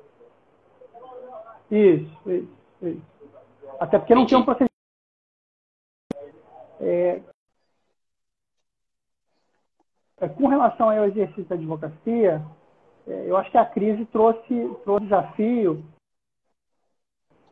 Isso, 1.72 2.32
isso, 2.32 2.58
isso. 2.82 3.02
Até 3.80 4.00
porque 4.00 4.16
não 4.16 4.26
tinha 4.26 4.40
um 4.40 4.44
procedimento. 4.44 4.70
É, 6.82 7.22
é, 10.22 10.30
com 10.30 10.48
relação 10.48 10.90
ao 10.90 11.06
exercício 11.06 11.46
da 11.46 11.56
advocacia, 11.56 12.42
é, 13.08 13.30
eu 13.30 13.38
acho 13.38 13.52
que 13.52 13.58
a 13.58 13.66
crise 13.66 14.06
trouxe, 14.06 14.76
trouxe 14.84 15.06
desafio 15.06 15.84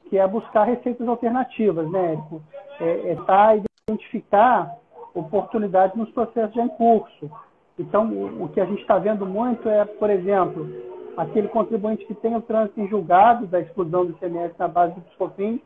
que 0.09 0.18
é 0.18 0.28
buscar 0.28 0.63
receitas 0.63 1.07
alternativas, 1.07 1.89
né, 1.91 2.13
Érico? 2.13 2.41
É, 2.80 3.11
é 3.11 3.15
tá, 3.24 3.55
identificar 3.89 4.78
oportunidades 5.13 5.95
nos 5.97 6.09
processos 6.11 6.55
já 6.55 6.63
em 6.63 6.70
curso. 6.70 7.30
Então, 7.78 8.07
o 8.41 8.49
que 8.49 8.59
a 8.59 8.65
gente 8.65 8.82
está 8.82 8.97
vendo 8.97 9.26
muito 9.26 9.68
é, 9.70 9.86
por 9.86 10.09
exemplo, 10.09 10.97
aquele 11.18 11.47
contribuinte 11.47 12.05
que 12.05 12.13
tem 12.13 12.36
o 12.36 12.41
trânsito 12.41 12.80
em 12.80 12.88
julgado 12.88 13.47
da 13.47 13.59
exclusão 13.59 14.05
do 14.05 14.11
ICMS 14.11 14.53
na 14.59 14.68
base 14.68 14.93
do 14.93 15.01
PiscoFins, 15.01 15.59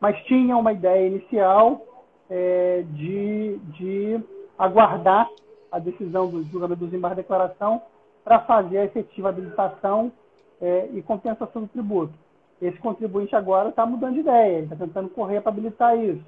mas 0.00 0.20
tinha 0.24 0.56
uma 0.56 0.72
ideia 0.72 1.06
inicial 1.06 1.80
é, 2.28 2.84
de, 2.90 3.58
de 3.78 4.20
aguardar 4.58 5.30
a 5.70 5.78
decisão 5.78 6.28
do 6.28 6.42
julgamento 6.44 6.80
do 6.80 6.86
desembarque 6.86 7.16
de 7.16 7.22
declaração 7.22 7.80
para 8.24 8.40
fazer 8.40 8.78
a 8.78 8.84
efetiva 8.84 9.28
habilitação 9.28 10.10
é, 10.60 10.88
e 10.92 11.00
compensação 11.00 11.62
do 11.62 11.68
tributo. 11.68 12.12
Esse 12.60 12.78
contribuinte 12.78 13.36
agora 13.36 13.68
está 13.68 13.86
mudando 13.86 14.14
de 14.14 14.20
ideia, 14.20 14.56
ele 14.56 14.64
está 14.64 14.76
tentando 14.76 15.08
correr 15.10 15.40
para 15.40 15.52
habilitar 15.52 15.96
isso. 15.96 16.24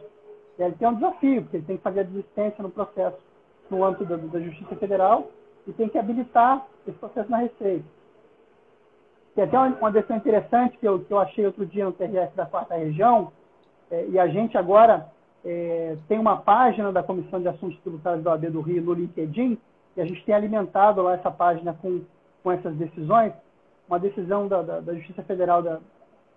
E 0.56 0.62
ele 0.62 0.76
tem 0.76 0.86
um 0.86 0.94
desafio, 0.94 1.42
porque 1.42 1.56
ele 1.56 1.66
tem 1.66 1.76
que 1.76 1.82
fazer 1.82 2.00
a 2.00 2.04
desistência 2.04 2.62
no 2.62 2.70
processo 2.70 3.18
no 3.68 3.84
âmbito 3.84 4.04
da, 4.04 4.16
da 4.16 4.40
Justiça 4.40 4.76
Federal 4.76 5.28
e 5.66 5.72
tem 5.72 5.88
que 5.88 5.98
habilitar 5.98 6.66
esse 6.86 6.96
processo 6.98 7.30
na 7.30 7.38
Receita. 7.38 7.84
Tem 9.34 9.44
até 9.44 9.58
uma 9.58 9.92
decisão 9.92 10.16
interessante 10.16 10.76
que 10.78 10.86
eu, 10.86 11.00
que 11.00 11.12
eu 11.12 11.18
achei 11.18 11.46
outro 11.46 11.64
dia 11.64 11.84
no 11.84 11.92
TRF 11.92 12.34
da 12.34 12.46
quarta 12.46 12.74
região, 12.74 13.32
é, 13.90 14.06
e 14.08 14.18
a 14.18 14.26
gente 14.28 14.58
agora 14.58 15.08
é, 15.44 15.96
tem 16.08 16.18
uma 16.18 16.36
página 16.36 16.92
da 16.92 17.02
Comissão 17.02 17.40
de 17.40 17.48
Assuntos 17.48 17.78
Tributários 17.80 18.24
da 18.24 18.32
OAB 18.32 18.50
do 18.50 18.60
Rio 18.60 18.82
no 18.82 18.92
LinkedIn, 18.92 19.58
e 19.96 20.00
a 20.00 20.04
gente 20.04 20.24
tem 20.24 20.34
alimentado 20.34 21.02
lá 21.02 21.14
essa 21.14 21.30
página 21.30 21.74
com, 21.80 22.02
com 22.42 22.52
essas 22.52 22.74
decisões, 22.76 23.32
uma 23.88 23.98
decisão 23.98 24.46
da, 24.46 24.62
da, 24.62 24.80
da 24.80 24.94
Justiça 24.94 25.22
Federal 25.22 25.62
da 25.62 25.80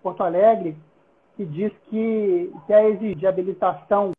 Porto 0.01 0.21
Alegre 0.21 0.75
que 1.35 1.45
diz 1.45 1.71
que, 1.89 2.51
que 2.65 2.73
a 2.73 2.89
exigir 2.89 3.15
de 3.15 3.27
habilitação 3.27 4.11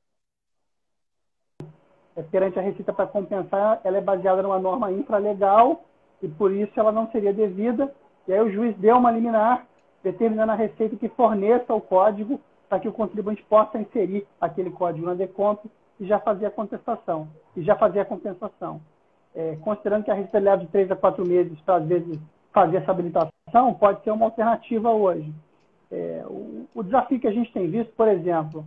perante 2.31 2.59
a 2.59 2.63
Receita 2.63 2.93
para 2.93 3.07
compensar, 3.07 3.81
ela 3.83 3.99
é 3.99 4.01
baseada 4.01 4.43
numa 4.43 4.59
norma 4.59 4.93
infralegal 4.93 5.85
e 6.23 6.29
por 6.29 6.53
isso 6.53 6.73
ela 6.79 6.93
não 6.93 7.11
seria 7.11 7.33
devida. 7.33 7.93
E 8.27 8.33
aí 8.33 8.41
o 8.41 8.51
juiz 8.51 8.77
deu 8.79 8.97
uma 8.97 9.11
liminar 9.11 9.67
determinando 10.03 10.53
a 10.53 10.55
Receita 10.55 10.97
que 10.97 11.09
forneça 11.09 11.75
o 11.75 11.81
código 11.81 12.41
para 12.69 12.81
que 12.81 12.89
o 12.89 12.93
contribuinte 12.93 13.43
possa 13.45 13.79
inserir 13.79 14.27
aquele 14.41 14.71
código 14.71 15.07
na 15.07 15.15
deconto 15.15 15.71
e 15.99 16.07
já 16.07 16.19
fazer 16.19 16.47
a 16.47 16.51
contestação, 16.51 17.29
e 17.57 17.63
já 17.63 17.77
fazer 17.77 18.01
a 18.01 18.05
compensação. 18.05 18.81
É, 19.35 19.57
considerando 19.63 20.05
que 20.05 20.11
a 20.11 20.15
Receita 20.15 20.39
leva 20.39 20.59
de 20.59 20.67
três 20.69 20.91
a 20.91 20.97
quatro 20.97 21.27
meses 21.27 21.59
para, 21.61 21.77
às 21.77 21.87
vezes, 21.87 22.19
fazer 22.53 22.79
essa 22.79 22.91
habilitação, 22.91 23.75
pode 23.79 24.03
ser 24.03 24.11
uma 24.11 24.27
alternativa 24.27 24.91
hoje. 24.91 25.33
É, 25.91 26.25
o, 26.27 26.67
o, 26.75 26.83
desafio 26.83 27.21
que 27.21 27.27
a 27.27 27.33
gente 27.33 27.53
tem 27.53 27.69
visto, 27.69 27.93
por 27.97 28.09
exemplo, 28.09 28.65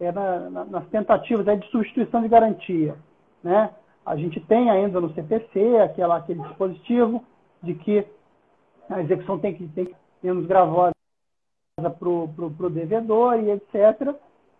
é 0.00 0.10
na, 0.12 0.50
na, 0.50 0.64
nas 0.64 0.86
tentativas 0.88 1.44
de 1.44 1.66
substituição 1.68 2.22
de 2.22 2.28
garantia. 2.28 2.94
Né? 3.42 3.70
A 4.04 4.16
gente 4.16 4.40
tem 4.40 4.70
ainda 4.70 5.00
no 5.00 5.12
CPC 5.14 5.78
aquela, 5.78 6.16
aquele 6.16 6.40
dispositivo 6.40 7.22
de 7.62 7.74
que 7.74 8.06
a 8.94 9.00
execução 9.00 9.38
tem 9.38 9.54
que 9.54 9.66
ter 9.68 9.94
menos 10.22 10.46
gravosa 10.46 10.92
para 11.76 12.08
o 12.08 12.70
devedor 12.70 13.40
e 13.40 13.50
etc. 13.50 14.14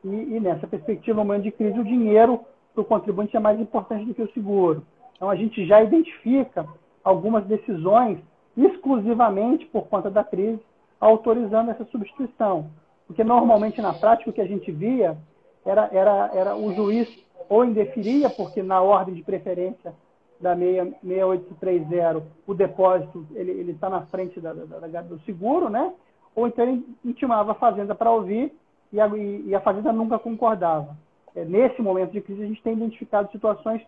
E, 0.04 0.08
e, 0.08 0.40
nessa 0.40 0.66
perspectiva, 0.66 1.18
no 1.18 1.24
momento 1.24 1.44
de 1.44 1.52
crise, 1.52 1.78
o 1.78 1.84
dinheiro 1.84 2.40
para 2.74 2.82
o 2.82 2.84
contribuinte 2.84 3.36
é 3.36 3.40
mais 3.40 3.60
importante 3.60 4.04
do 4.04 4.14
que 4.14 4.22
o 4.22 4.32
seguro. 4.32 4.84
Então, 5.14 5.30
a 5.30 5.36
gente 5.36 5.64
já 5.66 5.82
identifica 5.82 6.66
algumas 7.04 7.44
decisões 7.46 8.18
exclusivamente 8.56 9.66
por 9.66 9.86
conta 9.86 10.10
da 10.10 10.24
crise, 10.24 10.60
autorizando 11.00 11.70
essa 11.70 11.84
substituição. 11.86 12.70
Porque 13.06 13.24
normalmente 13.24 13.80
na 13.80 13.92
prática 13.92 14.30
o 14.30 14.32
que 14.32 14.40
a 14.40 14.46
gente 14.46 14.70
via 14.70 15.16
era, 15.64 15.88
era, 15.92 16.30
era 16.34 16.56
o 16.56 16.72
juiz 16.74 17.08
ou 17.48 17.64
indeferia, 17.64 18.30
porque 18.30 18.62
na 18.62 18.80
ordem 18.80 19.14
de 19.14 19.22
preferência 19.22 19.94
da 20.42 20.56
6830, 20.56 22.22
o 22.46 22.52
depósito 22.52 23.26
ele 23.34 23.70
está 23.70 23.88
na 23.88 24.02
frente 24.02 24.40
da, 24.40 24.52
da, 24.52 24.86
da, 24.86 25.02
do 25.02 25.20
seguro, 25.20 25.70
né? 25.70 25.92
ou 26.34 26.46
então 26.46 26.64
ele 26.64 26.84
intimava 27.04 27.52
a 27.52 27.54
fazenda 27.54 27.94
para 27.94 28.10
ouvir 28.10 28.52
e 28.92 29.00
a, 29.00 29.06
e 29.06 29.54
a 29.54 29.60
fazenda 29.60 29.92
nunca 29.92 30.18
concordava. 30.18 30.96
É, 31.34 31.44
nesse 31.44 31.80
momento 31.80 32.12
de 32.12 32.20
crise, 32.20 32.42
a 32.42 32.46
gente 32.46 32.62
tem 32.62 32.74
identificado 32.74 33.30
situações 33.30 33.80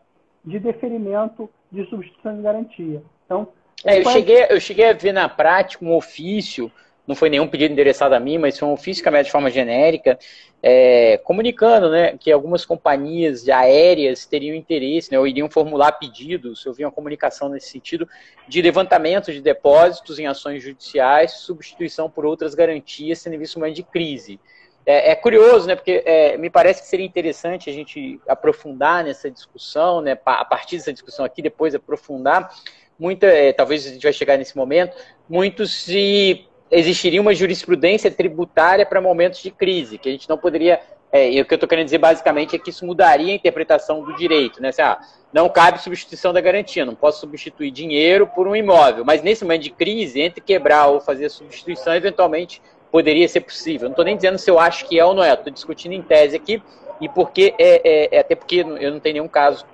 de 0.45 0.59
deferimento 0.59 1.49
de 1.71 1.85
substituição 1.87 2.37
de 2.37 2.43
garantia. 2.43 3.03
Então, 3.27 3.49
é, 3.85 3.99
eu, 3.99 4.05
cheguei, 4.05 4.47
eu 4.49 4.61
cheguei 4.61 4.89
a 4.89 4.93
ver 4.93 5.13
na 5.13 5.29
prática 5.29 5.85
um 5.85 5.95
ofício 5.95 6.71
não 7.07 7.15
foi 7.15 7.29
nenhum 7.29 7.47
pedido 7.47 7.73
endereçado 7.73 8.15
a 8.15 8.21
mim, 8.21 8.39
mas 8.39 8.59
foi 8.59 8.67
um 8.67 8.73
ofício 8.73 9.05
de 9.23 9.31
forma 9.31 9.51
genérica, 9.51 10.19
é, 10.63 11.19
comunicando 11.19 11.91
né, 11.91 12.17
que 12.19 12.33
algumas 12.33 12.65
companhias 12.65 13.47
aéreas 13.49 14.25
teriam 14.25 14.57
interesse, 14.57 15.13
né, 15.13 15.19
ou 15.19 15.27
iriam 15.27 15.51
formular 15.51 15.93
pedidos, 15.93 16.65
eu 16.65 16.73
vi 16.73 16.85
uma 16.85 16.91
comunicação 16.91 17.51
nesse 17.51 17.69
sentido, 17.69 18.09
de 18.49 18.63
levantamento 18.63 19.31
de 19.31 19.43
depósitos 19.43 20.19
em 20.19 20.27
ações 20.27 20.63
judiciais, 20.63 21.33
substituição 21.33 22.09
por 22.09 22.25
outras 22.25 22.55
garantias, 22.55 23.19
sendo 23.19 23.39
visto 23.39 23.59
momento 23.59 23.77
de 23.77 23.83
crise. 23.83 24.41
É, 24.87 25.11
é, 25.11 25.15
curioso, 25.15 25.67
né, 25.67 25.75
porque 25.75 26.03
é, 26.07 26.39
me 26.39 26.49
parece 26.49 26.83
que 26.83 26.89
seria 26.89 27.05
interessante 27.05 27.69
a 27.69 27.73
gente 27.73 28.21
aprofundar 28.27 29.05
nessa 29.05 29.31
discussão, 29.31 30.01
né, 30.01 30.13
a 30.25 30.45
partir 30.45 30.77
dessa 30.77 30.93
discussão 30.93 31.25
aqui, 31.25 31.43
depois 31.43 31.75
aprofundar, 31.75 32.51
muita, 32.99 33.27
é, 33.27 33.53
talvez 33.53 33.87
a 33.87 33.91
gente 33.91 34.03
vai 34.03 34.13
chegar 34.13 34.39
nesse 34.39 34.57
momento, 34.57 34.97
muitos 35.29 35.73
se 35.75 36.47
existiria 36.75 37.21
uma 37.21 37.35
jurisprudência 37.35 38.11
tributária 38.11 38.85
para 38.85 39.01
momentos 39.01 39.41
de 39.43 39.51
crise, 39.51 39.99
que 39.99 40.09
a 40.09 40.13
gente 40.13 40.29
não 40.29 40.37
poderia. 40.37 40.81
É, 41.13 41.31
e 41.31 41.41
o 41.41 41.45
que 41.45 41.55
eu 41.55 41.57
estou 41.57 41.69
querendo 41.69 41.85
dizer 41.85 41.99
basicamente 41.99 42.57
é 42.57 42.59
que 42.59 42.71
isso 42.71 42.85
mudaria 42.85 43.33
a 43.33 43.37
interpretação 43.37 44.03
do 44.03 44.15
direito, 44.17 44.61
né? 44.61 44.71
Assim, 44.71 44.83
ah, 44.83 44.99
não 45.33 45.49
cabe 45.49 45.81
substituição 45.81 46.33
da 46.33 46.41
garantia, 46.41 46.85
não 46.85 46.95
posso 46.95 47.21
substituir 47.21 47.71
dinheiro 47.71 48.27
por 48.27 48.49
um 48.49 48.57
imóvel, 48.57 49.05
mas 49.05 49.23
nesse 49.23 49.45
momento 49.45 49.63
de 49.63 49.71
crise, 49.71 50.21
entre 50.21 50.41
quebrar 50.41 50.89
ou 50.89 51.01
fazer 51.01 51.27
a 51.27 51.31
substituição, 51.31 51.95
eventualmente 51.95 52.61
poderia 52.91 53.29
ser 53.29 53.41
possível. 53.41 53.89
Não 53.89 53.93
estou 53.93 54.05
nem 54.05 54.17
dizendo 54.17 54.39
se 54.39 54.51
eu 54.51 54.59
acho 54.59 54.87
que 54.87 54.99
é 54.99 55.05
ou 55.05 55.15
não 55.15 55.23
é, 55.23 55.33
estou 55.33 55.53
discutindo 55.53 55.93
em 55.93 56.03
tese 56.03 56.37
aqui, 56.37 56.61
e 57.01 57.09
porque 57.09 57.55
é, 57.59 57.81
é, 57.85 58.17
é, 58.17 58.19
até 58.21 58.35
porque 58.35 58.57
eu 58.57 58.93
não 58.93 59.01
tenho 59.01 59.15
nenhum 59.15 59.29
caso 59.29 59.65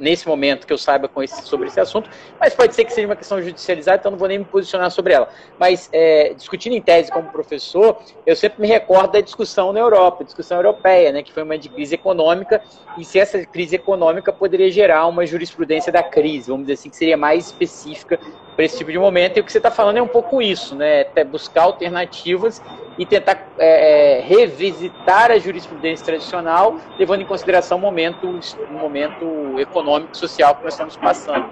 nesse 0.00 0.26
momento 0.26 0.66
que 0.66 0.72
eu 0.72 0.78
saiba 0.78 1.10
esse, 1.22 1.42
sobre 1.42 1.68
esse 1.68 1.78
assunto, 1.78 2.10
mas 2.40 2.54
pode 2.54 2.74
ser 2.74 2.84
que 2.84 2.92
seja 2.92 3.06
uma 3.06 3.14
questão 3.14 3.40
judicializada, 3.40 3.98
então 3.98 4.10
não 4.10 4.18
vou 4.18 4.26
nem 4.26 4.38
me 4.38 4.44
posicionar 4.44 4.90
sobre 4.90 5.12
ela. 5.12 5.28
Mas, 5.58 5.88
é, 5.92 6.34
discutindo 6.34 6.72
em 6.72 6.80
tese 6.80 7.12
como 7.12 7.30
professor, 7.30 7.98
eu 8.26 8.34
sempre 8.34 8.62
me 8.62 8.66
recordo 8.66 9.12
da 9.12 9.20
discussão 9.20 9.72
na 9.72 9.80
Europa, 9.80 10.24
discussão 10.24 10.56
europeia, 10.58 11.12
né, 11.12 11.22
que 11.22 11.32
foi 11.32 11.42
uma 11.42 11.58
de 11.58 11.68
crise 11.68 11.94
econômica, 11.94 12.62
e 12.98 13.04
se 13.04 13.18
essa 13.18 13.44
crise 13.44 13.76
econômica 13.76 14.32
poderia 14.32 14.70
gerar 14.70 15.06
uma 15.06 15.24
jurisprudência 15.26 15.92
da 15.92 16.02
crise, 16.02 16.50
vamos 16.50 16.66
dizer 16.66 16.74
assim, 16.74 16.90
que 16.90 16.96
seria 16.96 17.16
mais 17.16 17.46
específica 17.46 18.18
para 18.56 18.64
esse 18.64 18.78
tipo 18.78 18.90
de 18.90 18.98
momento, 18.98 19.36
e 19.36 19.40
o 19.40 19.44
que 19.44 19.52
você 19.52 19.58
está 19.58 19.70
falando 19.70 19.98
é 19.98 20.02
um 20.02 20.08
pouco 20.08 20.40
isso, 20.40 20.74
né, 20.74 21.04
buscar 21.30 21.62
alternativas 21.62 22.62
e 22.98 23.06
tentar 23.06 23.48
é, 23.58 24.18
é, 24.18 24.20
revisitar 24.20 25.30
a 25.30 25.38
jurisprudência 25.38 26.04
tradicional, 26.04 26.76
levando 26.98 27.22
em 27.22 27.26
consideração 27.26 27.78
o 27.78 27.80
momento, 27.80 28.26
o 28.26 28.72
momento 28.72 29.58
econômico 29.58 30.12
e 30.12 30.18
social 30.18 30.54
que 30.56 30.64
nós 30.64 30.74
estamos 30.74 30.96
passando. 30.96 31.48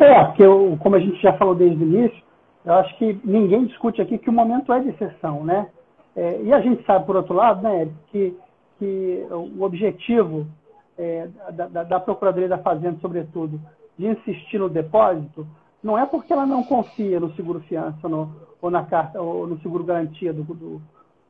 É, 0.00 0.24
porque 0.24 0.42
eu, 0.42 0.76
como 0.80 0.96
a 0.96 1.00
gente 1.00 1.20
já 1.20 1.32
falou 1.34 1.54
desde 1.54 1.82
o 1.82 1.86
início, 1.86 2.22
eu 2.64 2.74
acho 2.74 2.96
que 2.98 3.18
ninguém 3.24 3.66
discute 3.66 4.00
aqui 4.00 4.18
que 4.18 4.30
o 4.30 4.32
momento 4.32 4.72
é 4.72 4.80
de 4.80 4.88
exceção, 4.88 5.44
né? 5.44 5.68
É, 6.16 6.40
e 6.42 6.52
a 6.52 6.60
gente 6.60 6.84
sabe, 6.84 7.06
por 7.06 7.16
outro 7.16 7.34
lado, 7.34 7.62
né, 7.62 7.88
que, 8.10 8.36
que 8.78 9.26
o 9.30 9.62
objetivo 9.62 10.46
é, 10.96 11.28
da, 11.52 11.66
da, 11.66 11.82
da 11.82 12.00
Procuradoria 12.00 12.48
da 12.48 12.58
Fazenda, 12.58 12.98
sobretudo, 13.00 13.60
de 13.98 14.06
insistir 14.06 14.58
no 14.58 14.68
depósito, 14.68 15.46
não 15.82 15.98
é 15.98 16.06
porque 16.06 16.32
ela 16.32 16.46
não 16.46 16.62
confia 16.62 17.20
no 17.20 17.34
seguro 17.34 17.60
fiança 17.60 18.08
no, 18.08 18.32
ou 18.64 18.70
na 18.70 18.82
carta 18.82 19.20
ou 19.20 19.46
no 19.46 19.60
seguro 19.60 19.84
garantia 19.84 20.32
do, 20.32 20.42
do, 20.42 20.80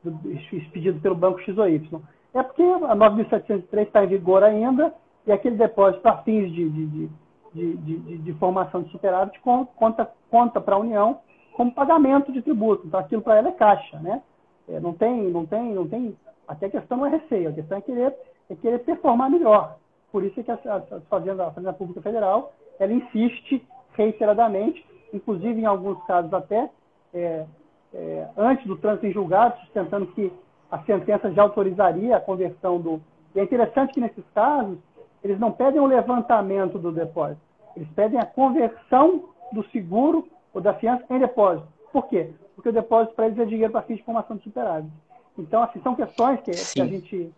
do 0.01 0.31
expedido 0.31 1.01
pelo 1.01 1.15
banco 1.15 1.41
X 1.41 1.57
ou 1.57 1.67
Y. 1.67 2.01
É 2.33 2.41
porque 2.41 2.63
a 2.63 2.95
9.703 2.95 3.81
está 3.81 4.05
em 4.05 4.07
vigor 4.07 4.41
ainda 4.41 4.93
e 5.27 5.33
aquele 5.33 5.57
depósito 5.57 6.01
para 6.01 6.23
fins 6.23 6.49
de, 6.53 6.69
de, 6.69 7.09
de, 7.53 8.17
de, 8.19 8.33
formação 8.35 8.83
de 8.83 8.91
superávit 8.91 9.37
conta, 9.41 10.09
conta 10.31 10.61
para 10.61 10.75
a 10.75 10.79
União 10.79 11.19
como 11.57 11.73
pagamento 11.73 12.31
de 12.31 12.41
tributo. 12.41 12.87
Então 12.87 13.01
aquilo 13.01 13.21
para 13.21 13.35
ela 13.35 13.49
é 13.49 13.51
caixa, 13.51 13.99
né? 13.99 14.23
É, 14.69 14.79
não 14.79 14.93
tem, 14.93 15.29
não 15.29 15.45
tem, 15.45 15.73
não 15.73 15.85
tem. 15.85 16.15
Até 16.47 16.67
a 16.67 16.71
questão 16.71 16.99
não 16.99 17.05
é 17.05 17.09
receio, 17.09 17.49
a 17.49 17.53
questão 17.53 17.77
é 17.77 17.81
querer, 17.81 18.15
é 18.49 18.55
querer 18.55 18.79
performar 18.79 19.29
melhor. 19.29 19.75
Por 20.09 20.23
isso 20.23 20.39
é 20.39 20.43
que 20.43 20.51
a, 20.51 20.55
a, 20.67 20.77
a, 20.77 21.01
Fazenda, 21.09 21.47
a 21.47 21.51
Fazenda 21.51 21.73
Pública 21.73 22.01
Federal 22.01 22.53
ela 22.79 22.93
insiste 22.93 23.61
reiteradamente, 23.91 24.85
inclusive 25.13 25.59
em 25.59 25.65
alguns 25.65 26.01
casos 26.05 26.33
até 26.33 26.69
é, 27.15 27.45
é, 27.93 28.27
antes 28.37 28.67
do 28.67 28.77
trânsito 28.77 29.07
em 29.07 29.13
julgado, 29.13 29.59
sustentando 29.61 30.07
que 30.07 30.31
a 30.69 30.79
sentença 30.83 31.31
já 31.31 31.43
autorizaria 31.43 32.17
a 32.17 32.19
conversão 32.19 32.79
do. 32.79 33.01
E 33.33 33.39
é 33.39 33.43
interessante 33.43 33.93
que 33.93 34.01
nesses 34.01 34.23
casos 34.33 34.77
eles 35.23 35.39
não 35.39 35.51
pedem 35.51 35.79
o 35.79 35.85
levantamento 35.85 36.77
do 36.77 36.91
depósito, 36.91 37.41
eles 37.75 37.89
pedem 37.95 38.19
a 38.19 38.25
conversão 38.25 39.29
do 39.51 39.63
seguro 39.69 40.27
ou 40.53 40.61
da 40.61 40.73
fiança 40.73 41.05
em 41.09 41.19
depósito. 41.19 41.67
Por 41.91 42.07
quê? 42.07 42.31
Porque 42.55 42.69
o 42.69 42.73
depósito 42.73 43.15
para 43.15 43.27
eles 43.27 43.39
é 43.39 43.45
dinheiro 43.45 43.71
para 43.71 43.81
fins 43.83 43.97
de 43.97 44.03
formação 44.03 44.35
de 44.35 44.43
superávit. 44.43 44.91
Então, 45.37 45.63
assim, 45.63 45.81
são 45.81 45.95
questões 45.95 46.39
que, 46.41 46.51
que, 46.51 46.81
a 46.81 46.85
gente 46.85 47.33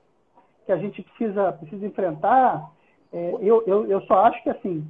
que 0.65 0.71
a 0.71 0.77
gente 0.77 1.01
precisa 1.03 1.51
precisa 1.53 1.85
enfrentar. 1.85 2.71
É, 3.13 3.37
eu, 3.39 3.63
eu, 3.65 3.87
eu 3.87 4.01
só 4.01 4.25
acho 4.25 4.41
que 4.43 4.49
assim 4.49 4.85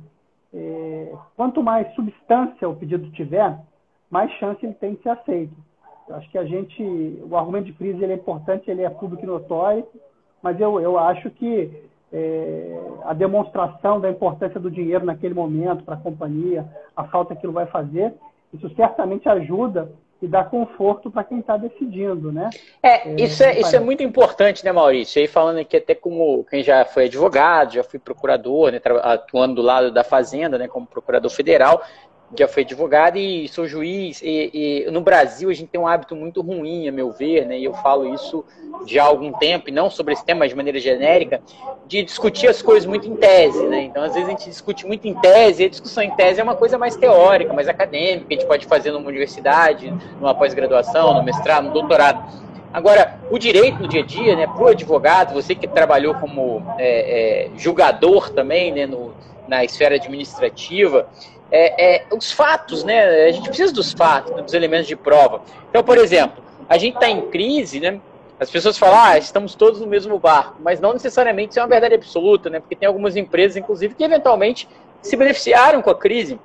é, 0.54 1.14
quanto 1.36 1.62
mais 1.62 1.94
substância 1.94 2.68
o 2.68 2.76
pedido 2.76 3.12
tiver, 3.12 3.60
mais 4.10 4.32
chance 4.34 4.66
ele 4.66 4.74
tem 4.74 4.96
de 4.96 5.04
ser 5.04 5.10
aceito. 5.10 5.54
Eu 6.08 6.16
acho 6.16 6.30
que 6.32 6.38
a 6.38 6.46
gente, 6.46 6.82
o 7.30 7.36
argumento 7.36 7.66
de 7.66 7.74
crise 7.74 8.02
ele 8.02 8.14
é 8.14 8.16
importante, 8.16 8.72
ele 8.72 8.84
é 8.84 8.90
público 8.90 9.24
e 9.24 9.28
notório, 9.28 9.86
mas 10.42 10.60
eu, 10.60 10.80
eu 10.80 10.98
acho 10.98 11.30
que 11.32 11.70
é, 12.14 12.80
a 13.04 13.14
demonstração 13.14 14.00
da 14.00 14.10
importância 14.10 14.60
do 14.60 14.72
dinheiro 14.72 15.06
naquele 15.06 15.34
momento 15.34 15.84
para 15.84 15.96
a 15.96 16.00
companhia, 16.00 16.66
a 16.96 17.04
falta 17.06 17.36
que 17.36 17.46
ele 17.46 17.54
vai 17.54 17.66
fazer, 17.66 18.14
isso 18.54 18.70
certamente 18.76 19.28
ajuda 19.28 19.92
e 20.22 20.28
dá 20.28 20.44
conforto 20.44 21.12
para 21.12 21.24
quem 21.24 21.40
está 21.40 21.58
decidindo, 21.58 22.32
né? 22.32 22.50
É, 22.82 23.10
é 23.10 23.16
isso, 23.22 23.44
é, 23.44 23.60
isso 23.60 23.76
é 23.76 23.80
muito 23.80 24.02
importante, 24.02 24.66
né, 24.66 24.72
Maurício? 24.72 25.22
Aí 25.22 25.28
falando 25.28 25.60
aqui 25.60 25.78
até 25.78 25.94
como 25.94 26.44
quem 26.46 26.64
já 26.64 26.86
foi 26.86 27.06
advogado, 27.06 27.74
já 27.74 27.84
fui 27.84 28.00
procurador, 28.00 28.72
né, 28.72 28.82
atuando 29.04 29.56
do 29.56 29.62
lado 29.62 29.92
da 29.92 30.04
Fazenda, 30.04 30.58
né, 30.58 30.68
como 30.68 30.88
procurador 30.88 31.30
federal, 31.30 31.84
já 32.36 32.48
fui 32.48 32.64
advogado 32.64 33.18
e 33.18 33.48
sou 33.48 33.68
juiz. 33.68 34.22
E, 34.22 34.86
e, 34.88 34.92
no 34.92 35.02
Brasil 35.02 35.50
a 35.50 35.54
gente 35.54 35.70
tem 35.70 35.80
um 35.80 35.88
hábito 35.88 36.16
muito 36.16 36.42
ruim, 36.42 36.88
a 36.88 36.92
meu 36.92 37.12
ver, 37.12 37.46
né? 37.46 37.58
E 37.58 37.64
eu 37.64 37.74
falo 37.76 38.14
isso 38.14 38.44
já 38.86 39.04
há 39.04 39.08
algum 39.08 39.32
tempo, 39.34 39.70
e 39.70 39.72
não 39.72 39.90
sobre 39.90 40.14
esse 40.14 40.26
tema, 40.26 40.40
mas 40.40 40.50
de 40.50 40.56
maneira 40.56 40.80
genérica, 40.80 41.42
de 41.88 42.04
discutir 42.04 42.48
as 42.48 42.62
coisas 42.62 42.86
muito 42.86 43.08
em 43.08 43.16
tese, 43.16 43.66
né? 43.68 43.84
Então, 43.84 44.04
às 44.04 44.14
vezes 44.14 44.28
a 44.28 44.32
gente 44.32 44.50
discute 44.50 44.86
muito 44.86 45.08
em 45.08 45.14
tese, 45.16 45.64
e 45.64 45.66
a 45.66 45.70
discussão 45.70 46.04
em 46.04 46.12
tese 46.12 46.40
é 46.40 46.44
uma 46.44 46.56
coisa 46.56 46.78
mais 46.78 46.96
teórica, 46.96 47.54
mais 47.54 47.68
acadêmica, 47.68 48.28
a 48.30 48.34
gente 48.34 48.46
pode 48.46 48.66
fazer 48.66 48.92
numa 48.92 49.08
universidade, 49.08 49.94
numa 50.20 50.36
pós-graduação, 50.36 51.14
no 51.14 51.24
mestrado, 51.24 51.66
no 51.66 51.74
doutorado. 51.74 52.48
Agora, 52.74 53.20
o 53.32 53.40
direito 53.40 53.82
no 53.82 53.88
dia 53.88 54.04
a 54.04 54.06
dia, 54.06 54.36
né, 54.36 54.46
para 54.46 54.64
o 54.64 54.68
advogado, 54.68 55.34
você 55.34 55.56
que 55.56 55.68
trabalhou 55.68 56.14
como 56.16 56.64
é, 56.78 57.48
é, 57.48 57.50
julgador 57.58 58.30
também, 58.30 58.72
né, 58.72 58.86
no, 58.86 59.14
na 59.48 59.64
esfera 59.64 59.96
administrativa, 59.96 61.08
é, 61.52 61.96
é, 61.96 62.06
os 62.12 62.32
fatos, 62.32 62.84
né? 62.84 63.26
A 63.26 63.32
gente 63.32 63.48
precisa 63.48 63.74
dos 63.74 63.94
fatos, 63.94 64.36
dos 64.44 64.54
elementos 64.54 64.88
de 64.88 64.96
prova. 64.96 65.42
Então, 65.70 65.84
por 65.84 65.98
exemplo, 65.98 66.44
a 66.68 66.78
gente 66.78 66.96
está 66.96 67.10
em 67.10 67.30
crise, 67.30 67.80
né? 67.80 68.00
As 68.40 68.52
pessoas 68.52 68.78
falam, 68.78 69.00
ah, 69.00 69.18
estamos 69.18 69.56
todos 69.56 69.82
no 69.82 69.88
mesmo 69.88 70.20
barco, 70.20 70.58
mas 70.60 70.80
não 70.80 70.94
necessariamente 70.94 71.52
isso 71.52 71.60
é 71.60 71.64
uma 71.64 71.70
verdade 71.70 71.96
absoluta, 71.96 72.50
né? 72.50 72.60
Porque 72.60 72.76
tem 72.76 72.88
algumas 72.88 73.16
empresas, 73.16 73.58
inclusive, 73.58 73.96
que 73.96 74.04
eventualmente 74.04 74.68
se 75.02 75.16
beneficiaram 75.16 75.82
com 75.82 75.90
a 75.90 75.96
crise. 75.96 76.40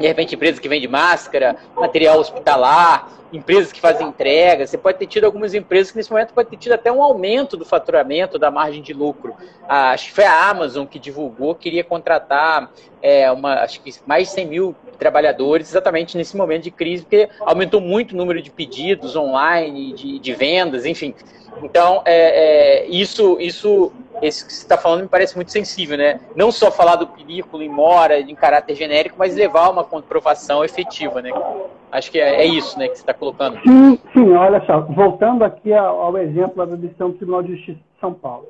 De 0.00 0.06
repente, 0.06 0.34
empresas 0.34 0.58
que 0.58 0.66
vendem 0.66 0.88
máscara, 0.88 1.56
material 1.76 2.18
hospitalar, 2.18 3.12
empresas 3.30 3.70
que 3.70 3.78
fazem 3.80 4.08
entrega. 4.08 4.66
Você 4.66 4.78
pode 4.78 4.98
ter 4.98 5.06
tido 5.06 5.24
algumas 5.24 5.52
empresas 5.52 5.90
que 5.92 5.98
nesse 5.98 6.10
momento 6.10 6.32
pode 6.32 6.48
ter 6.48 6.56
tido 6.56 6.72
até 6.72 6.90
um 6.90 7.02
aumento 7.02 7.54
do 7.54 7.66
faturamento, 7.66 8.38
da 8.38 8.50
margem 8.50 8.82
de 8.82 8.94
lucro. 8.94 9.34
Ah, 9.68 9.90
acho 9.90 10.06
que 10.06 10.12
foi 10.12 10.24
a 10.24 10.48
Amazon 10.48 10.86
que 10.86 10.98
divulgou, 10.98 11.54
queria 11.54 11.84
contratar 11.84 12.70
é, 13.02 13.30
uma, 13.30 13.60
acho 13.60 13.82
que 13.82 13.92
mais 14.06 14.28
de 14.28 14.34
100 14.34 14.46
mil 14.46 14.76
trabalhadores 14.98 15.68
exatamente 15.68 16.16
nesse 16.16 16.36
momento 16.36 16.64
de 16.64 16.70
crise, 16.70 17.02
porque 17.02 17.28
aumentou 17.40 17.80
muito 17.80 18.12
o 18.12 18.16
número 18.16 18.40
de 18.42 18.50
pedidos 18.50 19.16
online, 19.16 19.92
de, 19.92 20.18
de 20.18 20.32
vendas, 20.34 20.86
enfim. 20.86 21.14
Então, 21.62 22.02
é, 22.04 22.84
é, 22.84 22.88
isso, 22.88 23.38
isso, 23.40 23.92
isso 24.22 24.46
que 24.46 24.52
você 24.52 24.62
está 24.62 24.76
falando 24.76 25.02
me 25.02 25.08
parece 25.08 25.36
muito 25.36 25.50
sensível, 25.50 25.96
né? 25.96 26.20
Não 26.34 26.50
só 26.50 26.70
falar 26.70 26.96
do 26.96 27.06
película 27.06 27.64
em 27.64 27.68
mora, 27.68 28.20
em 28.20 28.34
caráter 28.34 28.74
genérico, 28.74 29.16
mas 29.18 29.34
levar 29.34 29.70
uma 29.70 29.84
comprovação 29.84 30.64
efetiva, 30.64 31.20
né? 31.20 31.30
Acho 31.92 32.10
que 32.10 32.18
é, 32.18 32.42
é 32.42 32.44
isso, 32.46 32.78
né, 32.78 32.88
que 32.88 32.94
você 32.94 33.02
está 33.02 33.12
colocando. 33.12 33.58
Sim, 33.62 33.98
sim, 34.12 34.32
olha 34.32 34.64
só, 34.64 34.80
voltando 34.80 35.42
aqui 35.42 35.72
ao, 35.72 36.00
ao 36.00 36.18
exemplo 36.18 36.64
da 36.64 36.76
decisão 36.76 37.10
do 37.10 37.16
Tribunal 37.16 37.42
de 37.42 37.56
Justiça 37.56 37.78
de 37.78 38.00
São 38.00 38.14
Paulo. 38.14 38.46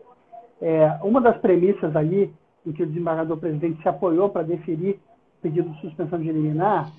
É, 0.60 0.98
uma 1.02 1.20
das 1.20 1.38
premissas 1.38 1.96
ali, 1.96 2.32
em 2.66 2.72
que 2.72 2.82
o 2.82 2.86
desembargador 2.86 3.38
presidente 3.38 3.80
se 3.82 3.88
apoiou 3.88 4.28
para 4.28 4.42
deferir 4.42 4.96
o 5.38 5.42
pedido 5.42 5.70
de 5.70 5.80
suspensão 5.80 6.18
de 6.18 6.30
liminar, 6.30 6.90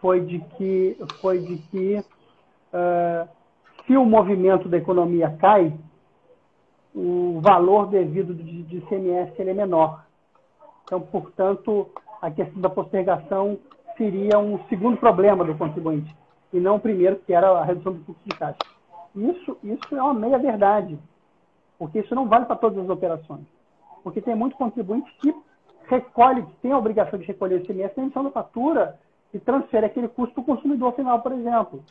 foi 0.00 0.20
de 0.20 0.38
que, 0.56 0.96
foi 1.20 1.38
de 1.40 1.56
que 1.70 2.02
uh, 2.72 3.28
se 3.86 3.96
o 3.96 4.04
movimento 4.04 4.68
da 4.68 4.76
economia 4.76 5.30
cai, 5.38 5.72
o 6.94 7.40
valor 7.40 7.86
devido 7.86 8.34
de, 8.34 8.76
ICMS 8.78 9.32
ele 9.38 9.50
é 9.50 9.54
menor. 9.54 10.04
Então, 10.84 11.00
portanto, 11.00 11.88
a 12.20 12.30
questão 12.30 12.60
da 12.60 12.70
postergação 12.70 13.58
seria 13.96 14.38
um 14.38 14.58
segundo 14.68 14.96
problema 14.96 15.44
do 15.44 15.54
contribuinte, 15.54 16.14
e 16.52 16.58
não 16.58 16.76
o 16.76 16.80
primeiro, 16.80 17.16
que 17.16 17.32
era 17.32 17.50
a 17.50 17.64
redução 17.64 17.92
do 17.92 18.04
fluxo 18.04 18.22
de 18.24 18.36
caixa. 18.36 18.58
Isso, 19.14 19.56
isso 19.62 19.96
é 19.96 20.02
uma 20.02 20.14
meia-verdade, 20.14 20.98
porque 21.78 22.00
isso 22.00 22.14
não 22.14 22.28
vale 22.28 22.44
para 22.46 22.56
todas 22.56 22.78
as 22.78 22.88
operações. 22.88 23.46
Porque 24.02 24.20
tem 24.20 24.34
muito 24.34 24.56
contribuinte 24.56 25.10
que 25.20 25.34
recolhe, 25.86 26.42
que 26.42 26.54
tem 26.56 26.72
a 26.72 26.78
obrigação 26.78 27.18
de 27.18 27.24
recolher 27.24 27.56
o 27.56 27.58
ICMS 27.58 27.94
na 27.96 28.02
emissão 28.04 28.24
da 28.24 28.30
fatura 28.30 28.98
e 29.32 29.38
transfere 29.38 29.86
aquele 29.86 30.08
custo 30.08 30.34
para 30.34 30.42
o 30.42 30.44
consumidor 30.44 30.92
final, 30.94 31.20
por 31.20 31.32
exemplo. 31.32 31.82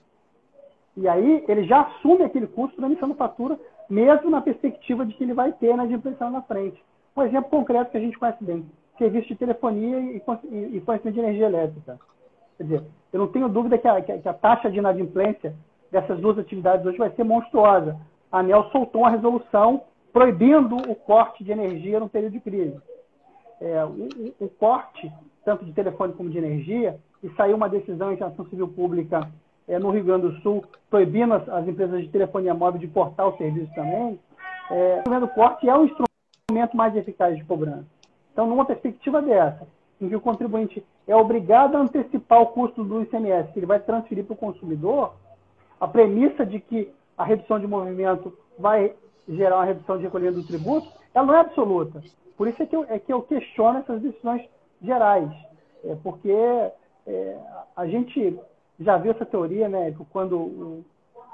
E 0.97 1.07
aí 1.07 1.43
ele 1.47 1.63
já 1.65 1.81
assume 1.81 2.23
aquele 2.23 2.47
custo 2.47 2.79
da 2.79 2.87
emissão 2.87 3.09
da 3.09 3.15
fatura, 3.15 3.59
mesmo 3.89 4.29
na 4.29 4.41
perspectiva 4.41 5.05
de 5.05 5.13
que 5.13 5.23
ele 5.23 5.33
vai 5.33 5.51
ter 5.51 5.75
na 5.75 5.85
impressão 5.85 6.31
na 6.31 6.41
frente. 6.41 6.81
Um 7.15 7.23
exemplo 7.23 7.49
concreto 7.49 7.91
que 7.91 7.97
a 7.97 8.01
gente 8.01 8.17
conhece 8.17 8.43
bem, 8.43 8.65
serviço 8.97 9.27
de 9.27 9.35
telefonia 9.35 9.99
e, 9.99 10.17
e, 10.17 10.81
fornecimento 10.81 11.13
de 11.13 11.19
energia 11.19 11.45
elétrica. 11.45 11.99
Quer 12.57 12.63
dizer, 12.63 12.83
eu 13.11 13.19
não 13.19 13.27
tenho 13.27 13.49
dúvida 13.49 13.77
que 13.77 13.87
a, 13.87 14.01
que 14.01 14.27
a, 14.27 14.33
taxa 14.33 14.71
de 14.71 14.79
inadimplência 14.79 15.53
dessas 15.91 16.19
duas 16.19 16.37
atividades 16.39 16.85
hoje 16.85 16.97
vai 16.97 17.09
ser 17.11 17.23
monstruosa. 17.23 17.97
A 18.31 18.39
ANEL 18.39 18.69
soltou 18.71 19.01
uma 19.01 19.09
resolução 19.09 19.83
proibindo 20.13 20.77
o 20.77 20.95
corte 20.95 21.43
de 21.43 21.51
energia 21.51 21.99
no 21.99 22.09
período 22.09 22.33
de 22.33 22.39
crise. 22.39 22.77
É, 23.59 23.83
o, 23.83 24.45
o, 24.45 24.49
corte, 24.49 25.11
tanto 25.43 25.65
de 25.65 25.73
telefone 25.73 26.13
como 26.13 26.29
de 26.29 26.37
energia, 26.37 26.97
e 27.21 27.29
saiu 27.31 27.55
uma 27.55 27.69
decisão 27.69 28.11
em 28.11 28.21
ação 28.21 28.45
civil 28.45 28.67
pública 28.67 29.29
é, 29.67 29.79
no 29.79 29.89
Rio 29.89 30.03
Grande 30.03 30.27
do 30.27 30.41
Sul, 30.41 30.63
proibindo 30.89 31.33
as, 31.33 31.47
as, 31.49 31.67
empresas 31.67 32.01
de 32.01 32.09
telefonia 32.09 32.53
móvel 32.53 32.79
de 32.79 32.87
cortar 32.87 33.27
o 33.27 33.37
serviço 33.37 33.73
também, 33.73 34.19
é, 34.69 35.03
o 35.23 35.27
corte 35.29 35.67
é 35.67 35.75
o 35.75 35.85
instrumento 35.85 36.75
mais 36.75 36.95
eficaz 36.95 37.35
de 37.37 37.43
cobrança. 37.43 37.85
Então, 38.31 38.47
numa 38.47 38.65
perspectiva 38.65 39.21
dessa, 39.21 39.67
em 39.99 40.09
que 40.09 40.15
o 40.15 40.21
contribuinte 40.21 40.85
é 41.07 41.15
obrigado 41.15 41.75
a 41.75 41.81
antecipar 41.81 42.41
o 42.41 42.47
custo 42.47 42.83
do 42.83 43.01
ICMS, 43.01 43.51
que 43.53 43.59
ele 43.59 43.65
vai 43.65 43.79
transferir 43.79 44.25
para 44.25 44.33
o 44.33 44.37
consumidor, 44.37 45.13
a 45.79 45.87
premissa 45.87 46.45
de 46.45 46.59
que 46.59 46.91
a 47.17 47.23
redução 47.23 47.59
de 47.59 47.67
movimento 47.67 48.37
vai 48.57 48.93
gerar 49.27 49.57
uma 49.57 49.65
redução 49.65 49.97
de 49.97 50.03
recolhimento 50.03 50.41
do 50.41 50.47
tributo, 50.47 50.87
ela 51.13 51.25
não 51.25 51.35
é 51.35 51.39
absoluta. 51.39 52.01
Por 52.37 52.47
isso 52.47 52.61
é 52.61 52.65
que 52.65 52.75
eu, 52.75 52.85
é 52.89 52.99
que 52.99 53.11
eu 53.11 53.21
questiono 53.21 53.79
essas 53.79 54.01
decisões 54.01 54.47
gerais, 54.81 55.29
é, 55.83 55.95
porque 56.03 56.31
é, 57.07 57.37
a 57.75 57.87
gente 57.87 58.37
já 58.79 58.97
viu 58.97 59.11
essa 59.11 59.25
teoria, 59.25 59.69
né, 59.69 59.95
quando 60.11 60.83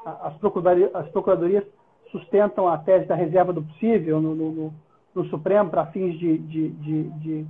as, 0.06 0.36
procuradorias, 0.38 0.94
as 0.96 1.08
procuradorias 1.10 1.64
sustentam 2.12 2.68
a 2.68 2.78
tese 2.78 3.06
da 3.06 3.16
reserva 3.16 3.54
do 3.54 3.64
possível 3.64 4.22
no, 4.22 4.36
no, 4.36 4.74
no 5.16 5.26
Supremo 5.26 5.70
para 5.70 5.88
fins 5.88 6.18
de, 6.20 6.38
de, 6.38 6.70
de, 6.70 7.46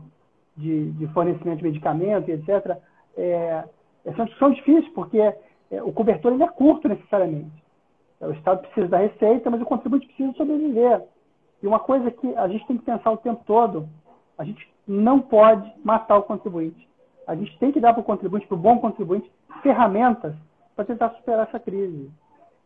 de, 0.57 0.91
de, 0.91 1.07
fornecimento 1.07 1.57
de 1.57 1.63
medicamento 1.63 2.29
e 2.29 2.33
etc., 2.33 2.77
é, 3.17 3.63
é 4.05 4.09
uma 4.09 4.25
discussão 4.25 4.51
difícil, 4.51 4.91
porque 4.93 5.19
é, 5.19 5.35
o 5.83 5.91
cobertor 5.91 6.33
ele 6.33 6.43
é 6.43 6.47
curto 6.47 6.87
necessariamente. 6.87 7.51
É, 8.19 8.27
o 8.27 8.31
Estado 8.31 8.61
precisa 8.61 8.87
da 8.87 8.97
receita, 8.97 9.49
mas 9.49 9.61
o 9.61 9.65
contribuinte 9.65 10.07
precisa 10.07 10.33
sobreviver. 10.33 11.01
E 11.61 11.67
uma 11.67 11.79
coisa 11.79 12.09
que 12.09 12.35
a 12.35 12.47
gente 12.47 12.65
tem 12.67 12.77
que 12.77 12.85
pensar 12.85 13.11
o 13.11 13.17
tempo 13.17 13.43
todo, 13.45 13.87
a 14.37 14.43
gente 14.43 14.67
não 14.87 15.19
pode 15.19 15.71
matar 15.83 16.17
o 16.17 16.23
contribuinte. 16.23 16.87
A 17.31 17.35
gente 17.35 17.57
tem 17.59 17.71
que 17.71 17.79
dar 17.79 17.93
para 17.93 18.01
o 18.01 18.03
contribuinte, 18.03 18.45
para 18.45 18.55
o 18.55 18.59
bom 18.59 18.77
contribuinte, 18.79 19.31
ferramentas 19.63 20.35
para 20.75 20.83
tentar 20.83 21.11
superar 21.11 21.47
essa 21.47 21.61
crise. 21.61 22.11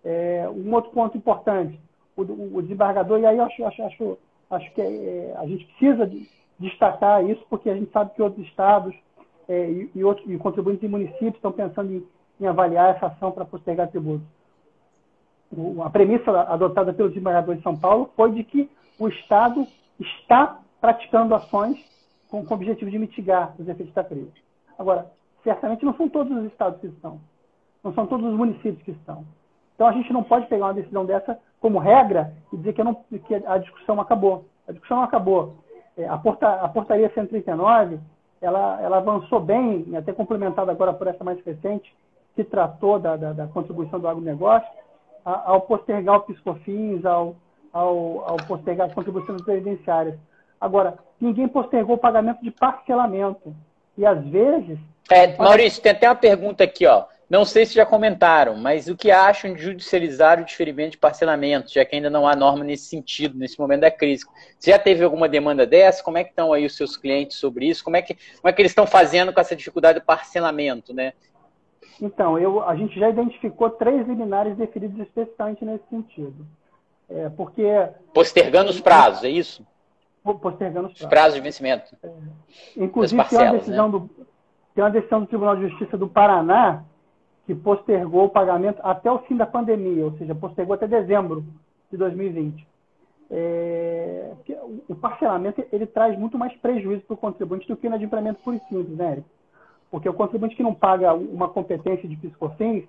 É, 0.04 0.50
um 0.50 0.74
outro 0.74 0.90
ponto 0.90 1.16
importante, 1.16 1.80
o, 2.18 2.24
o 2.24 2.62
desembargador, 2.64 3.20
e 3.20 3.28
aí 3.28 3.40
acho, 3.40 3.64
acho, 3.64 3.84
acho, 3.84 4.18
acho 4.50 4.74
que 4.74 4.82
é, 4.82 5.36
a 5.38 5.46
gente 5.46 5.66
precisa 5.66 6.08
de 6.08 6.28
destacar 6.58 7.24
isso, 7.30 7.46
porque 7.48 7.70
a 7.70 7.76
gente 7.76 7.92
sabe 7.92 8.16
que 8.16 8.22
outros 8.24 8.44
estados 8.48 8.96
é, 9.48 9.70
e, 9.70 9.92
e, 9.94 10.04
outros, 10.04 10.28
e 10.28 10.36
contribuintes 10.40 10.82
e 10.82 10.88
municípios 10.88 11.36
estão 11.36 11.52
pensando 11.52 11.94
em, 11.94 12.08
em 12.42 12.48
avaliar 12.48 12.96
essa 12.96 13.06
ação 13.06 13.32
para 13.32 13.46
postergar 13.46 13.92
tributos. 13.92 14.26
O, 15.56 15.84
a 15.84 15.92
premissa 15.92 16.32
adotada 16.42 16.92
pelo 16.92 17.10
desembargador 17.10 17.56
de 17.56 17.62
São 17.62 17.78
Paulo 17.78 18.10
foi 18.16 18.32
de 18.32 18.44
que 18.44 18.68
o 18.98 19.08
Estado 19.10 19.68
está 20.00 20.60
praticando 20.82 21.36
ações 21.36 21.78
com, 22.32 22.44
com 22.44 22.54
o 22.56 22.58
objetivo 22.58 22.90
de 22.90 22.98
mitigar 22.98 23.54
os 23.60 23.70
efeitos 23.70 23.94
da 23.94 24.04
crise. 24.04 24.45
Agora, 24.78 25.12
certamente 25.44 25.86
não 25.86 25.96
são 25.96 26.10
todos 26.10 26.36
os 26.38 26.46
estados 26.46 26.80
que 26.80 26.88
estão, 26.88 27.20
não 27.84 27.94
são 27.94 28.06
todos 28.08 28.26
os 28.26 28.38
municípios 28.38 28.82
que 28.84 28.92
estão. 28.92 29.26
Então 29.76 29.88
a 29.88 29.92
gente 29.92 30.12
não 30.12 30.24
pode 30.24 30.48
pegar 30.48 30.68
uma 30.68 30.74
decisão 30.74 31.06
dessa 31.06 31.38
como 31.60 31.80
regra 31.80 32.34
e 32.52 32.58
dizer 32.58 32.74
que, 32.74 32.84
não, 32.84 32.96
que 32.96 33.36
a 33.36 33.58
discussão 33.58 34.00
acabou. 34.00 34.46
A 34.68 34.72
discussão 34.72 34.98
não 34.98 35.04
acabou. 35.04 35.56
É, 35.98 36.08
a, 36.08 36.18
porta, 36.18 36.48
a 36.48 36.68
portaria 36.68 37.12
139 37.14 38.00
ela, 38.42 38.82
ela 38.82 38.98
avançou 38.98 39.40
bem, 39.40 39.86
até 39.96 40.14
complementada 40.14 40.72
agora 40.72 40.94
por 40.94 41.08
essa 41.08 41.24
mais 41.24 41.44
recente, 41.44 41.94
que 42.36 42.44
tratou 42.44 43.00
da, 43.00 43.16
da, 43.16 43.34
da 43.34 43.48
contribuição 43.48 44.00
do 44.00 44.08
agronegócio, 44.08 44.68
ao 45.24 45.62
postergar 45.62 46.18
o 46.18 46.22
piscofins, 46.22 47.04
ao, 47.06 47.36
ao, 47.74 48.30
ao 48.30 48.38
postergar 48.48 48.88
as 48.88 48.94
contribuições 48.94 49.42
previdenciárias. 49.42 50.20
Agora, 50.62 51.00
ninguém 51.20 51.48
postergou 51.48 51.96
o 51.96 52.00
pagamento 52.00 52.44
de 52.44 52.52
parcelamento. 52.52 53.56
E 53.98 54.06
às 54.06 54.24
vezes 54.26 54.78
é, 55.10 55.38
Maurício, 55.38 55.82
tem 55.82 55.92
até 55.92 56.08
uma 56.08 56.16
pergunta 56.16 56.64
aqui, 56.64 56.86
ó. 56.86 57.06
Não 57.30 57.44
sei 57.44 57.66
se 57.66 57.74
já 57.74 57.86
comentaram, 57.86 58.56
mas 58.56 58.88
o 58.88 58.96
que 58.96 59.10
acham 59.10 59.54
de 59.54 59.62
judicializar 59.62 60.40
o 60.40 60.46
diferimento 60.46 60.92
de 60.92 60.98
parcelamento, 60.98 61.74
já 61.74 61.84
que 61.84 61.96
ainda 61.96 62.10
não 62.10 62.28
há 62.28 62.36
norma 62.36 62.64
nesse 62.64 62.86
sentido, 62.86 63.38
nesse 63.38 63.60
momento 63.60 63.82
da 63.82 63.90
crise? 63.90 64.26
Você 64.60 64.70
já 64.70 64.78
teve 64.78 65.04
alguma 65.04 65.28
demanda 65.28 65.66
dessa? 65.66 66.04
Como 66.04 66.20
é 66.20 66.24
que 66.24 66.30
estão 66.30 66.54
aí 66.54 66.66
os 66.66 66.76
seus 66.78 66.96
clientes 66.96 67.38
sobre 67.38 67.68
isso? 67.68 67.84
Como 67.84 67.98
é 67.98 68.02
que, 68.02 68.14
como 68.14 68.50
é 68.50 68.54
que 68.54 68.62
eles 68.62 68.72
estão 68.72 68.86
fazendo 68.86 69.34
com 69.34 69.42
essa 69.42 69.56
dificuldade 69.56 70.00
de 70.00 70.06
parcelamento, 70.06 70.94
né? 70.94 71.14
Então, 72.00 72.38
eu, 72.38 72.62
a 72.64 72.76
gente 72.76 73.00
já 73.00 73.10
identificou 73.10 73.72
três 73.72 74.08
liminares 74.08 74.56
definidos 74.56 75.00
especificamente 75.00 75.66
nesse 75.66 75.88
sentido. 75.90 76.46
É, 77.10 77.30
porque... 77.30 77.64
Postergando 78.14 78.70
os 78.70 78.80
prazos, 78.80 79.24
é 79.24 79.30
isso? 79.30 79.66
Postergando 80.34 80.88
os 80.88 80.94
prazos. 80.94 81.02
Os 81.02 81.08
prazos 81.08 81.36
de 81.36 81.42
vencimento. 81.42 81.96
É. 82.04 82.12
Inclusive, 82.78 83.22
parcelas, 83.22 83.44
tem 83.44 83.52
uma 83.52 83.60
decisão 83.60 83.86
né? 83.86 83.92
do 83.92 84.26
tem 84.76 84.84
uma 84.84 84.92
decisão 84.92 85.22
do 85.22 85.28
Tribunal 85.28 85.56
de 85.56 85.70
Justiça 85.70 85.98
do 85.98 86.08
Paraná 86.08 86.84
que 87.46 87.56
postergou 87.56 88.26
o 88.26 88.30
pagamento 88.30 88.80
até 88.84 89.10
o 89.10 89.20
fim 89.20 89.38
da 89.38 89.46
pandemia, 89.46 90.04
ou 90.04 90.12
seja, 90.18 90.36
postergou 90.36 90.74
até 90.76 90.86
dezembro 90.86 91.46
de 91.90 91.98
2020. 91.98 92.68
É, 93.32 94.34
o 94.90 94.96
parcelamento 94.96 95.64
ele 95.72 95.86
traz 95.86 96.18
muito 96.18 96.38
mais 96.38 96.54
prejuízo 96.58 97.04
para 97.04 97.14
o 97.14 97.18
contribuinte 97.18 97.68
do 97.68 97.78
que 97.78 97.88
o 97.88 97.90
inadimplemento 97.90 98.42
puro 98.44 98.58
e 98.58 98.60
simples, 98.68 98.98
né, 98.98 99.14
Eric? 99.14 99.28
Porque 99.90 100.10
o 100.10 100.14
contribuinte 100.14 100.56
que 100.56 100.64
não 100.64 100.74
paga 100.74 101.14
uma 101.14 101.48
competência 101.48 102.08
de 102.08 102.18
piscofins, 102.18 102.84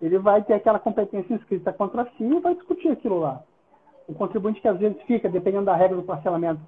ele 0.00 0.18
vai 0.18 0.42
ter 0.42 0.54
aquela 0.54 0.78
competência 0.78 1.34
inscrita 1.34 1.72
contra 1.72 2.04
si 2.16 2.24
e 2.24 2.40
vai 2.40 2.54
discutir 2.54 2.90
aquilo 2.90 3.18
lá. 3.18 3.42
O 4.06 4.14
contribuinte 4.14 4.60
que 4.60 4.68
às 4.68 4.78
vezes 4.78 5.00
fica, 5.02 5.28
dependendo 5.28 5.64
da 5.64 5.74
regra 5.74 5.96
do 5.96 6.02
parcelamento, 6.02 6.60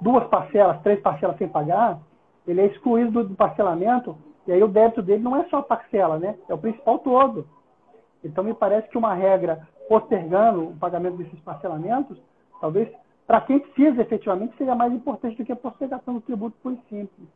duas 0.00 0.26
parcelas, 0.28 0.80
três 0.82 1.00
parcelas 1.00 1.36
sem 1.38 1.48
pagar, 1.48 1.98
ele 2.46 2.60
é 2.60 2.66
excluído 2.66 3.24
do, 3.24 3.34
parcelamento 3.34 4.16
e 4.46 4.52
aí 4.52 4.62
o 4.62 4.68
débito 4.68 5.02
dele 5.02 5.22
não 5.22 5.36
é 5.36 5.44
só 5.48 5.58
a 5.58 5.62
parcela, 5.62 6.18
né? 6.18 6.36
É 6.48 6.54
o 6.54 6.58
principal 6.58 6.98
todo. 7.00 7.46
Então 8.22 8.44
me 8.44 8.54
parece 8.54 8.88
que 8.88 8.98
uma 8.98 9.14
regra 9.14 9.66
postergando 9.88 10.68
o 10.68 10.76
pagamento 10.76 11.16
desses 11.16 11.38
parcelamentos, 11.40 12.16
talvez 12.60 12.88
para 13.26 13.40
quem 13.40 13.58
precisa 13.58 14.02
efetivamente 14.02 14.56
seja 14.56 14.74
mais 14.74 14.92
importante 14.92 15.36
do 15.36 15.44
que 15.44 15.52
a 15.52 15.56
postergação 15.56 16.14
do 16.14 16.20
tributo 16.20 16.56
por 16.62 16.76
simples. 16.88 17.28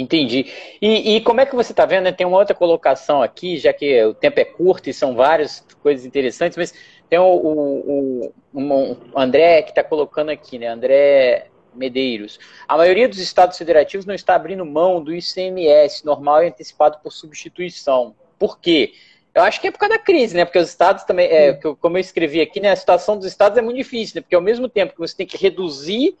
Entendi. 0.00 0.46
E, 0.80 1.16
e, 1.16 1.20
como 1.22 1.40
é 1.40 1.46
que 1.46 1.56
você 1.56 1.72
está 1.72 1.84
vendo? 1.84 2.04
Né? 2.04 2.12
Tem 2.12 2.26
uma 2.26 2.38
outra 2.38 2.54
colocação 2.54 3.20
aqui, 3.20 3.58
já 3.58 3.72
que 3.72 4.04
o 4.04 4.14
tempo 4.14 4.38
é 4.38 4.44
curto 4.44 4.88
e 4.88 4.94
são 4.94 5.16
várias 5.16 5.64
coisas 5.82 6.06
interessantes, 6.06 6.56
mas 6.56 6.72
tem 7.10 7.18
o, 7.18 7.24
o, 7.24 8.32
o, 8.52 8.60
o 9.12 9.18
André 9.18 9.62
que 9.62 9.70
está 9.70 9.82
colocando 9.82 10.30
aqui, 10.30 10.58
né? 10.58 10.68
André 10.68 11.48
Medeiros. 11.74 12.38
A 12.66 12.76
maioria 12.76 13.08
dos 13.08 13.18
estados 13.18 13.58
federativos 13.58 14.06
não 14.06 14.14
está 14.14 14.34
abrindo 14.36 14.64
mão 14.64 15.02
do 15.02 15.12
ICMS 15.12 16.04
normal 16.04 16.44
e 16.44 16.48
antecipado 16.48 16.98
por 17.02 17.12
substituição. 17.12 18.14
Por 18.38 18.60
quê? 18.60 18.92
Eu 19.34 19.42
acho 19.42 19.60
que 19.60 19.68
é 19.68 19.70
por 19.70 19.78
causa 19.78 19.96
da 19.96 20.00
crise, 20.00 20.36
né? 20.36 20.44
Porque 20.44 20.58
os 20.58 20.68
estados 20.68 21.04
também, 21.04 21.26
é, 21.26 21.54
como 21.54 21.96
eu 21.96 22.00
escrevi 22.00 22.40
aqui, 22.40 22.60
né? 22.60 22.70
A 22.70 22.76
situação 22.76 23.16
dos 23.16 23.26
estados 23.26 23.58
é 23.58 23.62
muito 23.62 23.76
difícil, 23.76 24.16
né? 24.16 24.20
Porque 24.20 24.34
ao 24.34 24.42
mesmo 24.42 24.68
tempo 24.68 24.92
que 24.92 25.00
você 25.00 25.16
tem 25.16 25.26
que 25.26 25.36
reduzir 25.36 26.16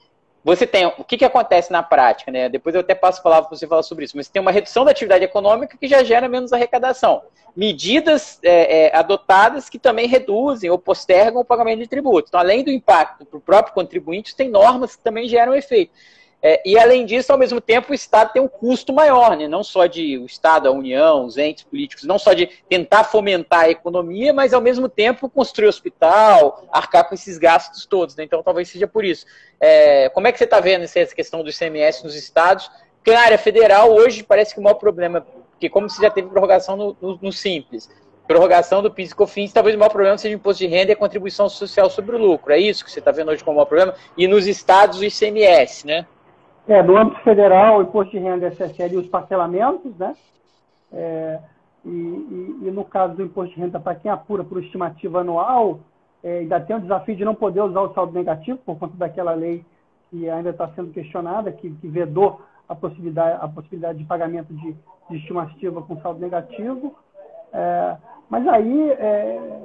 você 0.56 0.66
tem. 0.66 0.86
O 0.86 1.04
que, 1.04 1.18
que 1.18 1.24
acontece 1.24 1.70
na 1.70 1.82
prática, 1.82 2.32
né? 2.32 2.48
Depois 2.48 2.74
eu 2.74 2.80
até 2.80 2.94
passo 2.94 3.20
a 3.20 3.22
palavra 3.22 3.48
para 3.48 3.58
você 3.58 3.66
falar 3.66 3.82
sobre 3.82 4.06
isso, 4.06 4.16
mas 4.16 4.28
tem 4.28 4.40
uma 4.40 4.50
redução 4.50 4.84
da 4.84 4.90
atividade 4.90 5.24
econômica 5.24 5.76
que 5.76 5.86
já 5.86 6.02
gera 6.02 6.28
menos 6.28 6.52
arrecadação. 6.52 7.22
Medidas 7.54 8.38
é, 8.42 8.86
é, 8.86 8.96
adotadas 8.96 9.68
que 9.68 9.78
também 9.78 10.06
reduzem 10.06 10.70
ou 10.70 10.78
postergam 10.78 11.40
o 11.40 11.44
pagamento 11.44 11.80
de 11.80 11.86
tributos. 11.86 12.30
Então, 12.30 12.40
além 12.40 12.64
do 12.64 12.70
impacto 12.70 13.26
para 13.26 13.36
o 13.36 13.40
próprio 13.40 13.74
contribuinte, 13.74 14.34
tem 14.34 14.48
normas 14.48 14.96
que 14.96 15.02
também 15.02 15.28
geram 15.28 15.54
efeito. 15.54 15.92
É, 16.40 16.62
e 16.64 16.78
além 16.78 17.04
disso, 17.04 17.32
ao 17.32 17.38
mesmo 17.38 17.60
tempo, 17.60 17.90
o 17.90 17.94
Estado 17.94 18.32
tem 18.32 18.40
um 18.40 18.46
custo 18.46 18.92
maior, 18.92 19.36
né? 19.36 19.48
não 19.48 19.64
só 19.64 19.86
de 19.86 20.18
o 20.18 20.24
Estado, 20.24 20.68
a 20.68 20.70
União, 20.70 21.24
os 21.24 21.36
entes 21.36 21.64
políticos, 21.64 22.04
não 22.04 22.18
só 22.18 22.32
de 22.32 22.46
tentar 22.68 23.02
fomentar 23.04 23.62
a 23.62 23.70
economia, 23.70 24.32
mas 24.32 24.54
ao 24.54 24.60
mesmo 24.60 24.88
tempo 24.88 25.28
construir 25.28 25.66
hospital, 25.66 26.64
arcar 26.70 27.08
com 27.08 27.14
esses 27.14 27.38
gastos 27.38 27.86
todos. 27.86 28.14
Né? 28.14 28.24
Então 28.24 28.42
talvez 28.42 28.68
seja 28.68 28.86
por 28.86 29.04
isso. 29.04 29.26
É, 29.60 30.08
como 30.10 30.28
é 30.28 30.32
que 30.32 30.38
você 30.38 30.44
está 30.44 30.60
vendo 30.60 30.84
essa 30.84 31.14
questão 31.14 31.42
do 31.42 31.50
ICMS 31.50 32.04
nos 32.04 32.14
estados? 32.14 32.70
Porque 32.96 33.12
na 33.12 33.20
área 33.20 33.38
federal, 33.38 33.92
hoje, 33.92 34.22
parece 34.22 34.54
que 34.54 34.60
o 34.60 34.62
maior 34.62 34.74
problema, 34.74 35.26
porque 35.52 35.68
como 35.68 35.90
você 35.90 36.00
já 36.00 36.10
teve 36.10 36.28
prorrogação 36.28 36.76
no, 36.76 36.96
no, 37.00 37.18
no 37.20 37.32
Simples, 37.32 37.90
prorrogação 38.28 38.82
do 38.82 38.92
PIS 38.92 39.10
e 39.10 39.14
COFINS, 39.14 39.52
talvez 39.52 39.74
o 39.74 39.78
maior 39.78 39.90
problema 39.90 40.18
seja 40.18 40.36
o 40.36 40.38
imposto 40.38 40.62
de 40.62 40.68
renda 40.68 40.92
e 40.92 40.94
a 40.94 40.96
contribuição 40.96 41.48
social 41.48 41.88
sobre 41.90 42.14
o 42.14 42.18
lucro. 42.18 42.52
É 42.52 42.58
isso 42.58 42.84
que 42.84 42.92
você 42.92 42.98
está 42.98 43.10
vendo 43.10 43.30
hoje 43.30 43.42
como 43.42 43.56
maior 43.56 43.66
problema? 43.66 43.94
E 44.16 44.28
nos 44.28 44.46
estados, 44.46 45.00
o 45.00 45.04
ICMS, 45.04 45.86
né? 45.86 46.06
É, 46.68 46.82
no 46.82 46.98
âmbito 46.98 47.18
federal, 47.22 47.78
o 47.78 47.82
imposto 47.82 48.10
de 48.10 48.18
renda 48.18 48.48
SSL 48.48 48.92
e 48.92 48.96
os 48.98 49.06
parcelamentos, 49.06 49.96
né? 49.96 50.14
É, 50.92 51.40
e, 51.82 51.88
e, 51.88 52.58
e, 52.64 52.70
no 52.70 52.84
caso 52.84 53.14
do 53.14 53.22
imposto 53.22 53.54
de 53.54 53.60
renda, 53.62 53.80
para 53.80 53.94
quem 53.94 54.10
apura 54.10 54.44
por 54.44 54.62
estimativa 54.62 55.20
anual, 55.20 55.80
é, 56.22 56.40
ainda 56.40 56.60
tem 56.60 56.76
o 56.76 56.80
desafio 56.80 57.16
de 57.16 57.24
não 57.24 57.34
poder 57.34 57.62
usar 57.62 57.80
o 57.80 57.94
saldo 57.94 58.12
negativo, 58.12 58.58
por 58.58 58.78
conta 58.78 58.94
daquela 58.98 59.32
lei 59.32 59.64
que 60.10 60.28
ainda 60.28 60.50
está 60.50 60.68
sendo 60.68 60.92
questionada, 60.92 61.50
que, 61.50 61.70
que, 61.70 61.88
vedou 61.88 62.42
a 62.68 62.74
possibilidade, 62.74 63.38
a 63.40 63.48
possibilidade 63.48 63.98
de 63.98 64.04
pagamento 64.04 64.52
de, 64.52 64.76
de 65.08 65.16
estimativa 65.16 65.80
com 65.80 65.98
saldo 66.02 66.20
negativo. 66.20 66.94
É, 67.50 67.96
mas 68.28 68.46
aí, 68.46 68.90
é, 68.90 69.62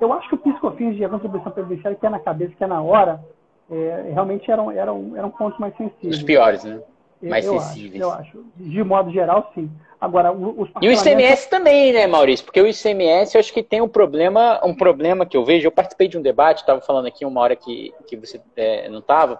eu 0.00 0.10
acho 0.10 0.26
que 0.30 0.36
o 0.36 0.38
PIS-COFINS 0.38 0.96
de 0.96 1.04
a 1.04 1.08
contribuição 1.10 1.52
previdenciária, 1.52 1.98
que 1.98 2.06
é 2.06 2.10
na 2.10 2.18
cabeça, 2.18 2.54
que 2.54 2.64
é 2.64 2.66
na 2.66 2.80
hora, 2.80 3.22
é, 3.70 4.10
realmente 4.12 4.50
eram, 4.50 4.70
eram, 4.70 5.12
eram 5.16 5.30
pontos 5.30 5.58
mais 5.58 5.76
sensíveis. 5.76 6.16
Os 6.16 6.22
piores, 6.22 6.64
né? 6.64 6.80
Mais 7.22 7.46
eu 7.46 7.58
sensíveis. 7.58 8.02
Acho, 8.02 8.02
eu 8.02 8.10
acho. 8.12 8.44
De 8.56 8.84
modo 8.84 9.10
geral, 9.10 9.50
sim. 9.54 9.70
Agora, 9.98 10.30
os 10.30 10.68
E 10.82 10.88
o 10.88 10.92
ICMS 10.92 11.48
também, 11.48 11.92
né, 11.92 12.06
Maurício? 12.06 12.44
Porque 12.44 12.60
o 12.60 12.66
ICMS, 12.66 13.34
eu 13.34 13.40
acho 13.40 13.52
que 13.52 13.62
tem 13.62 13.80
um 13.80 13.88
problema, 13.88 14.60
um 14.62 14.74
problema 14.74 15.24
que 15.24 15.36
eu 15.36 15.44
vejo. 15.44 15.66
Eu 15.66 15.72
participei 15.72 16.06
de 16.06 16.18
um 16.18 16.22
debate, 16.22 16.58
estava 16.60 16.80
falando 16.82 17.06
aqui 17.06 17.24
uma 17.24 17.40
hora 17.40 17.56
que, 17.56 17.94
que 18.06 18.14
você 18.16 18.40
é, 18.54 18.88
não 18.90 18.98
estava, 18.98 19.38